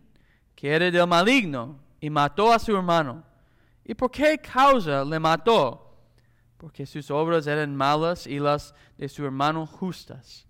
que 0.55 0.69
era 0.69 0.91
del 0.91 1.07
maligno, 1.07 1.79
y 1.99 2.09
mató 2.09 2.51
a 2.51 2.59
su 2.59 2.75
hermano. 2.75 3.23
¿Y 3.85 3.93
por 3.93 4.09
qué 4.09 4.37
causa 4.37 5.03
le 5.03 5.19
mató? 5.19 5.79
Porque 6.57 6.85
sus 6.85 7.11
obras 7.11 7.47
eran 7.47 7.75
malas 7.75 8.27
y 8.27 8.39
las 8.39 8.73
de 8.97 9.09
su 9.09 9.25
hermano 9.25 9.65
justas. 9.65 10.45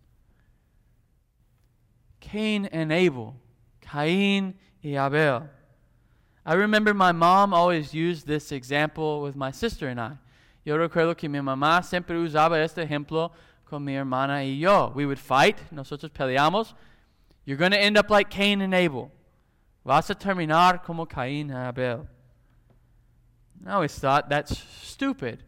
Cain 2.19 2.69
and 2.71 2.91
Abel, 2.91 3.33
Cain 3.79 4.57
y 4.81 4.95
Abel. 4.95 5.49
I 6.45 6.55
remember 6.55 6.93
my 6.93 7.13
mom 7.13 7.53
always 7.53 7.93
used 7.93 8.27
this 8.27 8.51
example 8.51 9.21
with 9.21 9.35
my 9.35 9.51
sister 9.51 9.87
and 9.87 9.99
I. 9.99 10.17
Yo 10.65 10.77
recuerdo 10.77 11.15
que 11.15 11.29
mi 11.29 11.39
mamá 11.39 11.83
siempre 11.83 12.17
usaba 12.17 12.61
este 12.61 12.85
ejemplo 12.85 13.31
con 13.65 13.83
mi 13.83 13.95
hermana 13.95 14.43
y 14.43 14.59
yo. 14.59 14.91
We 14.93 15.05
would 15.05 15.19
fight, 15.19 15.57
nosotros 15.71 16.11
peleamos. 16.11 16.73
You're 17.45 17.57
going 17.57 17.71
to 17.71 17.81
end 17.81 17.97
up 17.97 18.09
like 18.09 18.29
Cain 18.29 18.61
and 18.61 18.73
Abel. 18.73 19.11
Vas 19.85 20.09
a 20.09 20.15
terminar 20.15 20.83
como 20.83 21.05
Cain 21.05 21.49
y 21.49 21.69
Abel. 21.69 22.07
I 23.65 23.71
always 23.71 23.97
thought 23.97 24.29
that's 24.29 24.57
stupid. 24.81 25.43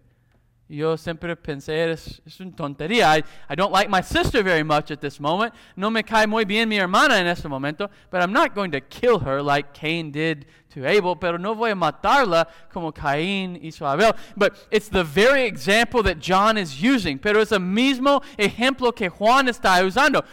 Yo 0.68 0.98
siempre 0.98 1.36
pensé, 1.36 1.92
es, 1.92 2.22
es 2.26 2.40
una 2.40 2.52
tontería. 2.52 3.16
I, 3.16 3.24
I 3.48 3.56
don't 3.56 3.72
like 3.72 3.88
my 3.88 4.02
sister 4.02 4.42
very 4.42 4.64
much 4.64 4.90
at 4.90 5.00
this 5.00 5.20
moment. 5.20 5.54
No 5.76 5.92
me 5.92 6.02
cae 6.02 6.26
muy 6.26 6.44
bien 6.44 6.68
mi 6.68 6.78
hermana 6.78 7.20
en 7.20 7.28
este 7.28 7.48
momento, 7.48 7.88
but 8.10 8.20
I'm 8.20 8.34
not 8.34 8.56
going 8.56 8.72
to 8.72 8.82
kill 8.82 9.20
her 9.20 9.44
like 9.44 9.76
Cain 9.76 10.12
did 10.12 10.48
to 10.74 10.84
Abel, 10.84 11.16
pero 11.18 11.38
no 11.38 11.54
voy 11.54 11.70
a 11.70 11.76
matarla 11.76 12.48
como 12.74 12.92
Caín 12.92 13.64
hizo 13.64 13.86
a 13.86 13.94
Abel. 13.94 14.16
But 14.36 14.56
it's 14.72 14.90
the 14.90 15.04
very 15.04 15.46
example 15.46 16.02
that 16.02 16.18
John 16.18 16.58
is 16.58 16.82
using, 16.82 17.20
pero 17.20 17.42
es 17.42 17.52
el 17.52 17.60
mismo 17.60 18.24
ejemplo 18.36 18.96
que 18.96 19.08
Juan 19.10 19.48
está 19.48 19.84
usando. 19.86 20.26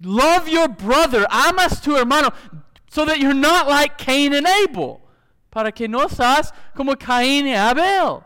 Love 0.00 0.48
your 0.48 0.68
brother, 0.68 1.26
amas 1.30 1.82
tu 1.82 1.94
hermano, 1.94 2.30
so 2.90 3.04
that 3.04 3.18
you're 3.18 3.34
not 3.34 3.68
like 3.68 3.98
Cain 3.98 4.32
and 4.32 4.46
Abel, 4.46 5.02
para 5.50 5.72
que 5.72 5.88
no 5.88 6.08
seas 6.08 6.52
como 6.74 6.94
Caín 6.94 7.44
y 7.44 7.54
Abel 7.54 8.24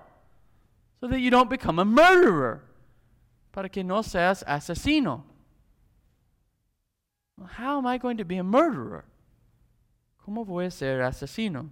so 1.00 1.06
that 1.08 1.20
you 1.20 1.30
don't 1.30 1.48
become 1.48 1.78
a 1.78 1.84
murderer, 1.84 2.62
para 3.52 3.68
que 3.68 3.82
no 3.82 4.02
seas 4.02 4.44
asesino. 4.46 5.22
Well, 7.38 7.48
how 7.48 7.78
am 7.78 7.86
I 7.86 7.96
going 7.96 8.18
to 8.18 8.24
be 8.24 8.36
a 8.36 8.44
murderer? 8.44 9.04
¿Cómo 10.26 10.46
voy 10.46 10.66
a 10.66 10.70
ser 10.70 11.00
asesino? 11.00 11.70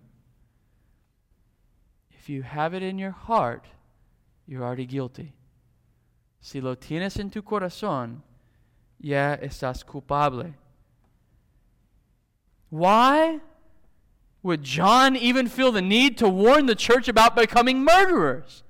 If 2.11 2.31
you 2.31 2.43
have 2.43 2.73
it 2.73 2.83
in 2.83 2.99
your 2.99 3.11
heart, 3.11 3.67
you're 4.47 4.65
already 4.65 4.87
guilty. 4.87 5.35
Si 6.41 6.61
lo 6.61 6.75
tienes 6.75 7.19
en 7.19 7.31
tu 7.31 7.43
corazón, 7.43 8.23
ya 8.99 9.37
estás 9.37 9.85
culpable. 9.85 10.55
Why 12.71 13.41
would 14.43 14.63
John 14.63 15.17
even 15.17 15.49
feel 15.49 15.73
the 15.73 15.83
need 15.83 16.17
to 16.19 16.29
warn 16.29 16.67
the 16.67 16.75
church 16.75 17.09
about 17.09 17.37
becoming 17.37 17.85
murderers? 17.85 18.63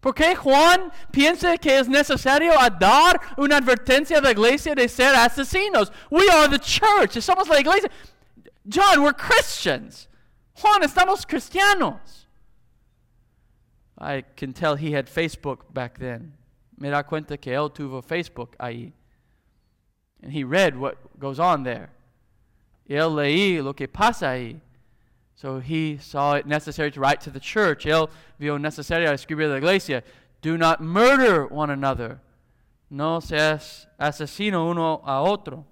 ¿Por 0.00 0.14
qué 0.14 0.36
Juan 0.36 0.92
piensa 1.10 1.58
que 1.58 1.78
es 1.78 1.88
necesario 1.88 2.52
dar 2.78 3.20
una 3.36 3.56
advertencia 3.56 4.18
a 4.18 4.20
la 4.20 4.30
iglesia 4.30 4.74
de 4.74 4.88
ser 4.88 5.14
asesinos? 5.14 5.90
We 6.10 6.28
are 6.30 6.48
the 6.48 6.58
church. 6.58 7.20
Somos 7.20 7.48
la 7.48 7.58
iglesia. 7.58 7.90
John, 8.68 9.02
we're 9.02 9.12
Christians. 9.12 10.08
Juan, 10.54 10.82
estamos 10.82 11.26
cristianos. 11.26 12.26
I 13.98 14.22
can 14.36 14.52
tell 14.52 14.76
he 14.76 14.92
had 14.92 15.08
Facebook 15.08 15.72
back 15.72 15.98
then. 15.98 16.34
Me 16.78 16.90
da 16.90 17.02
cuenta 17.02 17.36
que 17.36 17.52
él 17.52 17.72
tuvo 17.72 18.00
Facebook 18.00 18.56
ahí. 18.60 18.92
And 20.22 20.32
he 20.32 20.44
read 20.44 20.76
what 20.76 21.18
goes 21.18 21.40
on 21.40 21.64
there. 21.64 21.90
Y 22.88 22.94
él 22.94 23.16
leí 23.16 23.60
lo 23.62 23.72
que 23.72 23.88
pasa 23.88 24.28
ahí. 24.28 24.60
So 25.38 25.60
he 25.60 25.98
saw 25.98 26.34
it 26.34 26.48
necessary 26.48 26.90
to 26.90 26.98
write 26.98 27.20
to 27.20 27.30
the 27.30 27.38
church. 27.38 27.84
Él 27.84 28.10
vio 28.40 28.58
necesario 28.58 29.12
escribir 29.12 29.44
a 29.44 29.50
la 29.50 29.54
iglesia. 29.58 30.02
Do 30.42 30.58
not 30.58 30.80
murder 30.80 31.46
one 31.46 31.70
another. 31.70 32.20
No 32.90 33.20
seas 33.20 33.86
asesino 34.00 34.68
uno 34.68 35.00
a 35.06 35.22
otro. 35.22 35.64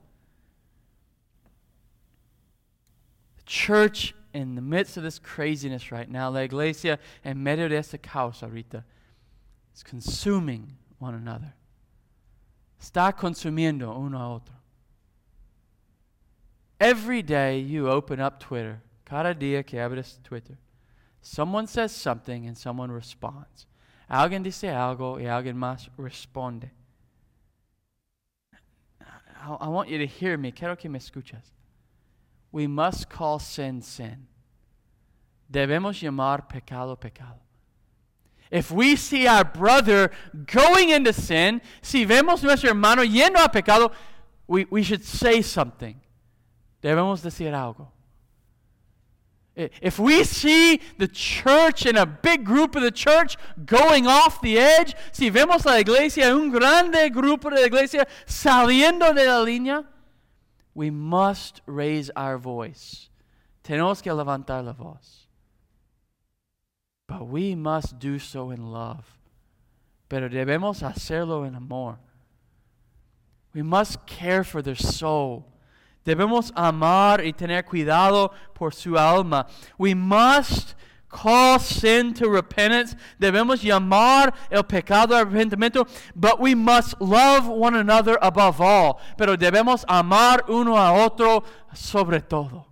The 3.38 3.42
church 3.42 4.14
in 4.32 4.54
the 4.54 4.62
midst 4.62 4.96
of 4.98 5.02
this 5.02 5.18
craziness 5.18 5.90
right 5.90 6.08
now, 6.08 6.30
la 6.30 6.42
iglesia 6.42 7.00
en 7.24 7.42
medio 7.42 7.68
de 7.68 7.74
esta 7.74 7.98
caos 7.98 8.42
ahorita, 8.42 8.84
is 9.74 9.82
consuming 9.82 10.74
one 11.00 11.16
another. 11.16 11.54
Está 12.80 13.12
consumiendo 13.12 13.98
uno 13.98 14.16
a 14.16 14.34
otro. 14.36 14.54
Every 16.78 17.20
day 17.20 17.58
you 17.58 17.88
open 17.88 18.20
up 18.20 18.38
Twitter, 18.38 18.82
cada 19.06 19.32
día 19.34 19.64
que 19.64 19.78
abres 19.78 20.18
Twitter, 20.22 20.58
someone 21.22 21.66
says 21.66 21.92
something 21.92 22.46
and 22.46 22.58
someone 22.58 22.90
responds. 22.90 23.66
Alguien 24.10 24.42
dice 24.42 24.68
algo 24.68 25.18
y 25.18 25.26
alguien 25.26 25.56
más 25.56 25.88
responde. 25.96 26.70
I, 29.40 29.56
I 29.60 29.68
want 29.68 29.88
you 29.88 29.98
to 29.98 30.06
hear 30.06 30.36
me. 30.36 30.52
Quiero 30.52 30.76
que 30.76 30.90
me 30.90 30.98
escuchas. 30.98 31.52
We 32.52 32.66
must 32.66 33.08
call 33.08 33.38
sin 33.38 33.80
sin. 33.82 34.26
Debemos 35.50 36.00
llamar 36.00 36.48
pecado 36.48 36.96
pecado. 36.96 37.40
If 38.50 38.70
we 38.70 38.96
see 38.96 39.26
our 39.26 39.44
brother 39.44 40.10
going 40.46 40.90
into 40.90 41.12
sin, 41.12 41.60
si 41.82 42.04
vemos 42.06 42.42
nuestro 42.42 42.70
hermano 42.70 43.02
yendo 43.02 43.44
a 43.44 43.48
pecado, 43.48 43.90
we, 44.46 44.66
we 44.70 44.82
should 44.82 45.04
say 45.04 45.42
something. 45.42 46.00
Debemos 46.80 47.22
decir 47.22 47.52
algo. 47.52 47.88
If 49.56 49.98
we 49.98 50.22
see 50.24 50.80
the 50.98 51.08
church 51.08 51.86
and 51.86 51.96
a 51.96 52.04
big 52.04 52.44
group 52.44 52.76
of 52.76 52.82
the 52.82 52.90
church 52.90 53.38
going 53.64 54.06
off 54.06 54.42
the 54.42 54.58
edge, 54.58 54.94
si 55.12 55.30
vemos 55.30 55.64
la 55.64 55.78
iglesia, 55.78 56.34
un 56.36 56.50
grande 56.50 57.10
grupo 57.10 57.48
de 57.48 57.62
la 57.62 57.66
iglesia 57.66 58.06
saliendo 58.26 59.14
de 59.14 59.24
la 59.24 59.42
línea, 59.42 59.86
we 60.74 60.90
must 60.90 61.62
raise 61.64 62.10
our 62.14 62.36
voice. 62.36 63.08
Tenemos 63.64 64.02
que 64.02 64.12
levantar 64.12 64.62
la 64.62 64.74
voz. 64.74 65.26
But 67.08 67.26
we 67.26 67.54
must 67.54 67.98
do 67.98 68.18
so 68.18 68.50
in 68.50 68.70
love. 68.70 69.06
Pero 70.10 70.28
debemos 70.28 70.82
hacerlo 70.82 71.46
en 71.46 71.54
amor. 71.54 71.98
We 73.54 73.62
must 73.62 74.04
care 74.06 74.44
for 74.44 74.60
their 74.60 74.76
soul. 74.76 75.46
Debemos 76.06 76.52
amar 76.54 77.26
y 77.26 77.32
tener 77.32 77.64
cuidado 77.64 78.30
por 78.54 78.72
su 78.72 78.96
alma. 78.96 79.46
We 79.76 79.94
must 79.94 80.74
call 81.08 81.58
sin 81.58 82.14
to 82.14 82.30
repentance. 82.30 82.96
Debemos 83.18 83.60
llamar 83.60 84.32
el 84.48 84.62
pecado 84.62 85.16
al 85.16 85.26
arrepentimiento, 85.26 85.86
but 86.14 86.40
we 86.40 86.54
must 86.54 86.94
love 87.00 87.48
one 87.48 87.74
another 87.74 88.16
above 88.22 88.60
all. 88.60 88.98
Pero 89.18 89.36
debemos 89.36 89.84
amar 89.88 90.44
uno 90.48 90.76
a 90.76 90.92
otro 90.92 91.42
sobre 91.74 92.20
todo. 92.20 92.65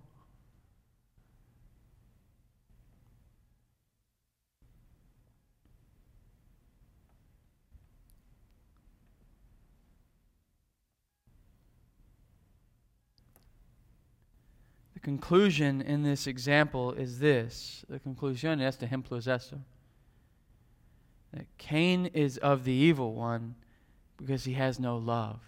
Conclusion 15.05 15.81
in 15.81 16.01
this 16.01 16.25
example 16.25 16.91
is 16.93 17.19
this. 17.19 17.85
The 17.87 17.99
conclusion 17.99 18.59
es 18.59 18.75
de 18.77 18.87
ejemplo 18.87 19.17
es 19.17 19.27
esto. 19.27 19.59
That 21.31 21.45
Cain 21.59 22.07
is 22.07 22.39
of 22.39 22.63
the 22.63 22.71
evil 22.71 23.13
one 23.13 23.53
because 24.17 24.45
he 24.45 24.53
has 24.53 24.79
no 24.79 24.97
love. 24.97 25.41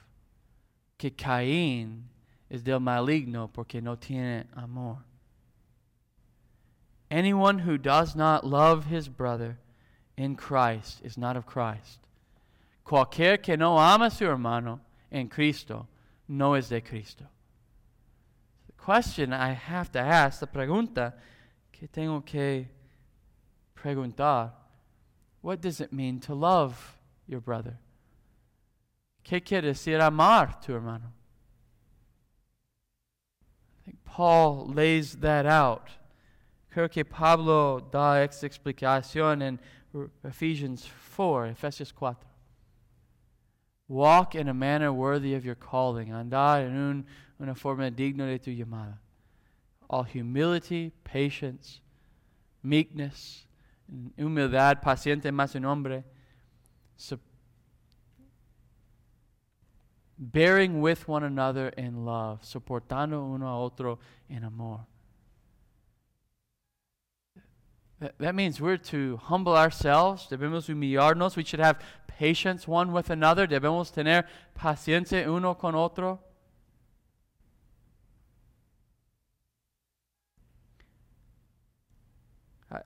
Que 1.00 1.10
Caín 1.10 2.04
es 2.52 2.62
del 2.62 2.80
maligno 2.80 3.52
porque 3.52 3.82
no 3.82 3.96
tiene 3.96 4.43
amor. 4.56 5.00
Anyone 7.10 7.58
who 7.58 7.80
does 7.80 8.15
not 8.15 8.46
love 8.46 8.86
his 8.86 9.08
brother 9.08 9.58
in 10.15 10.36
Christ 10.36 11.02
is 11.04 11.17
not 11.17 11.36
of 11.36 11.48
Christ. 11.48 12.02
Cualquier 12.86 13.41
que 13.41 13.58
no 13.58 13.80
ama 13.80 14.06
a 14.06 14.12
su 14.12 14.26
hermano 14.26 14.82
en 15.12 15.30
Cristo 15.30 15.88
no 16.28 16.54
es 16.54 16.70
de 16.70 16.80
Cristo 16.80 17.26
question 18.88 19.34
I 19.34 19.52
have 19.52 19.91
to 19.91 20.00
ask, 20.00 20.41
la 20.41 20.47
pregunta 20.47 21.13
que 21.73 21.89
tengo 21.89 22.21
que 22.21 22.69
preguntar, 23.76 24.52
what 25.41 25.60
does 25.60 25.82
it 25.82 25.91
mean 25.91 26.21
to 26.21 26.34
love 26.34 26.97
your 27.28 27.41
brother? 27.41 27.80
¿Qué 29.26 29.43
quiere 29.43 29.73
decir 29.73 30.00
amar 30.00 30.62
tu 30.62 30.71
hermano? 30.71 31.12
I 33.82 33.84
think 33.84 33.97
Paul 34.06 34.69
lays 34.73 35.17
that 35.17 35.45
out. 35.45 35.89
Creo 36.73 36.89
que 36.89 37.04
Pablo 37.04 37.82
da 37.91 38.23
esta 38.23 38.47
explicación 38.47 39.41
en 39.41 39.60
Ephesians 40.23 40.89
4, 41.13 41.47
Efesios 41.47 41.93
4. 41.93 42.26
Walk 43.89 44.34
in 44.34 44.47
a 44.47 44.54
manner 44.54 44.93
worthy 44.93 45.34
of 45.34 45.43
your 45.43 45.56
calling. 45.56 46.13
Andar 46.13 46.65
en 46.65 46.78
un 46.78 47.06
una 47.39 47.56
forma 47.56 47.89
digna 47.89 48.26
de 48.26 48.39
tu 48.39 48.52
llamada. 48.52 49.00
All 49.89 50.04
humility, 50.04 50.91
patience, 51.04 51.82
meekness, 52.63 53.47
humildad, 54.17 54.82
paciente 54.82 55.32
más 55.32 55.56
un 55.56 55.63
hombre, 55.63 56.04
so 56.97 57.19
bearing 60.17 60.82
with 60.82 61.08
one 61.08 61.23
another 61.23 61.69
in 61.78 62.06
love, 62.06 62.41
soportando 62.41 63.23
uno 63.34 63.47
a 63.47 63.60
otro 63.60 64.00
en 64.30 64.43
amor. 64.43 64.86
That, 68.00 68.17
that 68.19 68.36
means 68.36 68.60
we're 68.60 68.78
to 68.78 69.17
humble 69.17 69.56
ourselves, 69.56 70.28
debemos 70.30 70.67
humillarnos, 70.67 71.36
we 71.36 71.43
should 71.43 71.60
have 71.60 71.80
patience 72.08 72.67
one 72.67 72.91
with 72.91 73.10
another, 73.10 73.47
debemos 73.47 73.91
tener 73.91 74.26
paciencia 74.58 75.28
uno 75.28 75.54
con 75.56 75.76
otro. 75.76 76.19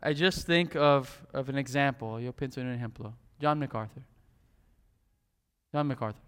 I 0.04 0.14
just 0.14 0.46
think 0.46 0.76
of, 0.76 1.26
of 1.34 1.50
an 1.50 1.58
example. 1.58 2.20
Yo 2.20 2.32
pienso 2.34 2.60
en 2.60 2.68
un 2.68 2.78
ejemplo. 2.78 3.14
John 3.40 3.60
MacArthur. 3.60 4.04
John 5.74 5.88
MacArthur. 5.88 6.22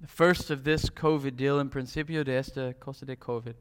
The 0.00 0.08
first 0.08 0.50
of 0.50 0.64
this 0.64 0.90
COVID 0.90 1.36
deal, 1.36 1.60
in 1.60 1.68
principio 1.68 2.24
de 2.24 2.32
esta 2.32 2.74
cosa 2.80 3.04
de 3.04 3.16
COVID, 3.16 3.54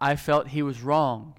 I 0.00 0.16
felt 0.16 0.48
he 0.48 0.62
was 0.62 0.82
wrong 0.82 1.34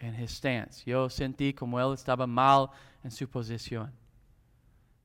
in 0.00 0.14
his 0.14 0.30
stance. 0.30 0.82
Yo 0.86 1.08
sentí 1.08 1.54
como 1.54 1.78
él 1.78 1.94
estaba 1.94 2.26
mal 2.26 2.70
en 3.04 3.10
su 3.10 3.26
posición. 3.26 3.90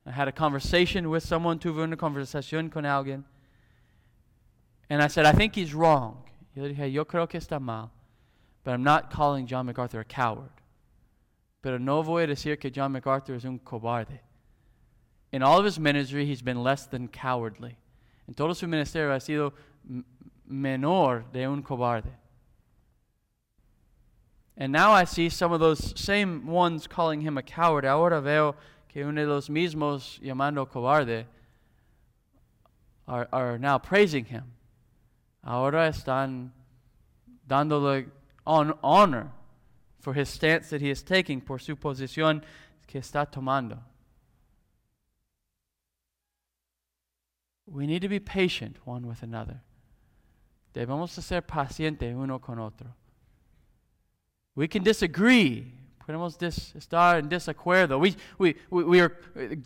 I 0.06 0.10
had 0.10 0.28
a 0.28 0.32
conversation 0.32 1.08
with 1.10 1.22
someone, 1.22 1.58
tuve 1.58 1.82
una 1.82 1.96
conversación 1.96 2.70
con 2.70 2.84
alguien, 2.84 3.24
and 4.90 5.02
I 5.02 5.06
said, 5.08 5.26
I 5.26 5.32
think 5.32 5.54
he's 5.54 5.74
wrong. 5.74 6.24
Yo 6.54 6.64
dije, 6.64 6.92
yo 6.92 7.04
creo 7.04 7.28
que 7.28 7.38
está 7.38 7.60
mal. 7.60 7.90
But 8.64 8.72
I'm 8.72 8.84
not 8.84 9.10
calling 9.10 9.46
John 9.46 9.66
MacArthur 9.66 10.00
a 10.00 10.04
coward. 10.04 10.50
Pero 11.62 11.78
no 11.78 12.02
voy 12.02 12.24
a 12.24 12.26
decir 12.26 12.58
que 12.60 12.70
John 12.70 12.92
MacArthur 12.92 13.34
es 13.34 13.44
un 13.44 13.58
cobarde. 13.58 14.20
In 15.32 15.42
all 15.42 15.58
of 15.58 15.64
his 15.64 15.78
ministry, 15.78 16.26
he's 16.26 16.42
been 16.42 16.62
less 16.62 16.86
than 16.86 17.08
cowardly. 17.08 17.76
En 18.28 18.34
todo 18.34 18.52
su 18.52 18.66
ministerio 18.66 19.12
ha 19.12 19.20
sido 19.20 19.52
menor 20.48 21.24
de 21.32 21.46
un 21.46 21.62
cobarde. 21.62 22.10
And 24.56 24.72
now 24.72 24.92
I 24.92 25.04
see 25.04 25.28
some 25.28 25.52
of 25.52 25.60
those 25.60 25.98
same 25.98 26.46
ones 26.46 26.86
calling 26.86 27.22
him 27.22 27.38
a 27.38 27.42
coward. 27.42 27.84
Ahora 27.84 28.20
veo 28.20 28.54
que 28.88 29.02
uno 29.02 29.22
de 29.22 29.26
los 29.26 29.48
mismos 29.48 30.20
llamando 30.20 30.68
cobarde 30.68 31.24
are, 33.08 33.28
are 33.32 33.58
now 33.58 33.78
praising 33.78 34.26
him. 34.26 34.44
Ahora 35.42 35.88
están 35.88 36.52
dándole 37.46 38.08
on, 38.46 38.74
honor 38.82 39.32
for 40.00 40.14
his 40.14 40.28
stance 40.28 40.70
that 40.70 40.80
he 40.80 40.90
is 40.90 41.02
taking, 41.02 41.40
por 41.40 41.58
su 41.58 41.76
posición 41.76 42.42
que 42.86 43.00
está 43.00 43.26
tomando. 43.26 43.78
We 47.66 47.86
need 47.86 48.02
to 48.02 48.08
be 48.08 48.20
patient 48.20 48.76
one 48.84 49.06
with 49.06 49.22
another. 49.22 49.62
Debemos 50.74 51.10
ser 51.10 51.42
pacientes 51.42 52.14
uno 52.14 52.38
con 52.38 52.58
otro. 52.58 52.94
We 54.54 54.68
can 54.68 54.82
disagree. 54.82 55.72
Podemos 56.06 56.36
dis, 56.38 56.74
estar 56.74 57.18
en 57.18 57.28
desacuerdo. 57.28 57.98
We, 57.98 58.16
we, 58.38 58.56
we, 58.70 58.84
we 58.84 59.00
are, 59.00 59.16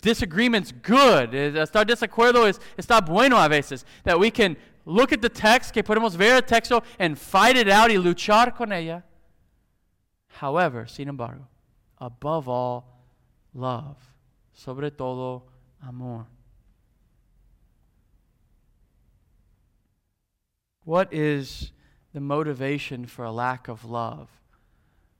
disagreement's 0.02 0.70
good. 0.70 1.34
Estar 1.34 1.86
desacuerdo 1.86 2.46
es, 2.46 2.60
está 2.76 3.00
bueno 3.00 3.38
a 3.38 3.48
veces. 3.48 3.84
That 4.04 4.18
we 4.18 4.30
can 4.30 4.56
look 4.86 5.12
at 5.12 5.20
the 5.20 5.28
text, 5.28 5.74
que 5.74 5.82
podemos 5.82 6.16
ver 6.16 6.36
el 6.36 6.42
texto 6.42 6.82
and 6.98 7.18
fight 7.18 7.56
it 7.56 7.68
out 7.68 7.90
y 7.90 7.96
luchar 7.96 8.54
con 8.56 8.72
ella. 8.72 9.02
However, 10.40 10.86
sin 10.86 11.08
embargo, 11.08 11.46
above 11.98 12.48
all, 12.48 12.84
love. 13.52 13.98
Sobre 14.52 14.90
todo, 14.90 15.42
amor. 15.86 16.26
What 20.84 21.12
is 21.12 21.72
the 22.14 22.20
motivation 22.20 23.06
for 23.06 23.24
a 23.24 23.32
lack 23.32 23.68
of 23.68 23.84
love? 23.84 24.28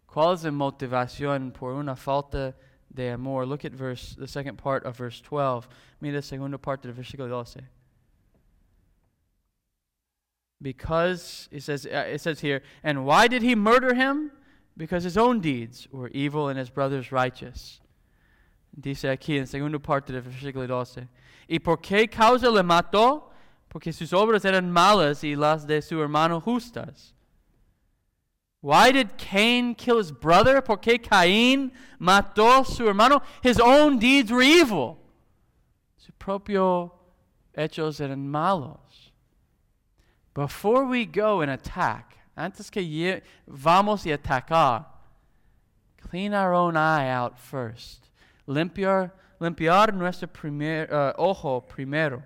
¿Cuál 0.07 0.35
es 0.35 0.44
la 0.44 0.52
motivación 0.52 1.52
por 1.52 1.72
una 1.72 1.96
falta 1.96 2.55
de 2.94 3.09
amor? 3.09 3.44
Look 3.46 3.64
at 3.64 3.72
verse, 3.72 4.14
the 4.14 4.29
second 4.29 4.57
part 4.57 4.85
of 4.85 4.96
verse 4.96 5.20
12. 5.20 5.66
Mira 6.00 6.14
la 6.14 6.20
segunda 6.20 6.57
parte 6.57 6.85
del 6.88 6.92
versículo 6.92 7.29
12. 7.29 7.61
Because 10.61 11.49
it 11.53 11.62
says 11.62 11.87
uh, 11.87 12.05
it 12.09 12.21
says 12.21 12.40
here, 12.40 12.62
and 12.83 13.05
why 13.05 13.29
did 13.29 13.42
he 13.42 13.55
murder 13.55 13.95
him? 13.95 14.31
Because 14.77 15.05
his 15.05 15.16
own 15.16 15.40
deeds 15.40 15.88
were 15.90 16.09
evil 16.09 16.49
and 16.49 16.59
his 16.59 16.71
brothers 16.71 17.12
righteous. 17.12 17.81
Dice 18.79 19.05
aquí 19.05 19.38
en 19.38 19.47
segunda 19.47 19.79
parte 19.79 20.12
del 20.12 20.23
versículo 20.23 20.66
12. 20.66 21.09
¿Y 21.49 21.59
por 21.59 21.79
qué 21.79 22.11
causa 22.11 22.51
le 22.51 22.62
mató? 22.62 23.33
porque 23.77 23.92
sus 23.92 24.14
obras 24.14 24.42
eran 24.47 24.71
malas 24.71 25.23
y 25.23 25.37
las 25.37 25.66
de 25.66 25.83
su 25.83 26.01
hermano 26.01 26.40
justas. 26.40 27.12
Why 28.62 28.90
did 28.90 29.19
Cain 29.19 29.75
kill 29.75 29.99
his 29.99 30.11
brother? 30.11 30.62
Porque 30.62 30.99
Caín 30.99 31.73
mató 32.01 32.64
su 32.64 32.88
hermano. 32.88 33.21
His 33.42 33.61
own 33.61 33.99
deeds 33.99 34.33
were 34.33 34.42
evil. 34.42 34.99
Sus 35.99 36.14
propios 36.19 36.90
hechos 37.55 38.01
eran 38.01 38.27
malos. 38.27 38.81
Before 40.37 40.85
we 40.85 41.07
go 41.07 41.40
and 41.40 41.51
attack, 41.51 42.18
antes 42.37 42.68
que 42.68 43.22
vamos 43.49 44.05
y 44.05 44.12
atacar, 44.14 44.85
clean 45.99 46.35
our 46.35 46.53
own 46.53 46.77
eye 46.77 47.09
out 47.09 47.38
first. 47.38 48.11
Limpiar, 48.46 49.12
limpiar 49.40 49.94
nuestro 49.94 50.29
primer, 50.29 50.92
uh, 50.92 51.14
ojo 51.16 51.62
primero. 51.62 52.22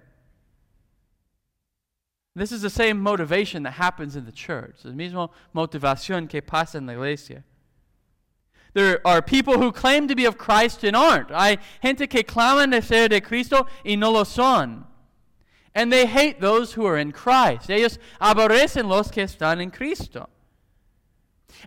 This 2.35 2.51
is 2.51 2.63
the 2.63 2.71
same 2.71 3.01
motivation 3.01 3.63
that 3.63 3.75
happens 3.75 4.17
in 4.17 4.25
the 4.25 4.33
church. 4.33 4.81
La 4.83 4.91
misma 4.91 5.31
motivación 5.55 6.29
que 6.29 6.43
pasa 6.43 6.79
en 6.79 6.87
la 6.87 6.95
iglesia. 6.95 7.45
There 8.75 9.07
are 9.07 9.23
people 9.23 9.59
who 9.59 9.71
claim 9.71 10.09
to 10.09 10.17
be 10.17 10.25
of 10.25 10.37
Christ 10.37 10.83
and 10.83 10.97
aren't. 10.97 11.31
Hay 11.31 11.59
gente 11.81 12.09
que 12.09 12.25
claman 12.25 12.71
de 12.71 12.83
ser 12.83 13.07
de 13.07 13.21
Cristo 13.21 13.69
y 13.87 13.95
no 13.95 14.11
lo 14.11 14.25
son. 14.25 14.87
And 15.75 15.93
they 15.93 16.07
hate 16.07 16.41
those 16.41 16.73
who 16.73 16.85
are 16.87 16.99
in 16.99 17.13
Christ. 17.13 17.69
Ellos 17.71 17.99
aborrecen 18.21 18.89
los 18.89 19.11
que 19.11 19.25
están 19.25 19.61
en 19.61 19.71
Cristo. 19.71 20.29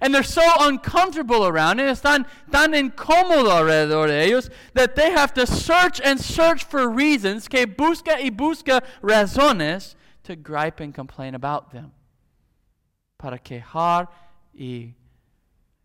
And 0.02 0.14
they're 0.14 0.24
so 0.24 0.42
uncomfortable 0.60 1.46
around 1.46 1.80
it, 1.80 1.86
están 1.86 2.26
tan 2.52 2.74
incómodos 2.74 3.50
alrededor 3.50 4.08
de 4.08 4.26
ellos, 4.26 4.50
that 4.74 4.96
they 4.96 5.12
have 5.12 5.34
to 5.36 5.46
search 5.46 6.02
and 6.04 6.20
search 6.20 6.64
for 6.64 6.90
reasons, 6.90 7.48
que 7.48 7.68
busca 7.68 8.20
y 8.20 8.30
busca 8.30 8.82
razones 9.02 9.96
to 10.24 10.36
gripe 10.36 10.80
and 10.80 10.94
complain 10.94 11.36
about 11.36 11.72
them. 11.72 11.92
Para 13.18 13.38
quejar 13.38 14.08
y 14.54 14.96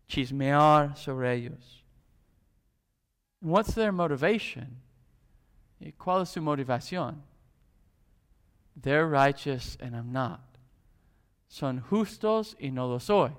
chismear 0.09 0.97
sobre 0.97 1.33
ellos. 1.33 1.79
what's 3.41 3.73
their 3.73 3.91
motivation? 3.91 4.81
¿Cuál 5.97 6.23
es 6.23 6.29
su 6.29 6.41
motivación? 6.41 7.21
They're 8.81 9.07
righteous 9.07 9.77
and 9.79 9.95
I'm 9.95 10.11
not. 10.11 10.41
Son 11.47 11.83
justos 11.89 12.55
y 12.61 12.69
no 12.69 12.87
lo 12.87 12.99
soy. 12.99 13.31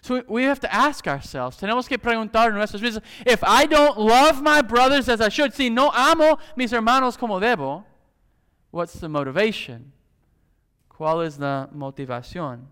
So 0.00 0.24
we 0.28 0.42
have 0.42 0.58
to 0.60 0.74
ask 0.74 1.06
ourselves, 1.06 1.56
tenemos 1.58 1.88
que 1.88 1.96
preguntar 1.96 2.52
nuestras 2.52 2.80
vidas, 2.80 3.00
if 3.24 3.42
I 3.44 3.66
don't 3.66 3.96
love 3.96 4.42
my 4.42 4.60
brothers 4.60 5.08
as 5.08 5.20
I 5.20 5.28
should, 5.28 5.54
si 5.54 5.70
no 5.70 5.90
amo 5.94 6.38
mis 6.56 6.72
hermanos 6.72 7.16
como 7.16 7.38
debo, 7.38 7.84
what's 8.72 8.94
the 8.94 9.08
motivation? 9.08 9.92
¿Cuál 10.90 11.24
es 11.24 11.38
la 11.38 11.68
motivación? 11.72 12.62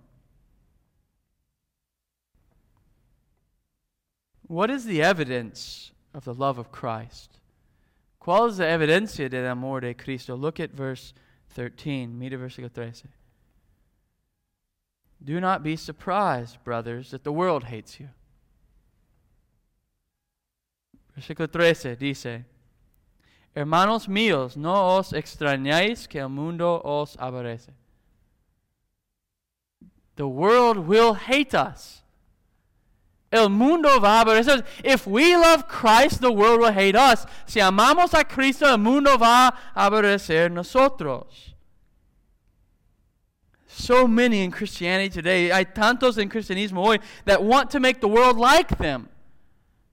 What 4.49 4.69
is 4.69 4.85
the 4.85 5.01
evidence 5.01 5.93
of 6.15 6.25
the 6.25 6.35
love 6.35 6.59
of 6.59 6.73
Christ? 6.73 7.39
¿Cuál 8.21 8.51
es 8.51 8.59
la 8.59 8.67
evidencia 8.67 9.29
del 9.31 9.47
amor 9.47 9.81
de 9.81 9.95
Cristo? 9.95 10.35
Look 10.35 10.61
at 10.61 10.71
verse 10.71 11.15
13. 11.55 12.07
Mira 12.19 12.37
versículo 12.37 12.71
13. 12.71 13.09
Do 15.23 15.41
not 15.41 15.63
be 15.63 15.77
surprised, 15.77 16.63
brothers, 16.65 17.11
that 17.11 17.25
the 17.25 17.33
world 17.33 17.65
hates 17.65 18.01
you. 18.01 18.09
Versículo 21.17 21.51
13 21.51 21.97
dice, 21.97 22.45
Hermanos 23.55 24.07
míos, 24.07 24.57
no 24.57 24.97
os 24.99 25.13
extrañáis 25.13 26.09
que 26.09 26.21
el 26.21 26.29
mundo 26.29 26.81
os 26.85 27.17
aborrece. 27.17 27.73
The 30.17 30.29
world 30.29 30.87
will 30.87 31.15
hate 31.15 31.55
us. 31.55 32.03
El 33.33 33.49
mundo 33.49 34.01
va 34.01 34.21
a 34.21 34.25
aborrecer. 34.25 34.65
If 34.85 35.07
we 35.07 35.37
love 35.37 35.69
Christ, 35.69 36.21
the 36.21 36.33
world 36.33 36.61
will 36.61 36.73
hate 36.73 36.97
us. 36.97 37.27
Si 37.47 37.61
amamos 37.61 38.13
a 38.13 38.25
Cristo, 38.25 38.67
el 38.67 38.79
mundo 38.79 39.17
va 39.17 39.53
a 39.75 39.91
aborrecer 39.91 40.51
nosotros 40.51 41.51
so 43.81 44.07
many 44.07 44.43
in 44.43 44.51
Christianity 44.51 45.09
today, 45.09 45.49
hay 45.49 45.65
tantos 45.65 46.19
en 46.19 46.29
cristianismo 46.29 46.85
hoy 46.85 46.99
that 47.25 47.43
want 47.43 47.71
to 47.71 47.81
make 47.81 48.01
the 48.01 48.09
world 48.09 48.37
like 48.37 48.79
them. 48.79 49.09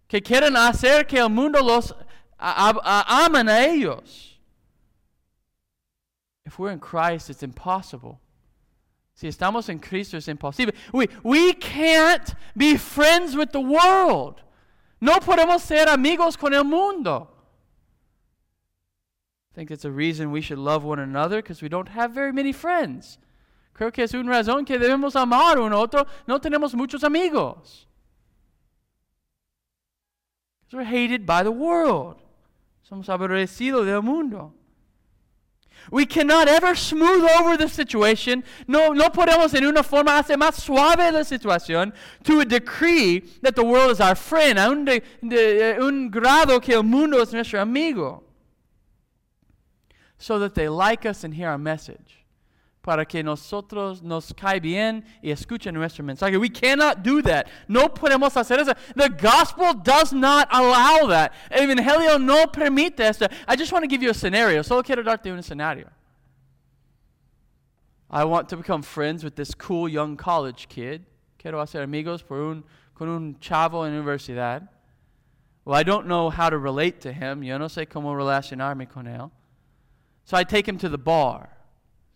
Que 0.08 0.21
quieren 0.21 0.56
hacer 0.56 1.08
que 1.08 1.19
el 1.19 1.30
mundo 1.30 1.62
los 1.63 1.91
amen 2.39 3.50
a 3.50 3.65
ellos. 3.65 4.36
If 6.45 6.60
we're 6.60 6.71
in 6.71 6.80
Christ, 6.80 7.30
it's 7.30 7.43
impossible. 7.43 8.19
Si 9.17 9.27
estamos 9.27 9.67
en 9.69 9.80
Cristo, 9.80 10.15
es 10.17 10.27
imposible. 10.27 10.75
We, 10.93 11.10
we 11.23 11.53
can't 11.53 12.36
be 12.56 12.77
friends 12.77 13.36
with 13.36 13.51
the 13.51 13.60
world. 13.60 14.43
No 15.01 15.19
podemos 15.19 15.62
ser 15.62 15.89
amigos 15.89 16.38
con 16.38 16.53
el 16.53 16.63
mundo. 16.63 17.27
I 19.51 19.56
think 19.56 19.71
it's 19.71 19.86
a 19.86 19.89
reason 19.89 20.32
we 20.32 20.41
should 20.41 20.60
love 20.60 20.84
one 20.84 20.99
another 20.99 21.41
because 21.41 21.63
we 21.63 21.67
don't 21.67 21.89
have 21.89 22.12
very 22.12 22.32
many 22.32 22.53
friends. 22.53 23.17
Creo 23.73 23.91
que 23.91 24.03
es 24.03 24.13
una 24.13 24.34
razón 24.34 24.67
que 24.67 24.77
debemos 24.77 25.15
amar 25.15 25.58
uno 25.58 25.80
otro. 25.80 26.06
No 26.27 26.38
tenemos 26.38 26.75
muchos 26.75 27.03
amigos. 27.03 27.88
Because 30.62 30.77
we're 30.77 30.84
hated 30.84 31.25
by 31.25 31.41
the 31.41 31.51
world. 31.51 32.17
Somos 32.88 33.10
aborrecidos 33.10 33.88
del 33.88 34.03
mundo. 34.03 34.53
We 35.91 36.06
cannot 36.06 36.47
ever 36.47 36.76
smooth 36.76 37.23
over 37.39 37.58
the 37.58 37.67
situation. 37.67 38.43
No, 38.67 38.91
no 38.93 39.10
podemos 39.10 39.54
en 39.54 39.65
una 39.65 39.84
forma 39.84 40.17
hacer 40.17 40.38
más 40.38 40.56
suave 40.56 41.12
la 41.12 41.23
situación 41.23 41.93
to 42.23 42.41
a 42.41 42.45
decree 42.45 43.19
that 43.41 43.56
the 43.56 43.63
world 43.63 43.91
is 43.91 44.02
our 44.02 44.15
friend, 44.15 44.60
a 44.60 44.69
un, 44.69 44.86
de, 44.86 45.02
de, 45.21 45.76
eh, 45.76 45.80
un 45.80 46.10
grado 46.10 46.60
que 46.60 46.73
el 46.73 46.84
mundo 46.84 47.21
es 47.21 47.34
nuestro 47.34 47.62
amigo. 47.62 48.23
So 50.17 50.39
that 50.39 50.56
they 50.56 50.67
like 50.67 51.06
us 51.06 51.23
and 51.23 51.34
hear 51.34 51.50
our 51.50 51.60
message 51.60 52.26
para 52.88 53.06
que 53.06 53.21
nosotros 53.21 54.02
nos 54.02 54.34
cae 54.34 54.62
bien 54.62 55.04
y 55.21 55.30
escuchen 55.30 55.73
nuestro 55.73 56.06
mensaje. 56.06 56.38
We 56.38 56.50
cannot 56.50 57.04
do 57.04 57.21
that. 57.21 57.48
No 57.67 57.90
podemos 57.90 58.38
hacer 58.38 58.62
eso. 58.62 58.73
The 58.96 59.10
gospel 59.10 59.73
does 59.73 60.13
not 60.13 60.48
allow 60.50 61.06
that. 61.10 61.33
El 61.52 61.69
evangelio 61.69 62.17
no 62.17 62.48
permite 62.48 63.02
esto. 63.02 63.27
I 63.46 63.58
just 63.58 63.73
want 63.73 63.83
to 63.83 63.90
give 63.90 64.02
you 64.02 64.10
a 64.10 64.13
scenario. 64.13 64.62
Solo 64.62 64.83
quiero 64.83 65.04
darte 65.04 65.29
un 65.29 65.40
escenario. 65.40 65.90
I 68.10 68.23
want 68.23 68.48
to 68.48 68.56
become 68.56 68.81
friends 68.81 69.21
with 69.21 69.35
this 69.35 69.54
cool 69.54 69.90
young 69.90 70.15
college 70.15 70.69
kid. 70.69 71.02
Quiero 71.38 71.60
hacer 71.62 71.83
amigos 71.83 72.21
por 72.21 72.38
un, 72.38 72.63
con 72.96 73.10
un 73.10 73.35
chavo 73.42 73.85
en 73.85 74.02
universidad. 74.02 74.69
Well, 75.65 75.75
I 75.75 75.83
don't 75.83 76.08
know 76.08 76.29
how 76.29 76.50
to 76.50 76.58
relate 76.58 77.02
to 77.02 77.12
him. 77.12 77.44
Yo 77.44 77.58
no 77.58 77.67
sé 77.67 77.85
cómo 77.85 78.15
relacionarme 78.15 78.90
con 78.90 79.08
él. 79.08 79.29
So 80.23 80.38
I 80.38 80.46
take 80.46 80.69
him 80.69 80.77
to 80.77 80.88
the 80.88 80.98
bar. 80.98 81.56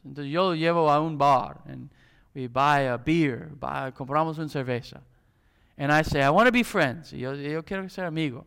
Entonces 0.06 0.32
yo 0.32 0.54
llevo 0.54 0.90
a 0.90 1.00
un 1.00 1.18
bar 1.18 1.62
and 1.68 1.90
we 2.34 2.48
buy 2.48 2.82
a 2.88 2.98
beer, 2.98 3.52
buy, 3.60 3.92
compramos 3.92 4.38
una 4.38 4.48
cerveza. 4.48 5.02
And 5.78 5.92
I 5.92 6.02
say, 6.02 6.22
I 6.22 6.30
want 6.30 6.48
to 6.48 6.52
be 6.52 6.64
friends. 6.64 7.12
Yo, 7.12 7.34
yo 7.34 7.62
quiero 7.64 7.88
ser 7.88 8.06
amigo. 8.06 8.46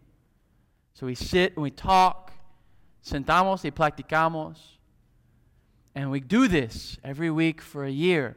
So 0.94 1.06
we 1.06 1.14
sit 1.14 1.54
and 1.56 1.62
we 1.62 1.70
talk, 1.70 2.32
sentamos 3.04 3.64
y 3.64 3.70
platicamos. 3.70 4.56
And 5.94 6.10
we 6.10 6.20
do 6.20 6.48
this 6.48 6.98
every 7.04 7.30
week 7.30 7.60
for 7.60 7.84
a 7.84 7.90
year. 7.90 8.36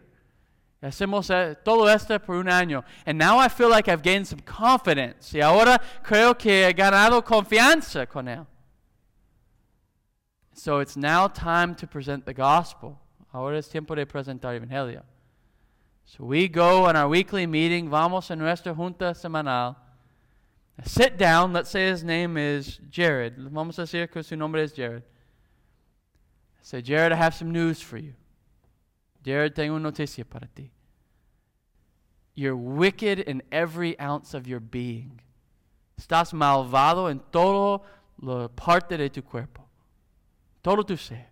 Hacemos 0.81 1.29
eh, 1.31 1.55
todo 1.63 1.87
esto 1.87 2.17
por 2.19 2.35
un 2.35 2.45
año. 2.47 2.83
And 3.05 3.17
now 3.17 3.39
I 3.39 3.47
feel 3.47 3.69
like 3.69 3.87
I've 3.87 4.03
gained 4.03 4.27
some 4.27 4.39
confidence. 4.41 5.33
Y 5.33 5.41
ahora 5.41 5.79
creo 6.03 6.37
que 6.37 6.67
he 6.67 6.73
ganado 6.73 7.23
confianza 7.23 8.07
con 8.07 8.27
él. 8.27 8.45
So 10.53 10.79
it's 10.79 10.97
now 10.97 11.27
time 11.27 11.75
to 11.75 11.87
present 11.87 12.25
the 12.25 12.33
gospel. 12.33 12.99
Ahora 13.31 13.57
es 13.57 13.69
tiempo 13.69 13.95
de 13.95 14.05
presentar 14.05 14.55
el 14.55 14.63
evangelio. 14.63 15.03
So 16.05 16.23
we 16.23 16.47
go 16.47 16.85
on 16.85 16.95
our 16.95 17.09
weekly 17.09 17.45
meeting, 17.45 17.89
vamos 17.89 18.31
a 18.31 18.35
nuestra 18.35 18.73
junta 18.73 19.13
semanal. 19.13 19.75
Sit 20.83 21.17
down, 21.17 21.53
let's 21.53 21.69
say 21.69 21.89
his 21.89 22.03
name 22.03 22.37
is 22.37 22.79
Jared. 22.89 23.35
Vamos 23.37 23.77
a 23.79 23.81
decir 23.81 24.09
que 24.09 24.23
su 24.23 24.35
nombre 24.35 24.61
es 24.63 24.73
Jared. 24.73 25.03
Say, 26.61 26.81
Jared, 26.81 27.11
I 27.11 27.15
have 27.15 27.33
some 27.33 27.51
news 27.51 27.81
for 27.81 27.97
you. 27.97 28.13
Jared, 29.23 29.55
tengo 29.55 29.75
una 29.75 29.91
noticia 29.91 30.25
para 30.29 30.47
ti. 30.53 30.71
You're 32.35 32.55
wicked 32.55 33.19
in 33.19 33.41
every 33.51 33.99
ounce 33.99 34.33
of 34.33 34.47
your 34.47 34.59
being. 34.59 35.21
Estás 35.99 36.33
malvado 36.33 37.09
en 37.09 37.21
todo 37.31 37.83
la 38.21 38.47
parte 38.49 38.97
de 38.97 39.09
tu 39.09 39.21
cuerpo. 39.23 39.63
Todo 40.61 40.83
tu 40.83 40.95
ser. 40.95 41.27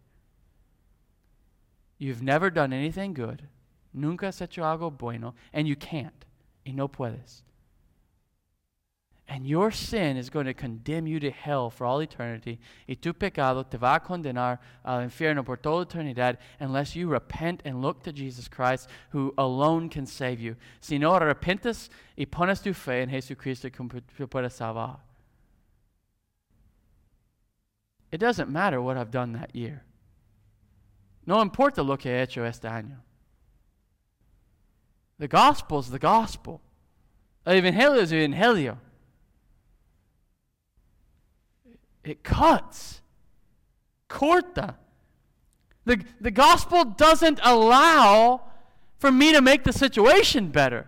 You've 1.97 2.21
never 2.21 2.49
done 2.49 2.73
anything 2.73 3.13
good. 3.13 3.43
Nunca 3.93 4.27
has 4.27 4.41
hecho 4.41 4.63
algo 4.63 4.95
bueno. 4.95 5.33
And 5.53 5.67
you 5.67 5.75
can't. 5.75 6.25
Y 6.65 6.73
no 6.73 6.87
puedes. 6.87 7.43
And 9.27 9.47
your 9.47 9.71
sin 9.71 10.17
is 10.17 10.29
going 10.29 10.45
to 10.45 10.53
condemn 10.53 11.07
you 11.07 11.19
to 11.19 11.31
hell 11.31 11.71
for 11.71 11.85
all 11.85 11.99
eternity. 11.99 12.59
Y 12.87 12.95
tu 13.01 13.11
pecado 13.13 13.63
te 13.63 13.77
va 13.77 13.95
a 13.95 13.99
condenar 13.99 14.59
al 14.83 15.01
infierno 15.01 15.43
por 15.43 15.57
toda 15.57 15.85
eternidad 15.85 16.37
unless 16.59 16.95
you 16.95 17.07
repent 17.07 17.61
and 17.65 17.81
look 17.81 18.03
to 18.03 18.11
Jesus 18.11 18.47
Christ, 18.47 18.87
who 19.09 19.33
alone 19.37 19.89
can 19.89 20.05
save 20.05 20.39
you. 20.39 20.55
Si 20.79 20.99
no 20.99 21.13
arrepientes 21.13 21.89
y 22.15 22.25
pones 22.25 22.61
tu 22.61 22.73
fe 22.73 23.01
en 23.01 23.09
Jesucristo 23.09 23.71
que 23.71 24.27
puede 24.27 24.51
salvar. 24.51 24.99
It 28.11 28.19
doesn't 28.19 28.49
matter 28.49 28.79
what 28.79 28.95
I've 28.95 29.11
done 29.11 29.33
that 29.33 29.55
year. 29.55 29.83
No 31.25 31.41
importa 31.41 31.81
lo 31.81 31.97
que 31.97 32.09
he 32.09 32.21
hecho 32.21 32.45
este 32.45 32.67
año. 32.67 32.97
The 35.17 35.27
gospel 35.27 35.79
is 35.79 35.89
the 35.89 35.99
gospel. 35.99 36.61
El 37.45 37.55
evangelio 37.55 38.01
es 38.01 38.11
el 38.11 38.19
evangelio. 38.19 38.77
it 42.05 42.23
cuts. 42.23 43.01
Corta. 44.07 44.75
The, 45.85 46.03
the 46.21 46.31
gospel 46.31 46.85
doesn't 46.85 47.39
allow 47.43 48.41
for 48.97 49.11
me 49.11 49.33
to 49.33 49.41
make 49.41 49.63
the 49.63 49.73
situation 49.73 50.49
better. 50.49 50.87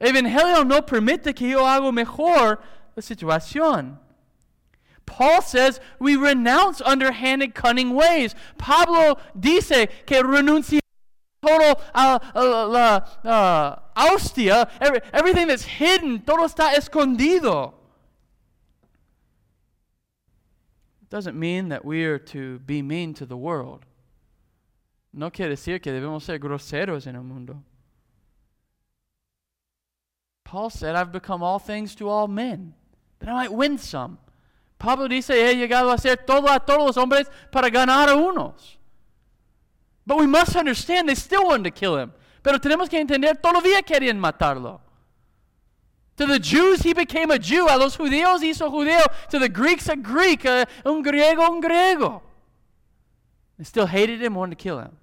El 0.00 0.12
Evangelio 0.12 0.66
no 0.66 0.82
permite 0.82 1.34
que 1.34 1.50
yo 1.50 1.60
haga 1.60 1.92
mejor 1.92 2.60
la 2.96 3.02
situación. 3.02 3.98
Paul 5.08 5.42
says 5.42 5.80
we 5.98 6.14
renounce 6.14 6.80
underhanded, 6.82 7.54
cunning 7.54 7.94
ways. 7.94 8.34
Pablo 8.58 9.18
dice 9.38 9.88
que 10.06 10.22
renuncia 10.22 10.80
total 11.42 11.80
uh, 11.94 12.18
uh, 12.34 13.00
uh, 13.26 13.76
austia, 13.96 14.68
every, 14.80 15.00
everything 15.12 15.48
that's 15.48 15.64
hidden, 15.64 16.20
todo 16.20 16.44
está 16.44 16.74
escondido. 16.74 17.74
doesn't 21.10 21.38
mean 21.38 21.70
that 21.70 21.84
we 21.84 22.04
are 22.04 22.18
to 22.18 22.58
be 22.60 22.82
mean 22.82 23.14
to 23.14 23.26
the 23.26 23.36
world. 23.36 23.86
No 25.12 25.30
quiere 25.30 25.50
decir 25.50 25.80
que 25.80 25.92
debemos 25.92 26.22
ser 26.22 26.38
groseros 26.38 27.06
en 27.06 27.16
el 27.16 27.22
mundo. 27.22 27.62
Paul 30.44 30.70
said, 30.70 30.94
I've 30.94 31.12
become 31.12 31.42
all 31.42 31.58
things 31.58 31.94
to 31.96 32.08
all 32.08 32.28
men, 32.28 32.74
that 33.20 33.28
I 33.28 33.32
might 33.32 33.52
win 33.52 33.78
some. 33.78 34.18
Pablo 34.78 35.08
dice, 35.08 35.32
he 35.32 35.56
llegado 35.56 35.90
a 35.90 35.98
ser 35.98 36.16
todo 36.18 36.48
a 36.48 36.60
todos 36.60 36.86
los 36.86 36.96
hombres 36.96 37.28
para 37.50 37.68
ganar 37.68 38.08
a 38.08 38.14
unos. 38.14 38.78
But 40.06 40.18
we 40.18 40.26
must 40.26 40.56
understand 40.56 41.08
they 41.08 41.16
still 41.16 41.44
wanted 41.44 41.64
to 41.64 41.70
kill 41.70 41.98
him. 41.98 42.12
Pero 42.42 42.58
tenemos 42.58 42.88
que 42.88 42.98
entender, 42.98 43.36
todavía 43.36 43.82
querían 43.82 44.18
matarlo. 44.18 44.80
To 46.16 46.26
the 46.26 46.38
Jews, 46.40 46.82
he 46.82 46.94
became 46.94 47.30
a 47.30 47.38
Jew. 47.38 47.68
A 47.68 47.76
los 47.76 47.96
judíos 47.96 48.42
hizo 48.42 48.70
judío. 48.70 49.04
To 49.30 49.38
the 49.38 49.48
Greeks, 49.48 49.88
a 49.88 49.96
Greek. 49.96 50.46
A 50.46 50.66
un 50.84 51.02
griego, 51.02 51.48
un 51.48 51.60
griego. 51.60 52.22
They 53.56 53.64
still 53.64 53.86
hated 53.86 54.20
him, 54.22 54.34
wanted 54.34 54.56
to 54.58 54.62
kill 54.62 54.78
him. 54.80 54.96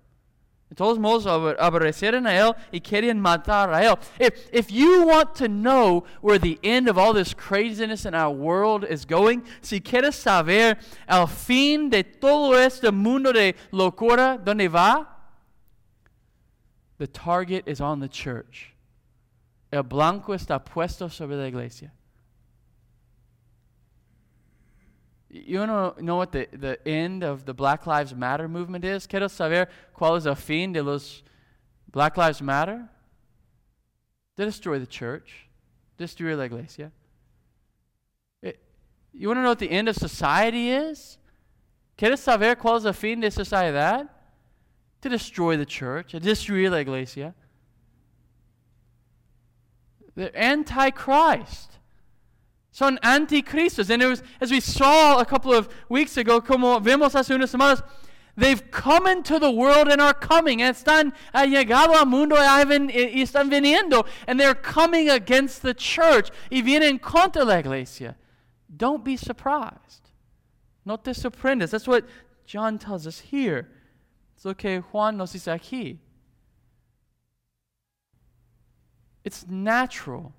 Todos 0.74 0.98
modos, 1.00 1.26
aborrecieron 1.60 2.26
a 2.26 2.36
él 2.36 2.54
y 2.72 2.82
querían 2.82 3.20
matar 3.20 3.72
a 3.72 3.84
él. 3.84 3.98
If, 4.20 4.50
if 4.52 4.72
you 4.72 5.04
want 5.04 5.36
to 5.36 5.48
know 5.48 6.04
where 6.22 6.40
the 6.40 6.60
end 6.64 6.90
of 6.90 6.98
all 6.98 7.14
this 7.14 7.34
craziness 7.34 8.06
in 8.06 8.14
our 8.14 8.32
world 8.32 8.84
is 8.84 9.06
going, 9.06 9.44
si 9.62 9.80
quieres 9.80 10.16
saber 10.16 10.78
el 11.08 11.28
fin 11.28 11.90
de 11.90 12.04
todo 12.04 12.54
este 12.56 12.92
mundo 12.92 13.32
de 13.32 13.56
locura, 13.72 14.38
¿dónde 14.44 14.70
va? 14.70 15.08
The 16.98 17.08
target 17.08 17.68
is 17.68 17.80
on 17.80 18.00
the 18.00 18.10
church. 18.10 18.74
El 19.72 19.84
blanco 19.84 20.34
está 20.34 20.60
puesto 20.60 21.10
sobre 21.10 21.38
la 21.38 21.48
iglesia. 21.48 21.92
You 25.44 25.60
want 25.60 25.98
to 25.98 26.04
know 26.04 26.16
what 26.16 26.32
the, 26.32 26.48
the 26.54 26.88
end 26.88 27.22
of 27.22 27.46
the 27.46 27.54
Black 27.54 27.86
Lives 27.86 28.16
Matter 28.16 28.48
movement 28.48 28.86
is? 28.86 29.06
Quiero 29.06 29.28
saber 29.28 29.68
cuál 29.94 30.16
es 30.16 30.26
el 30.26 30.36
fin 30.36 30.72
de 30.72 30.82
los 30.82 31.24
Black 31.92 32.16
Lives 32.16 32.42
Matter? 32.42 32.88
To 34.38 34.46
destroy 34.46 34.80
the 34.80 34.86
church, 34.86 35.48
destroy 35.98 36.38
la 36.38 36.44
iglesia. 36.44 36.92
It, 38.42 38.60
you 39.12 39.28
want 39.28 39.40
to 39.40 39.42
know 39.42 39.50
what 39.50 39.60
the 39.60 39.72
end 39.72 39.90
of 39.90 39.98
society 39.98 40.70
is? 40.70 41.18
¿Quieres 41.98 42.20
saber 42.20 42.56
cuál 42.56 42.78
es 42.78 42.86
el 42.86 42.94
fin 42.94 43.20
de 43.20 43.30
sociedad? 43.30 44.08
To 45.02 45.10
destroy 45.10 45.58
the 45.58 45.66
church, 45.66 46.12
to 46.12 46.20
destroy 46.22 46.70
la 46.70 46.78
iglesia. 46.78 47.36
They're 50.16 50.32
anti-Christ. 50.34 51.72
Son 52.76 53.00
anticristos. 53.04 53.90
And 53.90 54.04
it 54.04 54.06
was, 54.06 54.22
as 54.42 54.52
we 54.52 54.60
saw 54.60 55.18
a 55.22 55.26
couple 55.26 55.54
of 55.54 55.70
weeks 55.88 56.18
ago, 56.18 56.42
como 56.42 56.78
vemos 56.82 57.14
hace 57.14 57.30
unas 57.30 57.50
semanas, 57.50 57.82
they've 58.36 58.70
come 58.70 59.08
into 59.08 59.40
the 59.40 59.50
world 59.50 59.88
and 59.88 60.02
are 60.02 60.14
coming. 60.14 60.62
And 60.62 60.76
Están 60.76 61.14
ha 61.34 61.46
llegado 61.46 61.96
al 61.96 62.06
mundo 62.06 62.36
y 62.36 62.66
están 63.24 63.50
viniendo. 63.50 64.06
And 64.28 64.38
they're 64.38 64.54
coming 64.54 65.10
against 65.10 65.62
the 65.62 65.74
church. 65.74 66.32
Y 66.52 66.62
vienen 66.64 67.00
contra 67.00 67.46
la 67.46 67.60
iglesia. 67.60 68.18
Don't 68.76 69.06
be 69.06 69.16
surprised. 69.16 70.10
No 70.84 70.98
te 70.98 71.12
sorprendas. 71.12 71.70
That's 71.70 71.88
what 71.88 72.06
John 72.46 72.78
tells 72.78 73.08
us 73.08 73.22
here. 73.22 73.70
It's 74.36 74.46
que 74.58 74.82
Juan 74.92 75.16
nos 75.16 75.32
dice 75.32 75.48
aquí. 75.48 76.00
It's 79.24 79.48
natural 79.48 80.34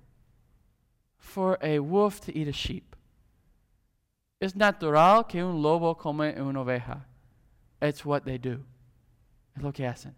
for 1.27 1.57
a 1.61 1.79
wolf 1.79 2.21
to 2.21 2.35
eat 2.35 2.47
a 2.47 2.53
sheep. 2.53 2.95
Es 4.39 4.55
natural 4.55 5.23
que 5.23 5.43
un 5.43 5.61
lobo 5.61 5.93
come 5.95 6.33
una 6.37 6.63
oveja. 6.63 7.01
It's 7.81 8.05
what 8.05 8.23
they 8.25 8.37
do. 8.37 8.63
Es 9.55 9.63
lo 9.63 9.71
que 9.71 9.85
hacen. 9.85 10.13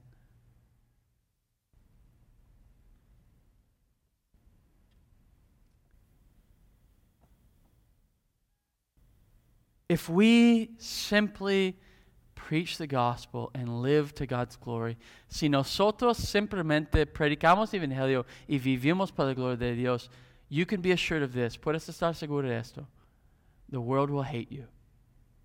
If 9.90 10.08
we 10.08 10.70
simply 10.78 11.76
preach 12.50 12.78
the 12.78 12.88
gospel 12.88 13.52
and 13.54 13.82
live 13.82 14.14
to 14.16 14.26
God's 14.26 14.56
glory. 14.56 14.98
Si 15.28 15.50
nosotros 15.50 16.18
simplemente 16.18 17.06
predicamos 17.06 17.74
el 17.74 17.82
evangelio 17.82 18.26
y 18.48 18.58
vivimos 18.58 19.12
para 19.12 19.30
la 19.30 19.34
gloria 19.36 19.58
de 19.58 19.76
Dios, 19.76 20.10
you 20.50 20.66
can 20.66 20.82
be 20.82 20.92
assured 20.92 21.22
of 21.22 21.34
this. 21.34 21.56
Puedes 21.56 21.88
estar 21.88 22.16
seguro 22.16 22.48
de 22.48 22.56
esto. 22.56 22.88
The 23.70 23.80
world 23.80 24.10
will 24.10 24.24
hate 24.24 24.52
you. 24.52 24.66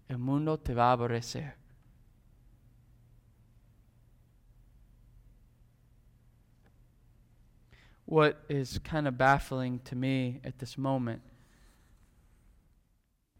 El 0.08 0.18
mundo 0.18 0.56
te 0.56 0.72
va 0.72 0.92
a 0.92 0.96
aborrecer. 0.96 1.52
What 8.06 8.42
is 8.48 8.78
kind 8.78 9.06
of 9.06 9.16
baffling 9.16 9.80
to 9.84 9.96
me 9.96 10.40
at 10.44 10.58
this 10.58 10.76
moment, 10.76 11.22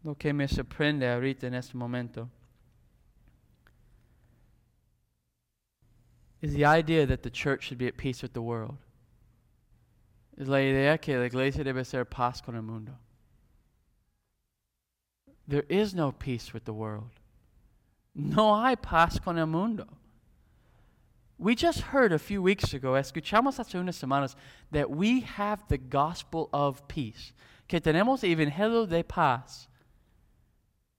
lo 0.03 0.15
que 0.15 0.33
me 0.33 0.47
sorprende 0.47 1.03
ahorita 1.03 1.43
en 1.43 1.53
este 1.53 1.75
momento, 1.75 2.29
is 6.41 6.53
the 6.53 6.65
idea 6.65 7.05
that 7.05 7.23
the 7.23 7.29
church 7.29 7.63
should 7.63 7.77
be 7.77 7.87
at 7.87 7.95
peace 7.95 8.21
with 8.21 8.33
the 8.33 8.41
world. 8.41 8.77
Es 10.37 10.47
la 10.47 10.61
idea 10.61 10.97
que 10.97 11.17
la 11.17 11.25
iglesia 11.25 11.63
debe 11.63 11.85
ser 11.85 12.05
paz 12.05 12.41
con 12.41 12.55
el 12.55 12.61
mundo. 12.61 12.97
There 15.47 15.65
is 15.69 15.93
no 15.93 16.11
peace 16.11 16.53
with 16.53 16.65
the 16.65 16.73
world. 16.73 17.11
No 18.13 18.55
hay 18.55 18.75
paz 18.75 19.19
con 19.19 19.37
el 19.37 19.47
mundo. 19.47 19.85
We 21.37 21.55
just 21.55 21.81
heard 21.91 22.13
a 22.13 22.19
few 22.19 22.41
weeks 22.41 22.73
ago, 22.73 22.93
escuchamos 22.93 23.59
hace 23.59 23.77
unas 23.77 23.95
semanas, 23.95 24.35
that 24.71 24.89
we 24.89 25.21
have 25.21 25.67
the 25.67 25.77
gospel 25.77 26.49
of 26.53 26.87
peace, 26.87 27.33
que 27.67 27.79
tenemos 27.79 28.23
el 28.23 28.35
evangelio 28.35 28.87
de 28.87 29.03
paz. 29.03 29.67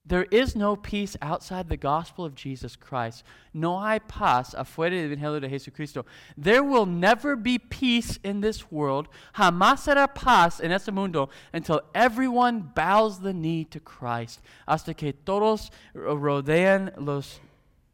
There 0.08 0.26
is 0.30 0.54
no 0.54 0.76
peace 0.76 1.16
outside 1.20 1.68
the 1.68 1.76
gospel 1.76 2.24
of 2.24 2.36
Jesus 2.36 2.76
Christ. 2.76 3.24
No 3.52 3.80
hay 3.80 3.98
paz 3.98 4.54
afuera 4.54 4.90
del 4.90 5.16
evangelio 5.16 5.40
de 5.40 5.48
Jesucristo. 5.48 6.04
There 6.36 6.62
will 6.62 6.86
never 6.86 7.34
be 7.34 7.58
peace 7.58 8.18
in 8.22 8.40
this 8.40 8.70
world. 8.70 9.08
Jamás 9.34 9.84
será 9.84 10.12
paz 10.14 10.60
en 10.60 10.70
este 10.70 10.92
mundo 10.92 11.28
until 11.52 11.80
everyone 11.92 12.70
bows 12.74 13.18
the 13.18 13.32
knee 13.32 13.64
to 13.64 13.80
Christ. 13.80 14.40
Hasta 14.68 14.94
que 14.94 15.12
todos 15.12 15.70
rodean 15.94 16.92
los 16.98 17.40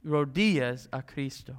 rodillas 0.04 0.88
a 0.92 1.00
Cristo. 1.00 1.56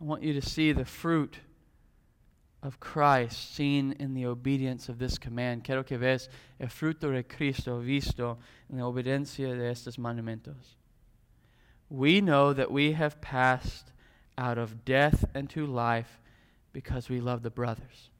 I 0.00 0.04
want 0.04 0.22
you 0.22 0.32
to 0.34 0.42
see 0.42 0.72
the 0.72 0.84
fruit 0.84 1.38
of 2.62 2.80
Christ 2.80 3.54
seen 3.54 3.92
in 3.98 4.14
the 4.14 4.26
obedience 4.26 4.88
of 4.88 4.98
this 4.98 5.18
command. 5.18 5.64
Quiero 5.64 5.82
que 5.82 5.98
veas 5.98 6.28
el 6.60 6.68
fruto 6.68 7.12
de 7.12 7.22
Cristo 7.22 7.80
visto 7.80 8.38
en 8.70 8.78
la 8.78 8.84
obediencia 8.84 9.56
de 9.56 9.70
estos 9.70 9.96
mandamientos. 9.96 10.76
We 11.88 12.20
know 12.20 12.52
that 12.52 12.70
we 12.70 12.92
have 12.92 13.20
passed 13.20 13.92
out 14.36 14.58
of 14.58 14.84
death 14.84 15.24
into 15.34 15.66
life 15.66 16.20
because 16.72 17.08
we 17.08 17.20
love 17.20 17.42
the 17.42 17.50
brothers. 17.50 18.10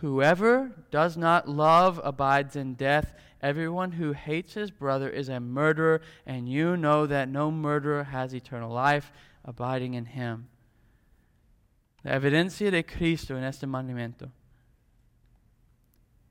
Whoever 0.00 0.72
does 0.90 1.16
not 1.16 1.48
love 1.48 2.00
abides 2.02 2.56
in 2.56 2.74
death. 2.74 3.12
Everyone 3.42 3.92
who 3.92 4.12
hates 4.12 4.54
his 4.54 4.70
brother 4.70 5.08
is 5.08 5.28
a 5.28 5.40
murderer, 5.40 6.00
and 6.26 6.48
you 6.48 6.76
know 6.76 7.06
that 7.06 7.28
no 7.28 7.50
murderer 7.50 8.04
has 8.04 8.34
eternal 8.34 8.70
life 8.70 9.12
abiding 9.44 9.94
in 9.94 10.06
him. 10.06 10.48
La 12.02 12.14
evidencia 12.14 12.70
de 12.70 12.84
Cristo 12.84 13.36
en 13.36 13.44
este 13.44 13.66
mandamiento. 13.66 14.30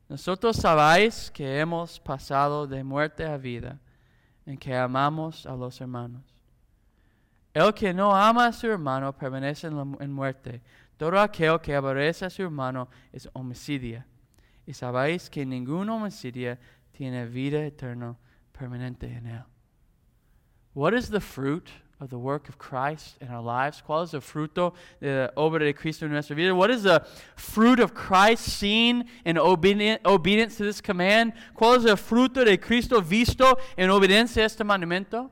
Nosotros 0.07 0.57
sabéis 0.57 1.29
que 1.29 1.59
hemos 1.59 1.99
pasado 1.99 2.65
de 2.65 2.83
muerte 2.83 3.23
a 3.25 3.37
vida 3.37 3.79
en 4.45 4.57
que 4.57 4.75
amamos 4.75 5.45
a 5.45 5.55
los 5.55 5.79
hermanos. 5.79 6.23
El 7.53 7.73
que 7.73 7.93
no 7.93 8.15
ama 8.15 8.47
a 8.47 8.53
su 8.53 8.67
hermano 8.67 9.15
permanece 9.15 9.67
en, 9.67 10.11
muerte. 10.11 10.61
Todo 10.97 11.19
aquel 11.19 11.59
que 11.61 11.75
aborrece 11.75 12.25
a 12.25 12.29
su 12.29 12.41
hermano 12.41 12.89
es 13.11 13.29
homicidio. 13.33 14.03
Y 14.65 14.73
sabéis 14.73 15.29
que 15.29 15.45
ningún 15.45 15.89
homicidio 15.89 16.57
tiene 16.91 17.27
vida 17.27 17.63
eterna 17.63 18.15
permanente 18.51 19.07
en 19.07 19.27
él. 19.27 19.43
What 20.73 20.93
is 20.93 21.09
the 21.09 21.19
fruit 21.19 21.69
of 21.99 22.09
the 22.09 22.17
work 22.17 22.47
of 22.47 22.57
Christ 22.57 23.17
in 23.21 23.29
our 23.29 23.41
lives? 23.41 23.81
¿Cuál 23.85 24.03
es 24.03 24.13
el 24.13 24.21
fruto 24.21 24.73
de 25.01 25.07
la 25.07 25.29
obra 25.35 25.59
de 25.59 25.73
Cristo 25.73 26.05
en 26.05 26.11
nuestra 26.11 26.35
vida? 26.35 26.55
What 26.55 26.71
is 26.71 26.83
the 26.83 27.05
fruit 27.35 27.79
of 27.79 27.93
Christ 27.93 28.43
seen 28.43 29.05
in 29.25 29.37
obedience 29.37 30.57
to 30.57 30.63
this 30.63 30.81
command? 30.81 31.33
¿Cuál 31.55 31.77
es 31.77 31.85
el 31.85 31.97
fruto 31.97 32.45
de 32.45 32.57
Cristo 32.57 33.01
visto 33.01 33.57
en 33.77 33.89
obediencia 33.89 34.43
a 34.43 34.45
este 34.45 34.63
mandamiento? 34.63 35.29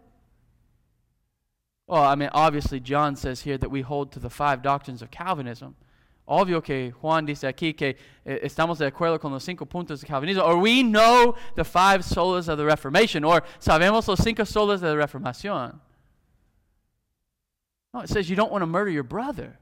Well, 1.88 2.04
I 2.04 2.16
mean, 2.16 2.30
obviously, 2.34 2.82
John 2.82 3.16
says 3.16 3.42
here 3.42 3.58
that 3.58 3.72
we 3.72 3.82
hold 3.82 4.12
to 4.12 4.20
the 4.20 4.30
five 4.30 4.62
doctrines 4.62 5.02
of 5.02 5.10
Calvinism. 5.10 5.76
Obvio 6.28 6.62
que 6.62 6.92
Juan 6.92 7.26
dice 7.26 7.48
aquí 7.48 7.74
que 7.74 7.96
eh, 8.26 8.40
estamos 8.44 8.80
de 8.80 8.92
acuerdo 8.92 9.18
con 9.22 9.32
los 9.32 9.46
cinco 9.46 9.66
puntos 9.66 10.02
de 10.02 10.08
Calvinismo. 10.08 10.44
Or 10.44 10.58
we 10.58 10.84
know 10.84 11.36
the 11.56 11.64
five 11.64 12.04
solas 12.04 12.50
of 12.50 12.58
the 12.58 12.66
Reformation. 12.66 13.24
Or 13.24 13.42
sabemos 13.60 14.10
los 14.10 14.20
cinco 14.20 14.44
solas 14.44 14.82
de 14.82 14.94
la 14.94 15.06
Reformación. 15.06 15.80
No, 17.94 18.02
it 18.02 18.10
says 18.10 18.30
you 18.30 18.36
don't 18.36 18.52
want 18.52 18.62
to 18.62 18.68
murder 18.68 18.92
your 18.92 19.04
brother. 19.04 19.58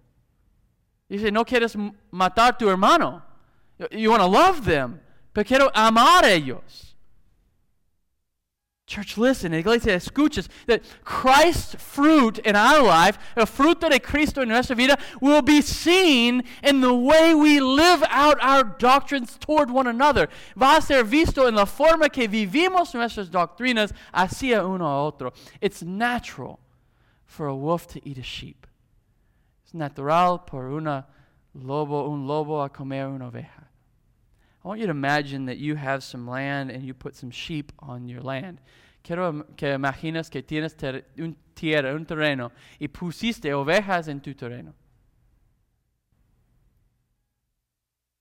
You 1.10 1.20
say, 1.20 1.32
no 1.32 1.46
quieres 1.46 1.76
matar 2.12 2.58
tu 2.58 2.68
hermano. 2.68 3.22
You 3.92 4.10
want 4.10 4.22
to 4.22 4.28
love 4.28 4.66
them. 4.66 5.00
Pero 5.34 5.44
quiero 5.44 5.70
amar 5.76 6.24
ellos. 6.24 6.96
Church, 8.88 9.18
listen, 9.18 9.52
iglesia, 9.52 9.96
escuches 9.96 10.48
that 10.68 10.84
Christ's 11.04 11.74
fruit 11.84 12.38
in 12.40 12.56
our 12.56 12.84
life, 12.84 13.18
el 13.36 13.48
fruto 13.48 13.90
de 13.90 14.00
Cristo 14.00 14.42
en 14.42 14.50
nuestra 14.50 14.76
vida, 14.76 14.96
will 15.20 15.42
be 15.42 15.60
seen 15.60 16.44
in 16.62 16.82
the 16.82 16.94
way 16.94 17.34
we 17.34 17.60
live 17.60 18.04
out 18.10 18.38
our 18.42 18.64
doctrines 18.64 19.38
toward 19.40 19.72
one 19.72 19.88
another. 19.88 20.28
Va 20.56 20.78
a 20.78 20.82
ser 20.84 21.04
visto 21.04 21.48
en 21.48 21.56
la 21.56 21.66
forma 21.66 22.10
que 22.10 22.28
vivimos 22.28 22.94
nuestras 22.94 23.30
doctrinas 23.30 23.92
hacia 24.14 24.64
uno 24.64 24.86
a 24.86 25.08
otro. 25.08 25.34
It's 25.62 25.82
natural 25.82 26.60
for 27.26 27.48
a 27.48 27.56
wolf 27.56 27.88
to 27.88 28.08
eat 28.08 28.18
a 28.18 28.24
sheep. 28.24 28.68
Es 29.66 29.74
natural 29.74 30.40
por 30.40 30.70
una 30.70 31.08
lobo, 31.54 32.10
un 32.10 32.28
lobo 32.28 32.62
a 32.62 32.70
comer 32.70 33.08
una 33.08 33.30
oveja. 33.30 33.66
I 34.64 34.68
want 34.68 34.80
you 34.80 34.88
to 34.88 34.92
imagine 34.92 35.46
that 35.46 35.58
you 35.58 35.76
have 35.76 36.04
some 36.04 36.28
land 36.28 36.72
and 36.72 36.84
you 36.84 36.94
put 36.94 37.16
some 37.16 37.30
sheep 37.30 37.72
on 37.80 38.08
your 38.08 38.22
land. 38.22 38.60
Quiero 39.04 39.44
que 39.56 39.70
imagines 39.70 40.30
que 40.30 40.42
tienes 40.42 40.76
ter 40.76 41.06
un 41.20 41.36
tierra, 41.54 41.94
un 41.94 42.06
terreno, 42.06 42.52
y 42.80 42.88
pusiste 42.88 43.54
ovejas 43.54 44.08
en 44.08 44.22
tu 44.22 44.34
terreno. 44.34 44.74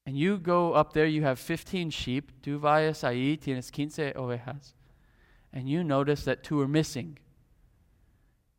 And 0.06 0.18
you 0.18 0.36
go 0.36 0.74
up 0.74 0.92
there, 0.92 1.06
you 1.06 1.22
have 1.24 1.38
15 1.38 1.88
sheep. 1.88 2.30
Tú 2.42 2.60
vayas 2.60 3.04
ahí, 3.04 3.38
tienes 3.38 3.72
15 3.72 4.12
ovejas. 4.16 4.74
And 5.50 5.66
you 5.66 5.82
notice 5.82 6.24
that 6.24 6.42
two 6.42 6.60
are 6.60 6.68
missing. 6.68 7.18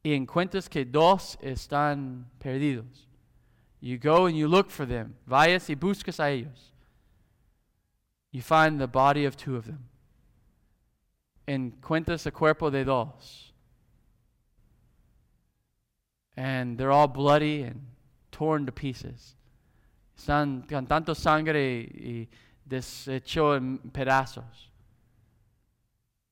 Y 0.06 0.14
encuentras 0.14 0.70
que 0.70 0.86
dos 0.86 1.36
están 1.41 2.28
perdidos. 2.38 3.08
You 3.82 3.97
go 3.97 4.28
and 4.28 4.38
you 4.38 4.47
look 4.47 4.70
for 4.70 4.86
them. 4.86 5.16
Vayas 5.26 5.68
y 5.68 5.74
buscas 5.74 6.20
a 6.20 6.30
ellos. 6.30 6.72
You 8.32 8.43
find 8.43 8.80
the 8.80 8.86
body 8.86 9.26
of 9.26 9.36
two 9.36 9.56
of 9.56 9.66
them. 9.66 9.89
Encuentras 11.47 12.28
el 12.28 12.34
cuerpo 12.34 12.70
de 12.70 12.84
dos. 12.84 13.51
And 16.38 16.78
they're 16.78 16.91
all 16.91 17.08
bloody 17.08 17.64
and 17.64 17.82
torn 18.32 18.68
to 18.68 18.72
pieces. 18.72 19.36
Están 20.16 20.70
con 20.70 20.86
tanto 20.86 21.16
sangre 21.16 21.82
y 21.82 22.28
deshecho 22.70 23.58
en 23.58 23.80
pedazos. 23.91 24.70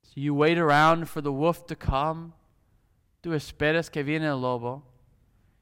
So 0.04 0.14
you 0.22 0.36
wait 0.36 0.60
around 0.60 1.10
for 1.10 1.22
the 1.22 1.32
wolf 1.32 1.66
to 1.66 1.76
come. 1.76 2.34
Tú 3.24 3.34
esperas 3.34 3.90
que 3.90 4.04
viene 4.04 4.28
el 4.28 4.42
lobo. 4.42 4.84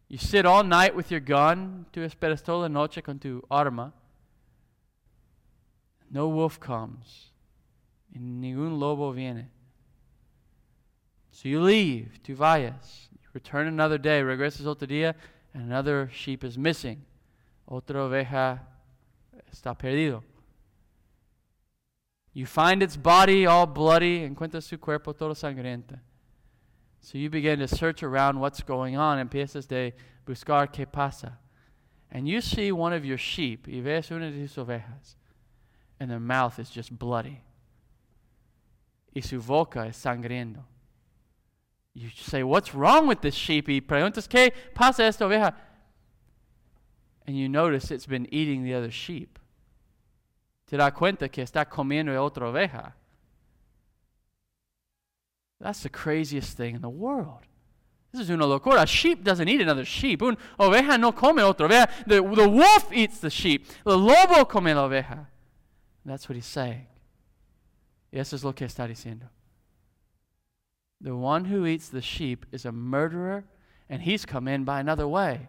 You 0.10 0.18
sit 0.18 0.48
all 0.48 0.64
night 0.64 0.96
with 0.96 1.12
your 1.12 1.22
gun. 1.22 1.86
Tú 1.92 2.02
esperas 2.02 2.42
toda 2.42 2.64
la 2.64 2.70
noche 2.70 3.04
con 3.04 3.20
tu 3.20 3.44
arma. 3.52 3.94
No 6.10 6.28
wolf 6.28 6.58
comes. 6.58 7.32
Y 8.12 8.20
ningún 8.20 8.80
lobo 8.80 9.14
viene. 9.14 9.52
So 11.30 11.48
you 11.48 11.62
leave, 11.62 12.20
tú 12.24 12.36
vayas. 12.36 13.10
You 13.12 13.30
return 13.32 13.68
another 13.68 14.00
day, 14.00 14.24
regresas 14.24 14.66
otro 14.66 14.88
día, 14.88 15.16
and 15.54 15.64
another 15.64 16.10
sheep 16.12 16.44
is 16.44 16.58
missing. 16.58 17.06
Otra 17.68 18.04
oveja 18.04 18.64
está 19.54 19.78
perdido. 19.78 20.24
You 22.34 22.48
find 22.48 22.82
its 22.82 22.98
body 22.98 23.46
all 23.46 23.68
bloody, 23.68 24.24
encuentras 24.24 24.64
su 24.64 24.80
cuerpo 24.80 25.14
todo 25.14 25.36
sangriento. 25.36 26.00
So 27.02 27.18
you 27.18 27.30
begin 27.30 27.60
to 27.60 27.68
search 27.68 28.04
around 28.04 28.40
what's 28.40 28.62
going 28.62 28.96
on, 28.96 29.18
empiezas 29.18 29.68
de 29.68 29.94
buscar 30.26 30.72
qué 30.72 30.90
pasa. 30.90 31.40
And 32.12 32.28
you 32.28 32.42
see 32.42 32.72
one 32.72 32.94
of 32.94 33.04
your 33.04 33.18
sheep, 33.18 33.68
y 33.68 33.82
ves 33.82 34.12
una 34.12 34.30
de 34.30 34.48
tus 34.48 34.56
ovejas, 34.58 35.16
and 36.00 36.12
their 36.12 36.20
mouth 36.20 36.60
is 36.60 36.70
just 36.70 36.98
bloody. 36.98 37.42
Y 39.16 39.22
su 39.22 39.42
boca 39.42 39.88
es 39.88 39.98
sangriento. 39.98 40.64
You 41.94 42.10
say, 42.16 42.44
What's 42.44 42.74
wrong 42.74 43.08
with 43.08 43.22
this 43.22 43.36
sheep? 43.36 43.68
Y 43.68 43.82
preguntas, 43.82 44.28
¿qué 44.28 44.54
pasa 44.74 45.04
esta 45.04 45.26
oveja? 45.26 45.54
And 47.26 47.38
you 47.38 47.50
notice 47.50 47.92
it's 47.92 48.06
been 48.06 48.28
eating 48.32 48.64
the 48.64 48.74
other 48.74 48.92
sheep. 48.92 49.40
Te 50.68 50.78
da 50.78 50.92
cuenta 50.92 51.30
que 51.30 51.44
está 51.44 51.66
comiendo 51.66 52.12
otra 52.24 52.48
oveja. 52.48 52.94
That's 55.62 55.84
the 55.84 55.90
craziest 55.90 56.58
thing 56.58 56.76
in 56.76 56.82
the 56.82 56.90
world. 56.90 57.46
This 58.12 58.22
is 58.22 58.30
una 58.30 58.46
locura. 58.46 58.82
A 58.82 58.88
sheep 58.88 59.24
doesn't 59.24 59.48
eat 59.48 59.62
another 59.62 59.86
sheep. 59.86 60.22
Un 60.22 60.38
oveja 60.60 61.00
no 61.00 61.12
come 61.12 61.38
otra 61.38 61.70
oveja. 61.70 61.90
The, 62.06 62.22
the 62.36 62.50
wolf 62.50 62.92
eats 62.92 63.20
the 63.20 63.30
sheep. 63.30 63.68
The 63.86 63.98
lobo 63.98 64.44
come 64.46 64.74
la 64.74 64.88
oveja. 64.88 65.28
That's 66.04 66.28
what 66.28 66.36
he's 66.36 66.46
saying. 66.46 66.88
Y 68.12 68.20
eso 68.20 68.36
es 68.36 68.44
lo 68.44 68.54
que 68.54 68.68
está 68.68 68.88
diciendo. 68.88 69.30
The 71.00 71.16
one 71.16 71.46
who 71.46 71.66
eats 71.66 71.90
the 71.90 72.02
sheep 72.02 72.46
is 72.52 72.66
a 72.66 72.72
murderer, 72.72 73.46
and 73.90 74.02
he's 74.02 74.26
come 74.26 74.48
in 74.48 74.66
by 74.66 74.80
another 74.80 75.08
way. 75.08 75.48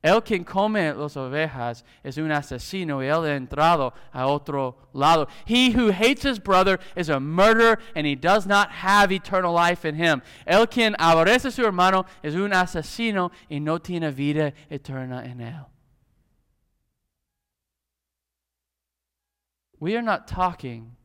El 0.00 0.22
quien 0.22 0.44
come 0.44 0.92
las 0.94 1.16
ovejas 1.16 1.84
es 2.04 2.18
un 2.18 2.30
asesino 2.30 3.02
y 3.02 3.06
él 3.06 3.24
ha 3.24 3.34
entrado 3.34 3.92
a 4.12 4.28
otro 4.28 4.76
lado. 4.92 5.26
He 5.44 5.72
who 5.72 5.90
hates 5.90 6.22
his 6.22 6.38
brother 6.38 6.78
is 6.94 7.08
a 7.08 7.18
murderer 7.18 7.78
and 7.96 8.06
he 8.06 8.14
does 8.14 8.46
not 8.46 8.70
have 8.70 9.10
eternal 9.10 9.52
life 9.52 9.84
in 9.84 9.96
him. 9.96 10.22
El 10.46 10.66
quien 10.68 10.94
aborrece 11.00 11.46
a 11.46 11.50
su 11.50 11.64
hermano 11.64 12.06
es 12.22 12.34
un 12.36 12.52
asesino 12.52 13.32
y 13.50 13.58
no 13.58 13.78
tiene 13.78 14.12
vida 14.12 14.52
eterna 14.70 15.24
en 15.24 15.40
él. 15.40 15.66
We 19.80 19.96
are 19.96 20.02
not 20.02 20.28
talking 20.28 20.96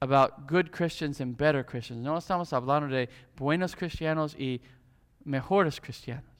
about 0.00 0.46
good 0.46 0.72
Christians 0.72 1.20
and 1.20 1.36
better 1.36 1.62
Christians. 1.62 2.02
No 2.02 2.16
estamos 2.16 2.52
hablando 2.52 2.88
de 2.88 3.08
buenos 3.36 3.74
cristianos 3.74 4.34
y 4.38 4.60
mejores 5.26 5.80
cristianos. 5.80 6.35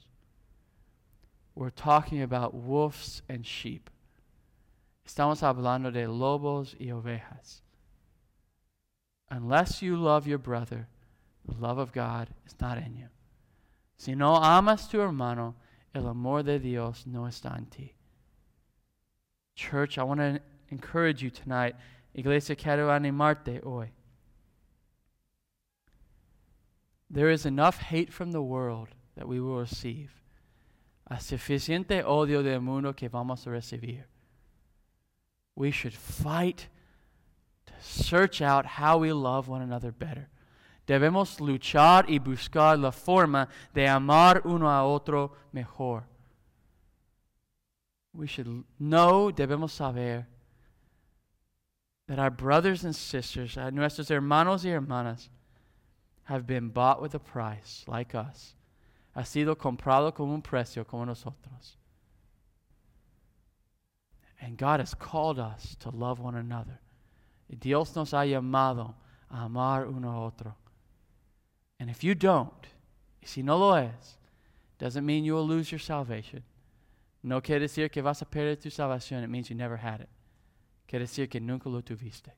We're 1.57 1.70
talking 1.70 2.20
about 2.20 2.52
wolves 2.54 3.22
and 3.30 3.44
sheep. 3.46 3.88
Estamos 5.09 5.40
hablando 5.40 5.90
de 5.90 6.07
lobos 6.07 6.76
y 6.78 6.88
ovejas. 6.92 7.62
Unless 9.30 9.80
you 9.80 9.96
love 9.96 10.26
your 10.26 10.38
brother, 10.38 10.86
the 11.48 11.54
love 11.59 11.78
of 11.78 11.92
God 11.92 12.28
is 12.46 12.54
not 12.61 12.76
in 12.76 12.94
you. 12.94 13.07
Si 13.96 14.14
no 14.14 14.34
amas 14.34 14.86
tu 14.86 14.98
hermano, 14.98 15.54
el 15.94 16.07
amor 16.07 16.42
de 16.42 16.59
Dios 16.59 17.04
no 17.07 17.22
está 17.22 17.57
en 17.57 17.64
ti. 17.66 17.94
Church, 19.54 19.96
I 19.96 20.02
want 20.02 20.20
to 20.20 20.40
encourage 20.68 21.22
you 21.22 21.30
tonight. 21.30 21.74
Iglesia, 22.14 22.54
quiero 22.54 22.88
animarte 22.88 23.64
hoy. 23.64 23.92
There 27.09 27.30
is 27.30 27.46
enough 27.46 27.78
hate 27.78 28.12
from 28.12 28.32
the 28.32 28.42
world 28.42 28.88
that 29.16 29.26
we 29.26 29.40
will 29.40 29.57
receive. 29.57 30.12
A 31.09 31.20
suficiente 31.20 32.02
odio 32.04 32.42
del 32.42 32.61
mundo 32.61 32.92
que 32.92 33.09
vamos 33.09 33.46
a 33.46 33.50
recibir. 33.50 34.04
We 35.54 35.70
should 35.70 35.94
fight 35.94 36.68
to 37.66 37.72
search 37.80 38.42
out 38.42 38.66
how 38.66 38.98
we 38.98 39.12
love 39.12 39.48
one 39.48 39.62
another 39.62 39.92
better. 39.92 40.28
Debemos 40.86 41.40
luchar 41.40 42.09
y 42.09 42.18
buscar 42.18 42.78
la 42.78 42.90
forma 42.90 43.48
de 43.72 43.86
amar 43.86 44.42
uno 44.44 44.68
a 44.68 44.84
otro 44.84 45.32
mejor. 45.52 46.04
We 48.12 48.26
should 48.26 48.64
know, 48.78 49.30
debemos 49.30 49.70
saber, 49.70 50.26
that 52.09 52.18
our 52.18 52.30
brothers 52.30 52.84
and 52.84 52.94
sisters, 52.94 53.57
uh, 53.57 53.70
nuestros 53.70 54.09
hermanos 54.09 54.64
y 54.64 54.70
hermanas, 54.70 55.28
have 56.24 56.46
been 56.46 56.70
bought 56.70 57.00
with 57.00 57.14
a 57.14 57.18
price, 57.18 57.84
like 57.86 58.14
us. 58.14 58.55
Ha 59.17 59.25
sido 59.25 59.57
comprado 59.57 60.14
con 60.14 60.29
un 60.29 60.43
precio 60.43 60.85
como 60.87 61.05
nosotros. 61.07 61.79
And 64.41 64.59
God 64.59 64.81
has 64.81 64.95
called 64.95 65.39
us 65.39 65.75
to 65.81 65.91
love 65.91 66.21
one 66.21 66.37
another. 66.37 66.81
Dios 67.59 67.97
nos 67.97 68.12
ha 68.12 68.27
llamado 68.27 68.95
a 69.31 69.45
amar 69.45 69.87
uno 69.87 70.11
a 70.11 70.27
otro. 70.27 70.55
And 71.81 71.89
if 71.89 72.05
you 72.05 72.14
don't, 72.14 72.67
si 73.25 73.43
no 73.43 73.57
lo 73.57 73.75
es, 73.75 74.19
doesn't 74.79 75.05
mean 75.05 75.25
you 75.25 75.35
will 75.35 75.47
lose 75.47 75.73
your 75.73 75.81
salvation. 75.81 76.43
No 77.23 77.41
quiere 77.41 77.61
decir 77.61 77.91
que 77.91 78.03
vas 78.03 78.21
a 78.21 78.27
perder 78.27 78.57
tu 78.57 78.69
salvación. 78.69 79.25
It 79.25 79.31
means 79.31 79.49
you 79.49 79.57
never 79.57 79.79
had 79.79 80.01
it. 80.01 80.09
Quiere 80.87 81.07
decir 81.07 81.29
que 81.29 81.41
nunca 81.41 81.69
lo 81.69 81.81
tuviste. 81.81 82.31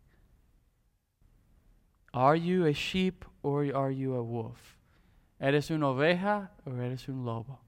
Are 2.14 2.36
you 2.36 2.64
a 2.66 2.72
sheep 2.72 3.24
or 3.42 3.64
are 3.74 3.90
you 3.90 4.14
a 4.14 4.22
wolf? 4.22 4.77
¿Eres 5.40 5.70
una 5.70 5.88
oveja 5.88 6.50
o 6.66 6.70
eres 6.72 7.08
un 7.08 7.24
lobo? 7.24 7.60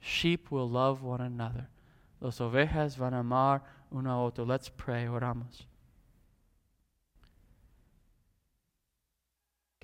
Sheep 0.00 0.50
will 0.50 0.68
love 0.68 1.02
one 1.02 1.20
another. 1.20 1.68
Los 2.20 2.40
ovejas 2.40 2.96
van 2.96 3.14
a 3.14 3.20
amar 3.20 3.62
uno 3.90 4.10
a 4.10 4.22
otro. 4.22 4.44
Let's 4.44 4.70
pray, 4.70 5.06
oramos. 5.06 5.66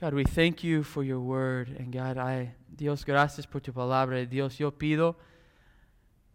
God, 0.00 0.14
we 0.14 0.24
thank 0.24 0.64
you 0.64 0.82
for 0.82 1.02
your 1.02 1.20
word. 1.20 1.76
And 1.78 1.92
God, 1.92 2.16
I, 2.16 2.54
Dios, 2.74 3.04
gracias 3.04 3.44
por 3.44 3.60
tu 3.60 3.72
palabra. 3.72 4.24
Dios, 4.24 4.56
yo 4.56 4.70
pido 4.70 5.16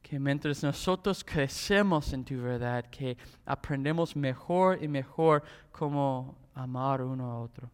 que 0.04 0.20
mientras 0.20 0.62
nosotros 0.62 1.24
crecemos 1.24 2.14
en 2.14 2.24
tu 2.24 2.40
verdad, 2.40 2.86
que 2.92 3.18
aprendemos 3.48 4.16
mejor 4.16 4.78
y 4.84 4.88
mejor 4.88 5.42
cómo 5.72 6.38
amar 6.54 7.02
uno 7.02 7.32
a 7.32 7.40
otro. 7.40 7.72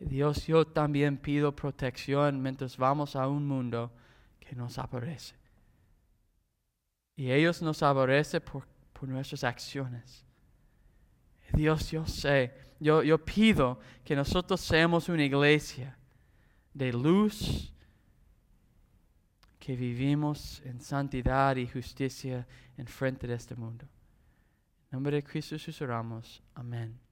Dios, 0.00 0.46
yo 0.46 0.66
también 0.66 1.16
pido 1.16 1.54
protección 1.54 2.42
mientras 2.42 2.76
vamos 2.76 3.16
a 3.16 3.28
un 3.28 3.46
mundo 3.46 3.92
que 4.40 4.54
nos 4.54 4.78
aborrece. 4.78 5.34
Y 7.16 7.30
ellos 7.30 7.62
nos 7.62 7.82
aborrecen 7.82 8.42
por, 8.42 8.66
por 8.92 9.08
nuestras 9.08 9.44
acciones. 9.44 10.24
Dios, 11.52 11.90
yo 11.90 12.06
sé, 12.06 12.52
yo, 12.80 13.02
yo 13.02 13.24
pido 13.24 13.78
que 14.04 14.16
nosotros 14.16 14.60
seamos 14.60 15.08
una 15.08 15.24
iglesia 15.24 15.96
de 16.72 16.92
luz, 16.92 17.72
que 19.58 19.76
vivimos 19.76 20.60
en 20.64 20.80
santidad 20.80 21.56
y 21.56 21.66
justicia 21.66 22.46
en 22.76 22.86
frente 22.86 23.26
de 23.26 23.34
este 23.34 23.54
mundo. 23.54 23.86
En 24.90 24.96
nombre 24.96 25.16
de 25.16 25.22
Cristo 25.22 25.58
susurramos. 25.58 26.42
Amén. 26.54 27.03